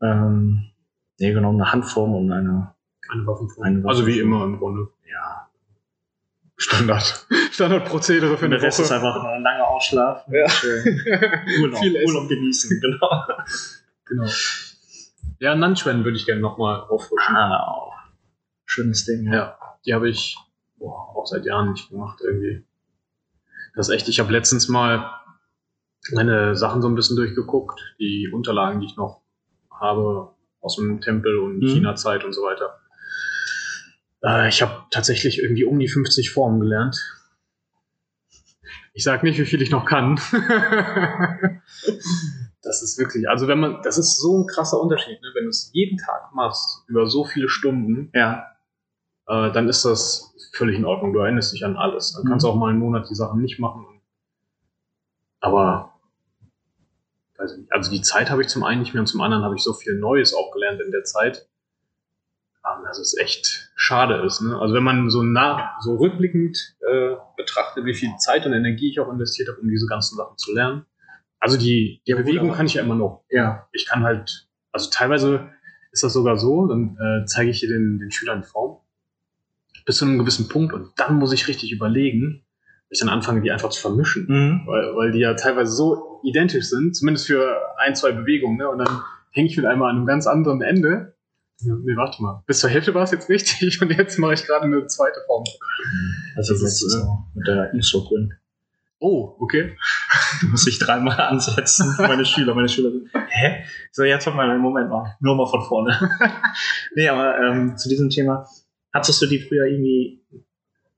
Ähm, 0.00 0.70
nee, 1.18 1.32
genau, 1.32 1.50
eine 1.50 1.72
Handform 1.72 2.14
und 2.14 2.30
eine, 2.32 2.74
Eine 3.08 3.26
Waffenform. 3.26 3.64
Eine 3.64 3.88
Also 3.88 4.06
wie 4.06 4.12
Waffenform. 4.12 4.32
immer 4.34 4.44
im 4.44 4.58
Grunde. 4.58 4.88
ja. 5.10 5.45
Standard. 6.58 7.26
Standardprozedere 7.52 8.36
für 8.38 8.46
Und 8.46 8.52
eine 8.52 8.58
der 8.60 8.68
Rest 8.68 8.80
ist 8.80 8.90
Woche. 8.90 8.96
einfach 8.96 9.22
ein 9.24 9.42
langer 9.42 9.66
Ausschlaf. 9.68 10.24
Ja. 10.28 10.48
Schön. 10.48 10.84
Urlaub, 11.62 11.80
Viel 11.80 11.96
essen. 11.96 12.06
Urlaub 12.08 12.28
genießen, 12.28 12.80
genau. 12.82 13.22
Genau. 14.06 14.30
Ja, 15.38 15.54
Nanchuan 15.54 16.04
würde 16.04 16.16
ich 16.16 16.24
gerne 16.26 16.40
nochmal 16.40 16.80
auffrischen. 16.80 17.36
Ah, 17.36 17.62
auch. 17.66 17.92
Schönes 18.64 19.04
Ding, 19.04 19.30
Ja, 19.32 19.58
die 19.84 19.94
habe 19.94 20.08
ich 20.08 20.36
boah, 20.78 21.14
auch 21.16 21.26
seit 21.26 21.44
Jahren 21.44 21.72
nicht 21.72 21.90
gemacht 21.90 22.20
irgendwie. 22.22 22.64
Das 23.74 23.88
ist 23.88 23.94
echt, 23.94 24.08
ich 24.08 24.18
habe 24.20 24.32
letztens 24.32 24.68
mal 24.68 25.10
meine 26.12 26.54
Sachen 26.56 26.80
so 26.82 26.88
ein 26.88 26.94
bisschen 26.94 27.16
durchgeguckt, 27.16 27.80
die 27.98 28.30
Unterlagen, 28.32 28.80
die 28.80 28.86
ich 28.86 28.96
noch 28.96 29.20
habe 29.70 30.30
aus 30.60 30.76
dem 30.76 31.00
Tempel 31.00 31.38
und 31.38 31.58
Mhm. 31.58 31.66
China-Zeit 31.68 32.24
und 32.24 32.32
so 32.32 32.42
weiter. 32.42 32.80
Äh, 34.26 34.48
ich 34.48 34.60
habe 34.62 34.84
tatsächlich 34.90 35.40
irgendwie 35.40 35.64
um 35.64 35.78
die 35.78 35.88
50 35.88 36.30
Formen 36.30 36.60
gelernt. 36.60 36.96
Ich 38.92 39.04
sag 39.04 39.22
nicht, 39.22 39.38
wie 39.38 39.44
viel 39.44 39.62
ich 39.62 39.70
noch 39.70 39.84
kann. 39.84 40.16
das 42.62 42.82
ist 42.82 42.98
wirklich, 42.98 43.28
also 43.28 43.46
wenn 43.46 43.60
man, 43.60 43.82
das 43.82 43.98
ist 43.98 44.16
so 44.18 44.42
ein 44.42 44.46
krasser 44.46 44.80
Unterschied, 44.80 45.20
ne? 45.22 45.28
wenn 45.34 45.44
du 45.44 45.50
es 45.50 45.70
jeden 45.72 45.98
Tag 45.98 46.34
machst, 46.34 46.82
über 46.88 47.06
so 47.06 47.24
viele 47.24 47.48
Stunden, 47.48 48.10
Ja. 48.14 48.56
äh, 49.28 49.52
dann 49.52 49.68
ist 49.68 49.84
das 49.84 50.34
völlig 50.52 50.76
in 50.78 50.86
Ordnung. 50.86 51.12
Du 51.12 51.18
erinnerst 51.20 51.52
dich 51.52 51.64
an 51.64 51.76
alles. 51.76 52.14
Dann 52.14 52.24
Mhm. 52.24 52.28
kannst 52.30 52.44
du 52.44 52.48
auch 52.48 52.56
mal 52.56 52.70
einen 52.70 52.78
Monat 52.78 53.08
die 53.10 53.14
Sachen 53.14 53.42
nicht 53.42 53.58
machen. 53.60 53.84
Aber 55.40 55.92
nicht. 57.38 57.70
also 57.70 57.90
die 57.90 58.00
Zeit 58.00 58.30
habe 58.30 58.40
ich 58.42 58.48
zum 58.48 58.64
einen 58.64 58.80
nicht 58.80 58.94
mehr 58.94 59.02
und 59.02 59.06
zum 59.06 59.20
anderen 59.20 59.44
habe 59.44 59.54
ich 59.54 59.62
so 59.62 59.74
viel 59.74 59.94
Neues 59.98 60.32
auch 60.34 60.50
gelernt 60.52 60.80
in 60.80 60.90
der 60.90 61.04
Zeit. 61.04 61.46
ähm, 62.64 62.82
Dass 62.84 62.98
es 62.98 63.14
echt 63.18 63.65
schade 63.76 64.24
ist. 64.26 64.40
Ne? 64.40 64.58
Also 64.58 64.74
wenn 64.74 64.82
man 64.82 65.10
so 65.10 65.22
nach, 65.22 65.80
so 65.80 65.96
rückblickend 65.96 66.56
äh, 66.80 67.14
betrachtet, 67.36 67.84
wie 67.84 67.94
viel 67.94 68.10
Zeit 68.18 68.46
und 68.46 68.52
Energie 68.54 68.90
ich 68.90 68.98
auch 69.00 69.12
investiert 69.12 69.48
habe, 69.48 69.60
um 69.60 69.68
diese 69.68 69.86
ganzen 69.86 70.16
Sachen 70.16 70.36
zu 70.38 70.52
lernen. 70.54 70.86
Also 71.38 71.58
die, 71.58 72.00
die 72.06 72.10
Ja, 72.10 72.16
Bewegung 72.16 72.52
kann 72.52 72.66
ich 72.66 72.74
ja 72.74 72.82
immer 72.82 72.94
noch 72.94 73.22
Ja. 73.30 73.68
ich 73.72 73.86
kann 73.86 74.02
halt, 74.02 74.48
also 74.72 74.88
teilweise 74.90 75.50
ist 75.92 76.02
das 76.02 76.14
sogar 76.14 76.38
so, 76.38 76.66
dann 76.66 76.96
äh, 76.98 77.26
zeige 77.26 77.50
ich 77.50 77.60
hier 77.60 77.68
den, 77.68 77.98
den 77.98 78.10
Schülern 78.10 78.42
Form 78.42 78.78
bis 79.84 79.98
zu 79.98 80.04
einem 80.06 80.18
gewissen 80.18 80.48
Punkt 80.48 80.72
und 80.72 80.90
dann 80.96 81.16
muss 81.16 81.32
ich 81.32 81.46
richtig 81.46 81.70
überlegen, 81.70 82.42
ich 82.88 82.98
dann 83.00 83.08
anfange, 83.08 83.40
die 83.42 83.50
einfach 83.50 83.68
zu 83.70 83.80
vermischen, 83.80 84.26
Mhm. 84.28 84.62
weil, 84.66 84.96
weil 84.96 85.12
die 85.12 85.18
ja 85.20 85.34
teilweise 85.34 85.72
so 85.72 86.20
identisch 86.24 86.64
sind, 86.70 86.96
zumindest 86.96 87.26
für 87.26 87.56
ein, 87.78 87.94
zwei 87.94 88.12
Bewegungen, 88.12 88.56
ne? 88.56 88.68
und 88.68 88.78
dann 88.78 89.02
hänge 89.32 89.48
ich 89.48 89.56
mit 89.56 89.66
einmal 89.66 89.90
an 89.90 89.96
einem 89.96 90.06
ganz 90.06 90.26
anderen 90.26 90.62
Ende. 90.62 91.14
Nee, 91.60 91.96
warte 91.96 92.22
mal. 92.22 92.42
Bis 92.46 92.60
zur 92.60 92.70
Hälfte 92.70 92.94
war 92.94 93.04
es 93.04 93.10
jetzt 93.10 93.28
richtig 93.28 93.80
und 93.82 93.90
jetzt 93.90 94.18
mache 94.18 94.34
ich 94.34 94.44
gerade 94.44 94.64
eine 94.64 94.86
zweite 94.86 95.20
Form. 95.26 95.44
Also 96.36 96.52
Das 96.52 96.62
das 96.62 96.82
ist, 96.82 96.94
äh, 96.94 96.98
so 96.98 97.18
mit 97.34 97.46
der 97.46 97.72
Instruktion. 97.72 98.34
Oh, 98.98 99.36
okay. 99.40 99.76
Du 100.40 100.48
musst 100.48 100.66
dich 100.66 100.78
dreimal 100.78 101.20
ansetzen. 101.20 101.94
Meine 101.98 102.24
Schüler, 102.24 102.54
meine 102.54 102.68
Schüler 102.68 102.90
sind, 102.90 103.10
hä? 103.28 103.64
So, 103.92 104.04
jetzt 104.04 104.26
mal 104.26 104.50
einen 104.50 104.62
Moment 104.62 104.88
mal. 104.88 105.16
Nur 105.20 105.36
mal 105.36 105.46
von 105.46 105.62
vorne. 105.62 105.98
nee, 106.94 107.08
aber 107.08 107.38
ähm, 107.38 107.76
zu 107.76 107.90
diesem 107.90 108.08
Thema, 108.08 108.48
hattest 108.92 109.20
du 109.20 109.26
die 109.26 109.40
früher 109.40 109.66
irgendwie 109.66 110.24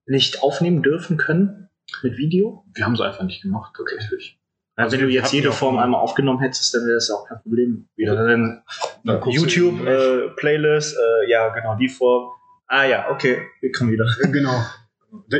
nicht 0.06 0.42
aufnehmen 0.42 0.82
dürfen 0.82 1.16
können 1.16 1.70
mit 2.02 2.16
Video? 2.16 2.64
Wir 2.74 2.84
haben 2.84 2.94
es 2.94 3.00
einfach 3.00 3.24
nicht 3.24 3.42
gemacht, 3.42 3.74
tatsächlich. 3.76 4.37
Also 4.78 4.96
wenn 4.96 5.06
du 5.06 5.12
jetzt 5.12 5.32
jede 5.32 5.50
Form 5.50 5.76
einmal 5.78 6.00
aufgenommen 6.00 6.38
hättest, 6.40 6.72
dann 6.72 6.82
wäre 6.84 6.94
das 6.94 7.08
ja 7.08 7.16
auch 7.16 7.26
kein 7.26 7.40
Problem. 7.42 7.88
Wieder 7.96 8.14
dann 8.14 8.62
Dann 9.04 9.20
guckst 9.20 9.38
du 9.38 9.42
YouTube, 9.42 9.78
durch. 9.78 9.88
äh, 9.88 10.28
Playlist, 10.36 10.96
äh, 10.96 11.30
ja, 11.30 11.48
genau, 11.48 11.74
die 11.76 11.88
Form. 11.88 12.30
Ah 12.68 12.84
ja, 12.84 13.10
okay, 13.10 13.42
wir 13.60 13.72
kommen 13.72 13.90
wieder. 13.90 14.06
Genau. 14.30 14.62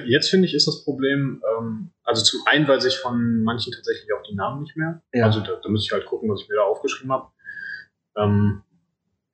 Jetzt 0.07 0.31
finde 0.31 0.47
ich, 0.47 0.55
ist 0.55 0.67
das 0.67 0.83
Problem, 0.83 1.43
ähm, 1.57 1.91
also 2.03 2.23
zum 2.25 2.41
einen 2.47 2.67
weiß 2.67 2.85
ich 2.87 2.99
von 2.99 3.43
manchen 3.43 3.73
tatsächlich 3.73 4.09
auch 4.13 4.23
die 4.23 4.35
Namen 4.35 4.63
nicht 4.63 4.77
mehr. 4.77 5.03
Ja. 5.13 5.27
Also 5.27 5.41
da, 5.41 5.61
da 5.63 5.69
muss 5.69 5.85
ich 5.85 5.93
halt 5.93 6.07
gucken, 6.07 6.29
was 6.31 6.41
ich 6.43 6.49
mir 6.49 6.57
da 6.57 6.63
aufgeschrieben 6.63 7.13
habe. 7.13 7.31
Ähm, 8.17 8.63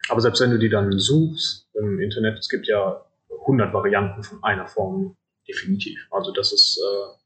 aber 0.09 0.20
selbst 0.20 0.40
wenn 0.40 0.50
du 0.50 0.59
die 0.59 0.68
dann 0.68 0.98
suchst 0.98 1.68
im 1.74 2.00
Internet, 2.00 2.38
es 2.38 2.48
gibt 2.48 2.66
ja 2.66 3.05
100 3.40 3.72
Varianten 3.72 4.22
von 4.22 4.42
einer 4.42 4.66
Form, 4.66 5.16
definitiv. 5.48 6.07
Also 6.11 6.32
das 6.32 6.52
ist 6.52 6.78
äh, 6.78 7.23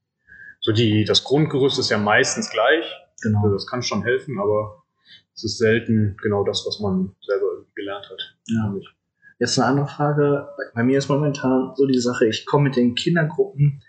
so 0.68 0.72
die, 0.74 1.04
das 1.04 1.24
Grundgerüst 1.24 1.78
ist 1.78 1.88
ja 1.88 1.96
meistens 1.96 2.50
gleich. 2.50 2.84
Also 3.24 3.38
Genau. 3.40 3.48
das 3.52 3.66
kann 3.66 3.82
schon 3.82 4.02
helfen, 4.02 4.38
aber 4.38 4.82
es 5.34 5.42
ist 5.44 5.56
selten 5.58 6.16
genau 6.22 6.44
das, 6.44 6.64
was 6.66 6.78
man 6.78 7.14
selber 7.26 7.46
gelernt 7.74 8.04
hat. 8.10 8.36
Ja. 8.48 8.74
Jetzt 9.38 9.58
eine 9.58 9.68
andere 9.68 9.86
Frage. 9.86 10.46
Bei 10.74 10.82
mir 10.82 10.98
ist 10.98 11.08
momentan 11.08 11.72
so 11.74 11.86
die 11.86 11.98
Sache, 11.98 12.26
ich 12.26 12.44
komme 12.44 12.64
mit 12.64 12.76
den 12.76 12.94
Kindergruppen 12.94 13.82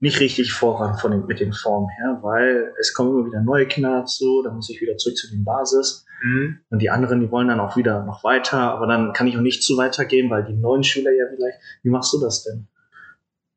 nicht 0.00 0.18
richtig 0.20 0.52
voran 0.52 0.96
von 0.98 1.10
den, 1.12 1.26
mit 1.26 1.40
den 1.40 1.52
Formen 1.52 1.88
her, 1.98 2.18
weil 2.22 2.72
es 2.80 2.94
kommen 2.94 3.10
immer 3.18 3.26
wieder 3.26 3.42
neue 3.42 3.66
Kinder 3.66 4.00
dazu, 4.00 4.42
dann 4.42 4.56
muss 4.56 4.70
ich 4.70 4.80
wieder 4.80 4.96
zurück 4.96 5.16
zu 5.16 5.28
den 5.30 5.44
Basis 5.44 6.04
Mhm. 6.22 6.60
und 6.70 6.78
die 6.80 6.88
anderen, 6.90 7.20
die 7.20 7.30
wollen 7.30 7.48
dann 7.48 7.60
auch 7.60 7.76
wieder 7.76 8.02
noch 8.04 8.24
weiter, 8.24 8.58
aber 8.58 8.86
dann 8.86 9.12
kann 9.12 9.26
ich 9.26 9.36
auch 9.36 9.42
nicht 9.42 9.62
zu 9.62 9.76
weitergehen, 9.76 10.30
weil 10.30 10.44
die 10.44 10.54
neuen 10.54 10.82
Schüler 10.84 11.10
ja 11.12 11.26
vielleicht, 11.28 11.58
wie 11.82 11.90
machst 11.90 12.12
du 12.14 12.20
das 12.20 12.44
denn? 12.44 12.66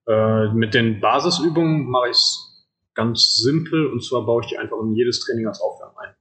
Äh, 0.07 0.51
mit 0.53 0.73
den 0.73 0.99
Basisübungen 0.99 1.85
mache 1.89 2.09
ich 2.09 2.15
es 2.17 2.46
ganz 2.97 3.35
simpel 3.35 3.87
und 3.87 4.03
zwar 4.03 4.25
baue 4.25 4.41
ich 4.43 4.49
die 4.49 4.57
einfach 4.57 4.77
in 4.79 4.93
jedes 4.93 5.21
Training 5.21 5.47
als 5.47 5.61
Aufwärmen 5.61 5.95
ein. 5.99 6.15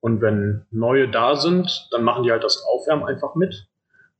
Und 0.00 0.20
wenn 0.20 0.66
neue 0.70 1.08
da 1.08 1.36
sind, 1.36 1.88
dann 1.92 2.02
machen 2.02 2.24
die 2.24 2.32
halt 2.32 2.42
das 2.42 2.62
Aufwärmen 2.62 3.04
einfach 3.04 3.34
mit. 3.36 3.68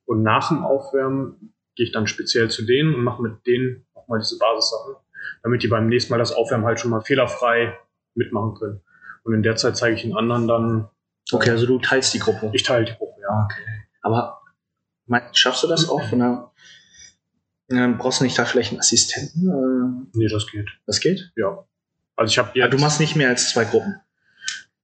Und 0.04 0.22
nach 0.22 0.48
dem 0.48 0.64
Aufwärmen 0.64 1.54
gehe 1.74 1.86
ich 1.86 1.92
dann 1.92 2.06
speziell 2.06 2.50
zu 2.50 2.64
denen 2.64 2.94
und 2.94 3.02
mache 3.02 3.22
mit 3.22 3.46
denen 3.46 3.86
nochmal 3.94 4.20
diese 4.20 4.38
Basissachen, 4.38 4.96
damit 5.42 5.62
die 5.62 5.68
beim 5.68 5.88
nächsten 5.88 6.12
Mal 6.12 6.18
das 6.18 6.32
Aufwärmen 6.32 6.66
halt 6.66 6.78
schon 6.78 6.90
mal 6.90 7.00
fehlerfrei 7.00 7.76
mitmachen 8.14 8.54
können. 8.54 8.80
Und 9.24 9.34
in 9.34 9.42
der 9.42 9.56
Zeit 9.56 9.76
zeige 9.76 9.96
ich 9.96 10.02
den 10.02 10.16
anderen 10.16 10.46
dann, 10.46 10.90
Okay, 11.32 11.50
also 11.50 11.66
du 11.66 11.78
teilst 11.78 12.12
die 12.12 12.18
Gruppe. 12.18 12.50
ich 12.52 12.62
teile 12.62 12.84
die 12.84 12.92
Gruppe, 12.92 13.20
ja. 13.22 13.48
Aber 14.02 14.42
mein, 15.06 15.22
schaffst 15.32 15.62
du 15.62 15.68
das 15.68 15.88
auch 15.88 16.02
von 16.02 16.18
der, 16.18 16.52
ähm, 17.70 17.98
brauchst 17.98 18.20
du 18.20 18.24
nicht 18.24 18.38
da 18.38 18.44
vielleicht 18.44 18.70
einen 18.72 18.80
Assistenten? 18.80 19.48
Äh, 19.48 20.18
Nee, 20.18 20.28
das 20.28 20.46
geht. 20.50 20.68
das 20.86 21.00
geht? 21.00 21.32
Ja. 21.36 21.64
Also 22.16 22.30
ich 22.30 22.38
habe 22.38 22.50
Ja, 22.54 22.66
jetzt. 22.66 22.74
du 22.74 22.78
machst 22.80 23.00
nicht 23.00 23.16
mehr 23.16 23.28
als 23.28 23.50
zwei 23.50 23.64
Gruppen. 23.64 23.96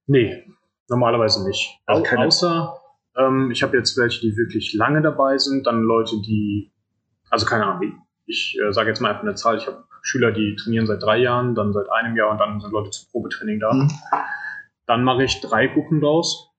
Nee, 0.07 0.43
normalerweise 0.89 1.47
nicht. 1.47 1.79
Also 1.85 2.03
Au 2.05 2.17
außer 2.25 2.77
ähm, 3.17 3.51
ich 3.51 3.63
habe 3.63 3.77
jetzt 3.77 3.97
welche, 3.97 4.21
die 4.21 4.35
wirklich 4.37 4.73
lange 4.73 5.01
dabei 5.01 5.37
sind, 5.37 5.67
dann 5.67 5.81
Leute, 5.83 6.15
die, 6.21 6.71
also 7.29 7.45
keine 7.45 7.65
Ahnung, 7.65 8.01
ich 8.25 8.57
äh, 8.65 8.71
sage 8.71 8.89
jetzt 8.89 8.99
mal 9.01 9.09
einfach 9.09 9.23
eine 9.23 9.35
Zahl, 9.35 9.57
ich 9.57 9.67
habe 9.67 9.83
Schüler, 10.01 10.31
die 10.31 10.55
trainieren 10.55 10.87
seit 10.87 11.03
drei 11.03 11.17
Jahren, 11.17 11.53
dann 11.55 11.73
seit 11.73 11.89
einem 11.89 12.15
Jahr 12.15 12.31
und 12.31 12.39
dann 12.39 12.59
sind 12.59 12.71
Leute 12.71 12.89
zum 12.89 13.09
Probetraining 13.11 13.59
da. 13.59 13.73
Mhm. 13.73 13.91
Dann 14.87 15.03
mache 15.03 15.23
ich 15.23 15.39
drei 15.41 15.67
Gruppen 15.67 16.01
draus, 16.01 16.49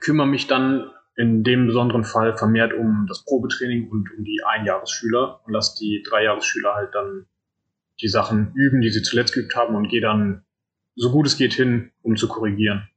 kümmere 0.00 0.26
mich 0.26 0.46
dann 0.46 0.90
in 1.20 1.44
dem 1.44 1.66
besonderen 1.66 2.04
Fall 2.04 2.36
vermehrt 2.36 2.72
um 2.72 3.06
das 3.06 3.24
Probetraining 3.24 3.90
und 3.90 4.10
um 4.16 4.24
die 4.24 4.40
Einjahresschüler 4.42 5.40
und 5.44 5.52
lasse 5.52 5.76
die 5.78 6.02
Dreijahresschüler 6.08 6.74
halt 6.74 6.94
dann 6.94 7.26
die 8.00 8.08
Sachen 8.08 8.52
üben, 8.54 8.80
die 8.80 8.88
sie 8.88 9.02
zuletzt 9.02 9.34
geübt 9.34 9.54
haben 9.54 9.74
und 9.74 9.88
gehe 9.88 10.00
dann 10.00 10.44
so 10.96 11.10
gut 11.12 11.26
es 11.26 11.36
geht 11.36 11.52
hin, 11.52 11.92
um 12.02 12.16
zu 12.16 12.26
korrigieren. 12.26 12.88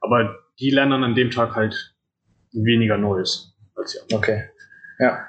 Aber 0.00 0.38
die 0.58 0.70
lernen 0.70 0.92
dann 0.92 1.04
an 1.04 1.14
dem 1.14 1.30
Tag 1.30 1.56
halt 1.56 1.94
weniger 2.52 2.96
Neues 2.96 3.54
als 3.74 3.92
die 3.92 4.00
anderen. 4.00 4.18
Okay. 4.18 4.50
Ja. 4.98 5.26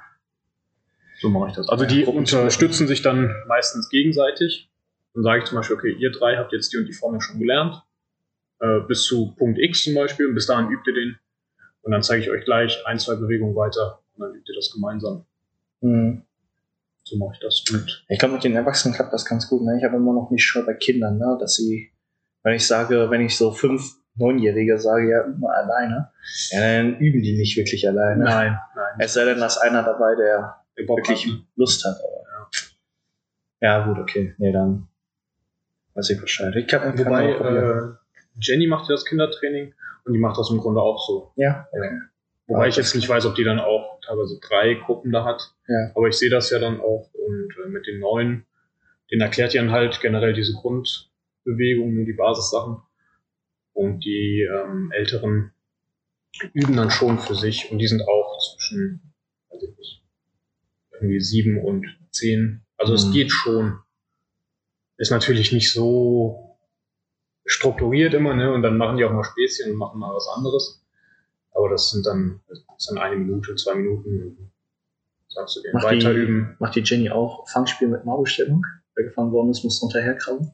So 1.19 1.29
mache 1.29 1.49
ich 1.49 1.55
das. 1.55 1.67
Also 1.67 1.85
die 1.85 2.05
unterstützen 2.05 2.87
sich 2.87 3.01
dann 3.01 3.35
meistens 3.47 3.89
gegenseitig. 3.89 4.71
Dann 5.13 5.23
sage 5.23 5.39
ich 5.39 5.45
zum 5.45 5.57
Beispiel, 5.57 5.75
okay, 5.75 5.91
ihr 5.99 6.11
drei 6.11 6.37
habt 6.37 6.53
jetzt 6.53 6.71
die 6.71 6.77
und 6.77 6.85
die 6.85 6.93
Formel 6.93 7.19
schon 7.19 7.39
gelernt. 7.39 7.83
Äh, 8.61 8.79
bis 8.87 9.03
zu 9.03 9.35
Punkt 9.35 9.59
X 9.59 9.83
zum 9.83 9.95
Beispiel. 9.95 10.27
Und 10.27 10.35
bis 10.35 10.47
dahin 10.47 10.71
übt 10.71 10.89
ihr 10.89 10.93
den. 10.93 11.19
Und 11.81 11.91
dann 11.91 12.03
zeige 12.03 12.23
ich 12.23 12.29
euch 12.29 12.45
gleich 12.45 12.85
ein, 12.85 12.99
zwei 12.99 13.15
Bewegungen 13.15 13.55
weiter. 13.55 13.99
Und 14.15 14.21
dann 14.25 14.35
übt 14.35 14.51
ihr 14.51 14.55
das 14.55 14.71
gemeinsam. 14.71 15.25
Mhm. 15.81 16.23
So 17.03 17.17
mache 17.17 17.33
ich 17.33 17.39
das. 17.39 17.63
Und 17.71 18.05
Ich 18.07 18.19
glaube, 18.19 18.35
mit 18.35 18.43
den 18.43 18.55
Erwachsenen 18.55 18.93
klappt 18.93 19.13
das 19.13 19.25
ganz 19.25 19.47
gut. 19.49 19.63
Ne? 19.63 19.77
Ich 19.77 19.83
habe 19.83 19.97
immer 19.97 20.13
noch 20.13 20.29
nicht 20.29 20.43
schon 20.43 20.65
bei 20.65 20.73
Kindern, 20.73 21.17
ne? 21.17 21.37
dass 21.39 21.55
sie, 21.55 21.91
wenn 22.43 22.53
ich 22.53 22.67
sage, 22.67 23.09
wenn 23.09 23.21
ich 23.21 23.37
so 23.37 23.51
fünf, 23.51 23.95
neunjährige 24.15 24.77
sage, 24.77 25.09
ja, 25.09 25.25
mal 25.39 25.55
alleine, 25.55 26.11
ja, 26.51 26.59
dann 26.59 26.97
üben 26.97 27.21
die 27.21 27.37
nicht 27.37 27.55
wirklich 27.55 27.87
alleine. 27.87 28.23
nein, 28.23 28.59
nein. 28.75 28.95
Es 28.99 29.13
sei 29.13 29.23
denn, 29.23 29.39
dass 29.39 29.57
einer 29.57 29.81
dabei, 29.81 30.15
der 30.15 30.57
wirklich 30.75 31.25
hat, 31.25 31.31
ne? 31.31 31.43
Lust 31.55 31.85
hat. 31.85 31.95
Aber, 31.97 32.25
ja. 33.61 33.79
ja, 33.79 33.85
gut, 33.87 33.99
okay. 33.99 34.35
Nee, 34.37 34.51
dann 34.51 34.87
weiß 35.93 36.09
ich 36.09 36.19
Bescheid. 36.19 36.53
Ich 36.55 36.67
kann, 36.67 36.81
kann 36.81 36.99
Wobei, 36.99 37.31
äh, 37.31 37.93
Jenny 38.41 38.67
macht 38.67 38.89
ja 38.89 38.95
das 38.95 39.05
Kindertraining 39.05 39.73
und 40.09 40.13
die 40.15 40.19
macht 40.19 40.37
das 40.39 40.49
im 40.49 40.57
Grunde 40.57 40.81
auch 40.81 40.99
so. 41.07 41.31
ja, 41.35 41.67
Wobei 42.47 42.63
Ja, 42.63 42.67
ich 42.69 42.75
jetzt 42.77 42.95
nicht 42.95 43.07
weiß, 43.07 43.27
ob 43.27 43.35
die 43.35 43.43
dann 43.43 43.59
auch 43.59 43.99
teilweise 44.03 44.39
drei 44.41 44.73
Gruppen 44.73 45.11
da 45.11 45.23
hat. 45.23 45.53
Ja. 45.67 45.91
Aber 45.95 46.07
ich 46.07 46.15
sehe 46.17 46.31
das 46.31 46.49
ja 46.49 46.57
dann 46.57 46.81
auch 46.81 47.11
und 47.13 47.53
äh, 47.63 47.69
mit 47.69 47.85
den 47.85 47.99
neuen, 47.99 48.45
den 49.11 49.21
erklärt 49.21 49.53
ihr 49.53 49.61
dann 49.61 49.71
halt 49.71 49.99
generell 50.01 50.33
diese 50.33 50.53
Grundbewegungen, 50.53 52.05
die 52.05 52.13
Basissachen. 52.13 52.81
Und 53.73 54.03
die 54.03 54.41
ähm, 54.51 54.91
Älteren 54.91 55.51
üben 56.53 56.75
dann 56.75 56.89
schon 56.91 57.19
für 57.19 57.35
sich 57.35 57.71
und 57.71 57.77
die 57.77 57.87
sind 57.87 58.01
auch 58.01 58.37
zwischen, 58.57 59.13
weiß 59.51 59.61
ich 59.63 59.77
nicht, 59.77 60.03
irgendwie 60.91 61.19
sieben 61.21 61.63
und 61.63 61.85
zehn. 62.11 62.61
Also 62.77 62.93
es 62.93 63.05
Mhm. 63.05 63.11
geht 63.13 63.31
schon. 63.31 63.79
Ist 64.97 65.11
natürlich 65.11 65.53
nicht 65.53 65.71
so 65.71 66.48
strukturiert 67.49 68.13
immer, 68.13 68.33
ne? 68.35 68.51
Und 68.53 68.61
dann 68.61 68.77
machen 68.77 68.97
die 68.97 69.05
auch 69.05 69.11
mal 69.11 69.23
Späßchen 69.23 69.71
und 69.71 69.77
machen 69.77 69.99
mal 69.99 70.13
was 70.13 70.27
anderes. 70.35 70.83
Aber 71.51 71.69
das 71.69 71.89
sind 71.89 72.05
dann, 72.05 72.41
das 72.47 72.85
dann 72.87 72.97
eine 72.97 73.15
Minute, 73.17 73.55
zwei 73.55 73.75
Minuten. 73.75 74.51
Sagst 75.27 75.57
du 75.57 75.61
denen 75.61 75.73
Macht 75.73 75.85
weiter 75.85 76.13
die- 76.13 76.19
üben. 76.19 76.55
Macht 76.59 76.75
die 76.75 76.81
Jenny 76.81 77.09
auch 77.09 77.47
Fangspiel 77.49 77.87
mit 77.87 78.05
Marbestellung? 78.05 78.63
Wer 78.95 79.05
gefangen 79.05 79.31
worden 79.31 79.49
ist, 79.51 79.63
muss 79.63 79.81
unterherkrabben. 79.81 80.51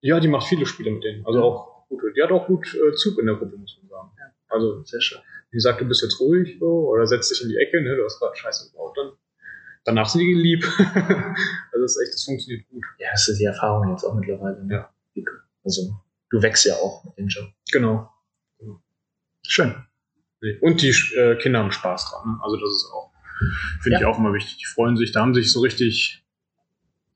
Ja, 0.00 0.20
die 0.20 0.28
macht 0.28 0.46
viele 0.46 0.66
Spiele 0.66 0.90
mit 0.92 1.04
denen. 1.04 1.26
Also 1.26 1.42
auch 1.42 1.88
gut. 1.88 2.00
Die 2.16 2.22
hat 2.22 2.30
auch 2.30 2.46
gut 2.46 2.66
äh, 2.74 2.94
Zug 2.94 3.18
in 3.18 3.26
der 3.26 3.34
Gruppe, 3.36 3.56
muss 3.56 3.78
man 3.80 3.88
sagen. 3.88 4.10
Also 4.48 4.82
Sehr 4.84 5.00
schön. 5.00 5.18
Die 5.52 5.60
sagt, 5.60 5.80
du 5.80 5.84
bist 5.86 6.02
jetzt 6.02 6.20
ruhig, 6.20 6.56
so, 6.60 6.88
oder 6.90 7.06
setz 7.06 7.28
dich 7.30 7.42
in 7.42 7.48
die 7.48 7.56
Ecke, 7.56 7.80
ne, 7.82 7.96
du 7.96 8.04
hast 8.04 8.18
gerade 8.18 8.36
Scheiße 8.36 8.70
gebaut, 8.70 8.94
dann 8.96 9.12
danach 9.84 10.08
sind 10.08 10.20
die 10.20 10.34
lieb. 10.34 10.62
also 10.78 11.80
das 11.82 11.96
ist 11.96 12.02
echt, 12.02 12.14
das 12.14 12.24
funktioniert 12.24 12.68
gut. 12.68 12.84
Ja, 12.98 13.08
das 13.12 13.28
ist 13.28 13.38
die 13.38 13.44
Erfahrung 13.44 13.88
jetzt 13.90 14.04
auch 14.04 14.14
mittlerweile. 14.14 14.62
Ne? 14.64 14.74
Ja. 14.74 14.90
Also, 15.64 15.94
du 16.30 16.42
wächst 16.42 16.64
ja 16.64 16.74
auch 16.74 17.04
mit 17.04 17.18
dem 17.18 17.28
Job. 17.28 17.48
Genau. 17.72 18.10
Schön. 19.42 19.74
Und 20.60 20.82
die 20.82 20.94
äh, 21.16 21.36
Kinder 21.36 21.60
haben 21.60 21.72
Spaß 21.72 22.10
dran. 22.10 22.28
Ne? 22.34 22.38
Also 22.42 22.56
das 22.56 22.70
ist 22.70 22.90
auch, 22.92 23.10
finde 23.80 23.94
Ja. 23.94 24.00
ich 24.00 24.06
auch 24.06 24.18
immer 24.18 24.32
wichtig. 24.32 24.58
Die 24.58 24.66
freuen 24.66 24.96
sich, 24.96 25.12
da 25.12 25.20
haben 25.22 25.34
sich 25.34 25.50
so 25.52 25.60
richtig. 25.60 26.24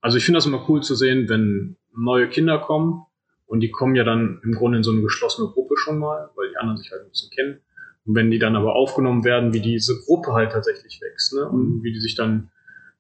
Also 0.01 0.17
ich 0.19 0.25
finde 0.25 0.39
das 0.39 0.47
immer 0.47 0.69
cool 0.69 0.83
zu 0.83 0.95
sehen, 0.97 1.29
wenn 1.29 1.77
neue 1.95 2.29
Kinder 2.29 2.59
kommen 2.59 3.05
und 3.47 3.61
die 3.61 3.71
kommen 3.71 3.95
ja 3.95 4.03
dann 4.03 4.41
im 4.43 4.53
Grunde 4.53 4.79
in 4.79 4.83
so 4.83 4.91
eine 4.91 5.03
geschlossene 5.03 5.49
Gruppe 5.49 5.77
schon 5.77 5.99
mal, 5.99 6.31
weil 6.35 6.51
die 6.51 6.57
anderen 6.57 6.79
sich 6.79 6.91
halt 6.91 7.03
ein 7.03 7.11
bisschen 7.11 7.31
kennen. 7.31 7.61
Und 8.05 8.17
wenn 8.17 8.31
die 8.33 8.41
dann 8.41 8.57
aber 8.57 8.75
aufgenommen 8.75 9.23
werden, 9.25 9.53
wie 9.53 9.61
diese 9.61 10.01
Gruppe 10.05 10.33
halt 10.33 10.51
tatsächlich 10.51 11.01
wächst, 11.01 11.35
ne? 11.35 11.49
Und 11.49 11.85
wie 11.85 11.93
die 11.93 12.01
sich 12.01 12.17
dann 12.17 12.51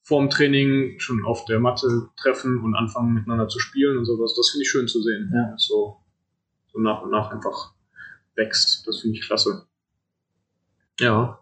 vorm 0.02 0.30
Training 0.30 1.00
schon 1.00 1.24
auf 1.24 1.44
der 1.46 1.58
Matte 1.58 2.08
treffen 2.16 2.62
und 2.62 2.76
anfangen 2.76 3.14
miteinander 3.14 3.48
zu 3.48 3.58
spielen 3.58 3.96
und 3.98 4.04
sowas, 4.04 4.34
das 4.36 4.50
finde 4.50 4.62
ich 4.62 4.70
schön 4.70 4.86
zu 4.86 5.02
sehen. 5.02 5.32
Ja. 5.34 5.54
So, 5.56 5.96
so 6.72 6.80
nach 6.80 7.02
und 7.02 7.10
nach 7.10 7.30
einfach 7.30 7.74
wächst. 8.34 8.86
Das 8.86 9.00
finde 9.00 9.18
ich 9.18 9.26
klasse. 9.26 9.66
Ja. 11.00 11.40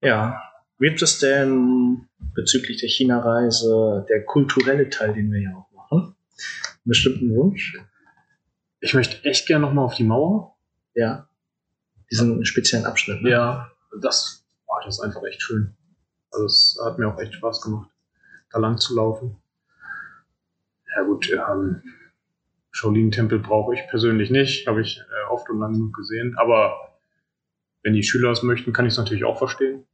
Ja. 0.00 0.42
Gibt 0.78 1.02
es 1.02 1.18
denn 1.18 2.08
bezüglich 2.34 2.80
der 2.80 2.88
China-Reise 2.88 4.06
der 4.08 4.24
kulturelle 4.24 4.88
Teil, 4.88 5.12
den 5.12 5.30
wir 5.30 5.40
ja 5.40 5.54
auch 5.54 5.70
machen? 5.72 6.16
Einen 6.38 6.84
bestimmten 6.84 7.34
Wunsch? 7.36 7.78
Ich 8.80 8.94
möchte 8.94 9.22
echt 9.24 9.46
gerne 9.46 9.66
nochmal 9.66 9.84
auf 9.84 9.94
die 9.94 10.04
Mauer. 10.04 10.56
Ja. 10.94 11.28
Diesen 12.10 12.44
speziellen 12.44 12.86
Abschnitt. 12.86 13.22
Ne? 13.22 13.30
Ja. 13.30 13.70
Das, 14.00 14.44
boah, 14.66 14.80
das 14.84 14.96
ist 14.96 15.00
einfach 15.00 15.22
echt 15.24 15.42
schön. 15.42 15.76
Also 16.30 16.46
es 16.46 16.78
hat 16.82 16.98
mir 16.98 17.08
auch 17.08 17.18
echt 17.18 17.34
Spaß 17.34 17.60
gemacht, 17.60 17.90
da 18.50 18.58
lang 18.58 18.78
zu 18.78 18.94
laufen. 18.94 19.36
Ja 20.96 21.02
gut, 21.02 21.30
ähm, 21.30 21.82
Shaolin-Tempel 22.72 23.40
brauche 23.40 23.74
ich 23.74 23.80
persönlich 23.88 24.30
nicht, 24.30 24.66
habe 24.66 24.80
ich 24.80 24.98
äh, 25.00 25.30
oft 25.30 25.48
und 25.50 25.60
lang 25.60 25.72
genug 25.72 25.94
gesehen. 25.94 26.36
Aber 26.38 26.76
wenn 27.82 27.94
die 27.94 28.02
Schüler 28.02 28.30
es 28.30 28.42
möchten, 28.42 28.72
kann 28.72 28.86
ich 28.86 28.92
es 28.92 28.98
natürlich 28.98 29.24
auch 29.24 29.38
verstehen. 29.38 29.86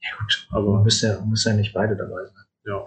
Ja, 0.00 0.10
gut. 0.18 0.48
Aber 0.50 0.82
müssen 0.82 1.10
ja, 1.10 1.24
müssen 1.24 1.50
ja 1.50 1.56
nicht 1.56 1.72
beide 1.74 1.96
dabei 1.96 2.24
sein. 2.24 2.44
ja, 2.64 2.84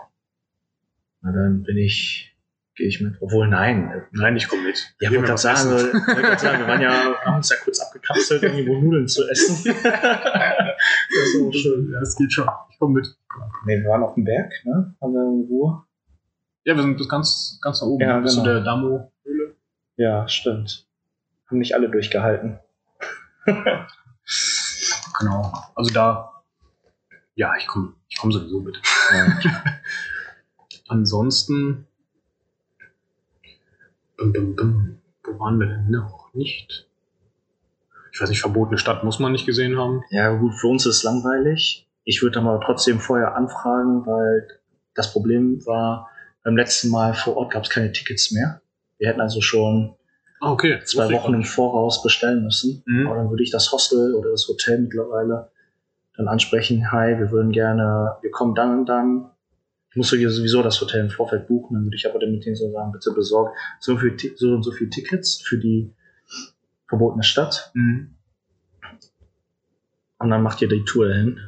Na, 1.21 1.31
dann 1.31 1.63
bin 1.63 1.77
ich, 1.77 2.35
gehe 2.75 2.87
ich 2.87 3.01
mit. 3.01 3.15
Obwohl, 3.21 3.47
nein. 3.47 4.05
nein, 4.11 4.35
ich 4.35 4.47
komme 4.47 4.63
mit. 4.63 4.95
Ja, 4.99 5.09
Gehen 5.09 5.19
wollte 5.19 5.29
gerade 5.29 5.41
sagen, 5.41 5.69
grad 6.05 6.39
sagen, 6.39 6.59
wir 6.59 6.67
waren 6.67 6.81
ja, 6.81 6.91
haben 7.25 7.37
uns 7.37 7.49
ja 7.49 7.55
kurz 7.63 7.79
abgekapselt, 7.79 8.43
irgendwo 8.43 8.79
Nudeln 8.79 9.07
zu 9.07 9.27
essen. 9.29 9.73
das 9.83 11.29
ist 11.33 11.41
auch 11.41 11.53
schön. 11.53 11.91
Ja, 11.91 12.01
es 12.01 12.15
geht 12.15 12.31
schon. 12.31 12.47
Ich 12.71 12.79
komme 12.79 12.99
mit. 12.99 13.07
Nee, 13.65 13.81
wir 13.81 13.89
waren 13.89 14.03
auf 14.03 14.15
dem 14.15 14.23
Berg, 14.25 14.51
ne? 14.65 14.95
Haben 15.01 15.13
wir 15.13 15.21
in 15.21 15.47
Ruhe. 15.49 15.83
Ja, 16.65 16.75
wir 16.75 16.83
sind 16.83 16.97
bis 16.97 17.07
ganz, 17.09 17.59
ganz 17.63 17.81
nach 17.81 17.87
oben, 17.87 18.01
Ja, 18.03 18.19
bis 18.19 18.33
zu 18.33 18.43
genau. 18.43 18.53
der 18.53 18.63
Damo-Höhle. 18.63 19.11
Ja, 19.99 20.29
stimmt. 20.29 20.85
Haben 21.47 21.57
nicht 21.59 21.75
alle 21.75 21.89
durchgehalten. 21.89 22.59
Genau. 25.19 25.51
Also 25.75 25.93
da, 25.93 26.43
ja, 27.35 27.53
ich 27.57 27.67
komme 27.67 27.93
ich 28.07 28.17
komm 28.17 28.31
sowieso 28.31 28.61
mit. 28.61 28.81
Ansonsten, 30.87 31.87
bum, 34.15 34.31
bum, 34.31 34.55
bum, 34.55 35.01
wo 35.25 35.39
waren 35.39 35.59
wir 35.59 35.67
denn 35.67 35.91
noch 35.91 36.33
nicht? 36.33 36.87
Ich 38.13 38.21
weiß 38.21 38.29
nicht, 38.29 38.39
verbotene 38.39 38.77
Stadt 38.77 39.03
muss 39.03 39.19
man 39.19 39.33
nicht 39.33 39.45
gesehen 39.45 39.77
haben. 39.77 40.05
ja, 40.09 40.33
gut, 40.37 40.53
für 40.53 40.67
uns 40.67 40.85
ist 40.85 40.97
es 40.97 41.03
langweilig. 41.03 41.85
Ich 42.05 42.21
würde 42.21 42.39
aber 42.39 42.61
trotzdem 42.63 43.01
vorher 43.01 43.35
anfragen, 43.35 44.05
weil 44.05 44.47
das 44.93 45.11
Problem 45.11 45.65
war, 45.65 46.09
beim 46.45 46.55
letzten 46.55 46.89
Mal 46.91 47.13
vor 47.13 47.35
Ort 47.35 47.51
gab 47.51 47.63
es 47.63 47.69
keine 47.69 47.91
Tickets 47.91 48.31
mehr. 48.31 48.61
Wir 48.99 49.09
hätten 49.09 49.21
also 49.21 49.41
schon 49.41 49.95
Ah, 50.41 50.51
okay. 50.51 50.79
zwei 50.85 51.11
Wochen 51.11 51.33
im 51.33 51.43
Voraus 51.43 52.01
bestellen 52.03 52.43
müssen. 52.43 52.83
Mhm. 52.85 53.07
Aber 53.07 53.15
dann 53.15 53.29
würde 53.29 53.43
ich 53.43 53.51
das 53.51 53.71
Hostel 53.71 54.13
oder 54.13 54.29
das 54.31 54.47
Hotel 54.47 54.79
mittlerweile 54.79 55.51
dann 56.15 56.27
ansprechen, 56.27 56.91
hi, 56.91 57.17
wir 57.17 57.31
würden 57.31 57.51
gerne, 57.51 58.17
wir 58.21 58.31
kommen 58.31 58.53
dann 58.55 58.79
und 58.79 58.85
dann. 58.85 59.31
Ich 59.91 59.95
muss 59.95 60.09
sowieso 60.09 60.61
das 60.61 60.79
Hotel 60.81 61.01
im 61.05 61.09
Vorfeld 61.09 61.47
buchen, 61.47 61.73
dann 61.73 61.83
würde 61.85 61.95
ich 61.95 62.07
aber 62.07 62.19
dem 62.19 62.39
denen 62.39 62.55
so 62.55 62.71
sagen, 62.71 62.91
bitte 62.91 63.11
besorgt 63.11 63.57
so, 63.79 63.97
viel, 63.97 64.15
so 64.35 64.53
und 64.53 64.61
so 64.61 64.71
viele 64.71 64.89
Tickets 64.91 65.41
für 65.41 65.57
die 65.57 65.93
verbotene 66.87 67.23
Stadt. 67.23 67.71
Mhm. 67.73 68.15
und 70.19 70.29
dann 70.29 70.43
macht 70.43 70.61
ihr 70.61 70.67
die 70.67 70.83
Tour 70.83 71.07
dahin. 71.07 71.39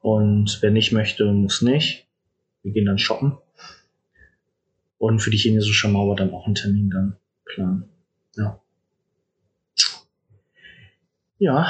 Und 0.00 0.58
wer 0.62 0.70
nicht 0.70 0.92
möchte, 0.92 1.24
muss 1.26 1.62
nicht. 1.62 2.08
Wir 2.62 2.72
gehen 2.72 2.86
dann 2.86 2.98
shoppen. 2.98 3.38
Und 5.02 5.18
für 5.18 5.30
die 5.30 5.36
chinesische 5.36 5.88
Mauer 5.88 6.14
dann 6.14 6.32
auch 6.32 6.46
einen 6.46 6.54
Termin 6.54 6.90
dann 6.90 7.16
planen. 7.44 7.88
Ja. 8.36 8.60
Ja, 11.38 11.66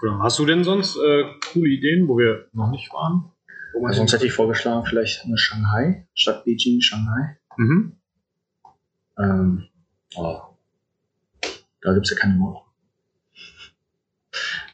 Genau. 0.00 0.20
Hast 0.20 0.38
du 0.38 0.46
denn 0.46 0.64
sonst 0.64 0.96
äh, 0.96 1.24
coole 1.52 1.68
Ideen, 1.68 2.08
wo 2.08 2.16
wir 2.16 2.48
noch 2.52 2.70
nicht 2.70 2.92
waren? 2.92 3.30
Also 3.84 3.98
sonst 3.98 4.12
hätte 4.14 4.26
ich 4.26 4.32
vorgeschlagen, 4.32 4.84
vielleicht 4.84 5.24
eine 5.24 5.36
Shanghai, 5.36 6.06
statt 6.14 6.44
Beijing, 6.44 6.80
Shanghai. 6.80 7.38
Mhm. 7.56 7.96
Ähm, 9.18 9.68
oh. 10.16 10.40
Da 11.82 11.92
gibt's 11.92 12.10
ja 12.10 12.16
keine 12.16 12.34
Mauer. 12.34 12.66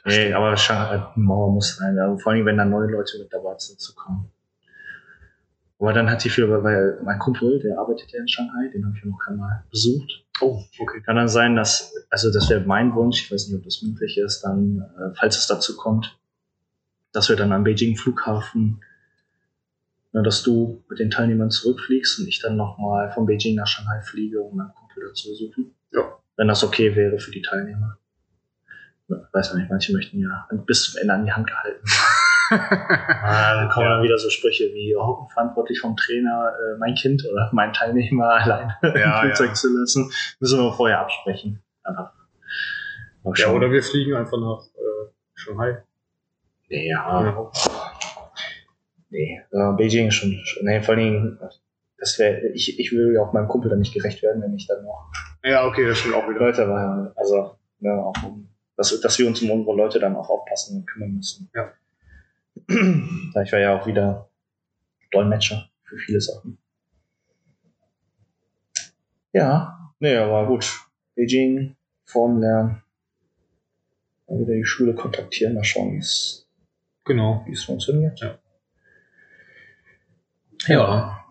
Nee, 0.05 0.33
aber 0.33 0.57
Shanghai, 0.57 1.13
Mauer 1.17 1.53
muss 1.53 1.81
rein. 1.81 1.99
Also 1.99 2.19
vor 2.19 2.33
allem, 2.33 2.47
wenn 2.47 2.57
dann 2.57 2.71
neue 2.71 2.89
Leute 2.89 3.19
mit 3.19 3.33
dabei 3.33 3.57
sind 3.59 3.81
zu 3.81 3.95
kommen. 3.95 4.31
Aber 5.79 5.93
dann 5.93 6.11
hat 6.11 6.23
sie 6.23 6.31
viel, 6.31 6.49
weil 6.49 6.99
mein 7.05 7.19
Kumpel, 7.19 7.59
der 7.61 7.79
arbeitet 7.79 8.11
ja 8.11 8.21
in 8.21 8.29
Shanghai, 8.29 8.69
den 8.73 8.87
habe 8.87 8.97
ich 8.97 9.05
ja 9.05 9.11
noch 9.11 9.21
einmal 9.27 9.65
besucht. 9.71 10.25
Oh, 10.41 10.63
okay. 10.79 11.03
Kann 11.03 11.17
dann 11.17 11.29
sein, 11.29 11.55
dass, 11.55 11.95
also 12.09 12.33
das 12.33 12.49
wäre 12.49 12.61
mein 12.61 12.95
Wunsch, 12.95 13.25
ich 13.25 13.33
weiß 13.33 13.49
nicht, 13.49 13.59
ob 13.59 13.65
das 13.65 13.83
möglich 13.83 14.17
ist, 14.17 14.43
dann, 14.43 14.87
äh, 14.99 15.15
falls 15.15 15.37
es 15.37 15.47
dazu 15.47 15.77
kommt, 15.77 16.19
dass 17.13 17.29
wir 17.29 17.37
dann 17.37 17.53
am 17.53 17.65
Beijing 17.65 17.97
Flughafen, 17.97 18.83
na, 20.13 20.23
dass 20.23 20.43
du 20.43 20.83
mit 20.89 20.99
den 20.99 21.11
Teilnehmern 21.11 21.51
zurückfliegst 21.51 22.21
und 22.21 22.29
ich 22.29 22.41
dann 22.41 22.57
nochmal 22.57 23.13
von 23.13 23.27
Beijing 23.27 23.57
nach 23.57 23.67
Shanghai 23.67 24.01
fliege, 24.01 24.41
um 24.41 24.57
meinen 24.57 24.73
Kumpel 24.73 25.09
dazu 25.09 25.29
besuchen. 25.29 25.75
Ja. 25.93 26.19
Wenn 26.37 26.49
das 26.49 26.65
okay 26.65 26.97
wäre 26.97 27.19
für 27.19 27.31
die 27.31 27.43
Teilnehmer. 27.43 27.99
Ja, 29.09 29.29
Weiß 29.33 29.51
ja 29.51 29.57
nicht, 29.57 29.71
manche 29.71 29.93
möchten 29.93 30.21
ja 30.21 30.49
bis 30.67 30.85
zum 30.85 31.01
Ende 31.01 31.13
an 31.13 31.27
die 31.27 31.33
Hand 31.33 31.47
gehalten 31.47 31.85
werden. 31.85 32.16
Ah, 32.51 33.55
dann 33.57 33.69
kommen 33.71 33.87
Ja. 33.87 33.95
dann 33.95 34.03
wieder 34.05 34.19
so 34.19 34.31
Sprüche 34.31 34.65
wie, 34.75 34.95
oh, 34.97 35.27
verantwortlich 35.33 35.81
vom 35.81 35.97
Trainer, 35.97 36.53
äh, 36.53 36.79
mein 36.79 36.95
Kind 36.95 37.25
oder 37.31 37.51
mein 37.53 37.73
Teilnehmer 37.73 38.29
allein 38.41 38.73
Ja, 38.83 39.21
im 39.21 39.21
Flugzeug 39.27 39.49
ja. 39.49 39.55
zu 39.55 39.69
lassen. 39.79 40.11
Müssen 40.41 40.61
wir 40.61 40.73
vorher 40.73 41.01
absprechen. 41.01 41.63
Einfach. 41.83 42.13
Ja, 43.37 43.51
oder 43.51 43.71
wir 43.71 43.83
fliegen 43.83 44.15
einfach 44.15 44.39
nach 44.39 44.63
äh, 44.77 45.11
Shanghai. 45.35 45.83
Ja. 46.69 47.51
Nee, 49.11 49.41
äh, 49.51 49.73
Beijing 49.77 50.09
ist 50.09 50.15
schon, 50.15 50.33
schon 50.45 50.65
nee, 50.65 50.81
vor 50.81 50.95
allen 50.95 51.05
Dingen, 51.05 51.39
das 51.99 52.19
wäre, 52.19 52.49
ich, 52.49 52.79
ich 52.79 52.93
will 52.93 53.15
ja 53.15 53.23
auch 53.23 53.33
meinem 53.33 53.49
Kumpel 53.49 53.71
dann 53.71 53.79
nicht 53.79 53.95
gerecht 53.95 54.23
werden, 54.23 54.43
wenn 54.43 54.55
ich 54.55 54.67
dann 54.67 54.83
noch 54.85 55.11
Ja, 55.45 55.65
okay, 55.67 55.87
das 55.87 55.99
stimmt 55.99 56.15
auch 56.17 56.29
wieder. 56.29 56.41
Leute 56.41 56.69
war, 56.69 57.13
also, 57.17 57.57
ne, 57.81 57.93
auch 57.93 58.15
um, 58.25 58.49
dass, 58.77 59.01
dass 59.01 59.19
wir 59.19 59.27
uns 59.27 59.41
um 59.43 59.51
unsere 59.51 59.77
Leute 59.77 59.99
dann 59.99 60.17
auch 60.17 60.29
aufpassen 60.29 60.79
und 60.79 60.87
kümmern 60.87 61.13
müssen. 61.15 61.49
Ja. 61.55 61.73
Ich 62.69 63.53
war 63.53 63.59
ja 63.59 63.79
auch 63.79 63.87
wieder 63.87 64.29
Dolmetscher 65.13 65.69
für 65.85 65.97
viele 65.99 66.21
Sachen. 66.21 66.59
Ja, 69.33 69.93
nee, 70.01 70.17
aber 70.17 70.47
gut. 70.47 70.67
Beijing, 71.15 71.77
Form 72.05 72.41
lernen. 72.41 72.83
Mal 74.27 74.41
wieder 74.41 74.55
die 74.55 74.65
Schule 74.65 74.95
kontaktieren, 74.95 75.55
mal 75.55 75.65
schauen, 75.65 75.93
wie 75.95 75.99
es 75.99 76.49
Genau. 77.05 77.45
wie 77.47 77.53
es 77.53 77.65
funktioniert. 77.65 78.19
Ja. 78.21 78.39
Ja. 80.67 81.25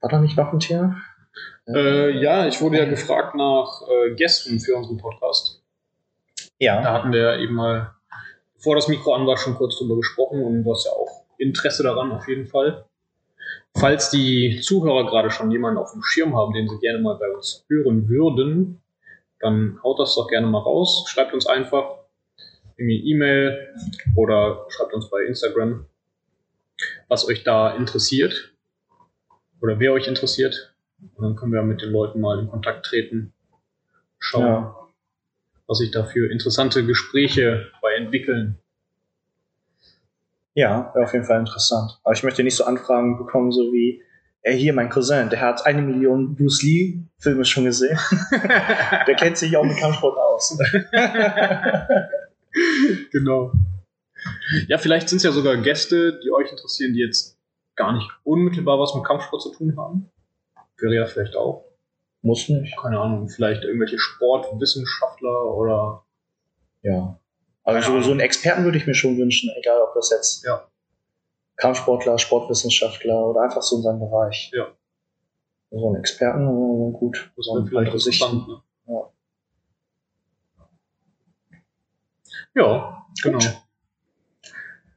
War 0.00 0.10
da 0.10 0.18
nicht 0.20 0.36
noch 0.36 0.52
ein 0.52 0.58
Thema? 0.58 0.96
Äh, 1.68 2.10
ja, 2.20 2.46
ich 2.48 2.60
wurde 2.60 2.78
ja 2.78 2.86
gefragt 2.86 3.36
nach 3.36 3.82
äh, 3.88 4.14
Gästen 4.16 4.58
für 4.58 4.74
unseren 4.76 4.96
Podcast. 4.98 5.62
ja. 6.58 6.82
Da 6.82 6.92
hatten 6.92 7.12
wir 7.12 7.20
ja 7.20 7.36
eben 7.38 7.54
mal, 7.54 7.94
bevor 8.62 8.76
das 8.76 8.86
Mikro 8.86 9.12
an 9.14 9.26
war, 9.26 9.36
schon 9.36 9.56
kurz 9.56 9.76
drüber 9.76 9.96
gesprochen 9.96 10.40
und 10.44 10.62
du 10.62 10.72
hast 10.72 10.84
ja 10.86 10.92
auch 10.92 11.24
Interesse 11.36 11.82
daran 11.82 12.12
auf 12.12 12.28
jeden 12.28 12.46
Fall. 12.46 12.84
Falls 13.76 14.10
die 14.10 14.60
Zuhörer 14.62 15.04
gerade 15.04 15.32
schon 15.32 15.50
jemanden 15.50 15.78
auf 15.78 15.90
dem 15.90 16.02
Schirm 16.04 16.36
haben, 16.36 16.52
den 16.52 16.68
sie 16.68 16.78
gerne 16.78 17.00
mal 17.00 17.16
bei 17.18 17.28
uns 17.28 17.64
hören 17.68 18.08
würden, 18.08 18.80
dann 19.40 19.80
haut 19.82 19.98
das 19.98 20.14
doch 20.14 20.28
gerne 20.28 20.46
mal 20.46 20.60
raus. 20.60 21.06
Schreibt 21.08 21.34
uns 21.34 21.46
einfach 21.48 21.96
irgendwie 22.76 23.10
E-Mail 23.10 23.74
oder 24.14 24.64
schreibt 24.68 24.94
uns 24.94 25.10
bei 25.10 25.24
Instagram, 25.24 25.86
was 27.08 27.26
euch 27.26 27.42
da 27.42 27.74
interessiert 27.74 28.54
oder 29.60 29.80
wer 29.80 29.92
euch 29.92 30.06
interessiert. 30.06 30.72
Und 31.16 31.24
dann 31.24 31.34
können 31.34 31.52
wir 31.52 31.62
mit 31.62 31.82
den 31.82 31.90
Leuten 31.90 32.20
mal 32.20 32.38
in 32.38 32.48
Kontakt 32.48 32.86
treten, 32.86 33.32
schauen, 34.20 34.46
Ja. 34.46 34.76
was 35.66 35.78
sich 35.78 35.90
da 35.90 36.04
für 36.04 36.30
interessante 36.30 36.86
Gespräche 36.86 37.71
bei 37.92 37.96
entwickeln. 37.96 38.58
Ja, 40.54 40.90
wäre 40.94 41.04
auf 41.06 41.12
jeden 41.12 41.24
Fall 41.24 41.40
interessant. 41.40 41.98
Aber 42.04 42.14
ich 42.14 42.22
möchte 42.22 42.44
nicht 42.44 42.56
so 42.56 42.64
Anfragen 42.64 43.16
bekommen, 43.16 43.52
so 43.52 43.72
wie, 43.72 44.02
ey, 44.42 44.58
hier 44.58 44.74
mein 44.74 44.90
Cousin, 44.90 45.30
der 45.30 45.40
hat 45.40 45.64
eine 45.66 45.80
Million 45.82 46.34
Bruce 46.34 46.62
Lee-Filme 46.62 47.44
schon 47.44 47.64
gesehen. 47.64 47.98
der 49.06 49.14
kennt 49.16 49.38
sich 49.38 49.56
auch 49.56 49.64
mit 49.64 49.78
Kampfsport 49.78 50.18
aus. 50.18 50.58
genau. 53.12 53.52
Ja, 54.68 54.78
vielleicht 54.78 55.08
sind 55.08 55.16
es 55.18 55.22
ja 55.22 55.32
sogar 55.32 55.56
Gäste, 55.56 56.20
die 56.22 56.30
euch 56.32 56.50
interessieren, 56.50 56.92
die 56.92 57.00
jetzt 57.00 57.38
gar 57.74 57.92
nicht 57.92 58.08
unmittelbar 58.24 58.78
was 58.78 58.94
mit 58.94 59.04
Kampfsport 59.04 59.42
zu 59.42 59.52
tun 59.52 59.74
haben. 59.78 60.10
Wäre 60.78 60.94
ja 60.94 61.06
vielleicht 61.06 61.34
auch. 61.34 61.64
Muss 62.20 62.48
nicht. 62.50 62.76
Keine 62.76 63.00
Ahnung, 63.00 63.28
vielleicht 63.28 63.64
irgendwelche 63.64 63.98
Sportwissenschaftler 63.98 65.54
oder 65.54 66.04
Ja. 66.82 67.18
Aber 67.64 67.74
Keine 67.74 67.84
so, 67.86 67.92
Ahnung. 67.92 68.02
so 68.04 68.10
einen 68.10 68.20
Experten 68.20 68.64
würde 68.64 68.78
ich 68.78 68.86
mir 68.86 68.94
schon 68.94 69.16
wünschen, 69.18 69.50
egal 69.58 69.80
ob 69.82 69.94
das 69.94 70.10
jetzt 70.10 70.44
Ja. 70.44 70.66
Kampfsportler, 71.56 72.18
Sportwissenschaftler 72.18 73.26
oder 73.26 73.42
einfach 73.42 73.62
so 73.62 73.76
in 73.76 73.82
seinem 73.82 74.00
Bereich. 74.00 74.50
Ja. 74.54 74.66
So 75.70 75.86
einen 75.88 75.96
Experten, 75.96 76.42
äh, 76.48 76.98
gut. 76.98 77.32
das 77.36 77.46
So 77.46 77.64
vielleicht 77.66 77.92
interessant. 77.94 78.48
Ne? 78.48 78.62
Ja. 78.86 79.10
Ja, 82.54 83.06
genau. 83.22 83.38
Gut. 83.38 83.58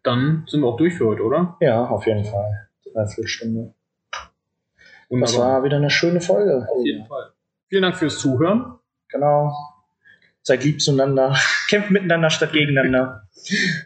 Dann 0.03 0.45
sind 0.47 0.61
wir 0.61 0.67
auch 0.67 0.77
durch 0.77 0.93
für 0.95 1.07
heute, 1.07 1.23
oder? 1.23 1.57
Ja, 1.61 1.85
auf 1.87 2.05
jeden 2.05 2.25
Fall. 2.25 2.69
Dreiviertel 2.93 3.27
Stunde. 3.27 3.73
Das 4.11 4.21
Wunderbar. 5.09 5.53
war 5.57 5.63
wieder 5.63 5.77
eine 5.77 5.89
schöne 5.89 6.19
Folge. 6.21 6.67
Auf 6.69 6.83
jeden 6.85 7.05
Fall. 7.05 7.31
Vielen 7.69 7.83
Dank 7.83 7.95
fürs 7.95 8.19
Zuhören. 8.19 8.79
Genau 9.09 9.53
seid 10.45 10.63
lieb 10.63 10.81
zueinander, 10.81 11.35
kämpft 11.69 11.91
miteinander 11.91 12.29
statt 12.29 12.53
gegeneinander. 12.53 13.23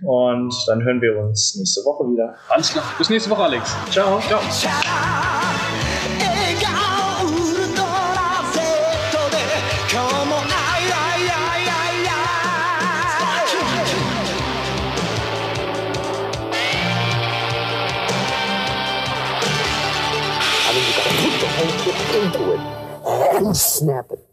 Und 0.04 0.54
dann 0.68 0.84
hören 0.84 1.02
wir 1.02 1.18
uns 1.18 1.56
nächste 1.58 1.82
Woche 1.82 2.06
wieder. 2.12 2.36
Alles 2.50 2.72
klar. 2.72 2.84
Bis 2.98 3.10
nächste 3.10 3.30
Woche, 3.30 3.44
Alex. 3.44 3.76
Ciao. 3.92 4.22
Ciao. 4.22 4.40
snap 23.52 24.12
it. 24.12 24.29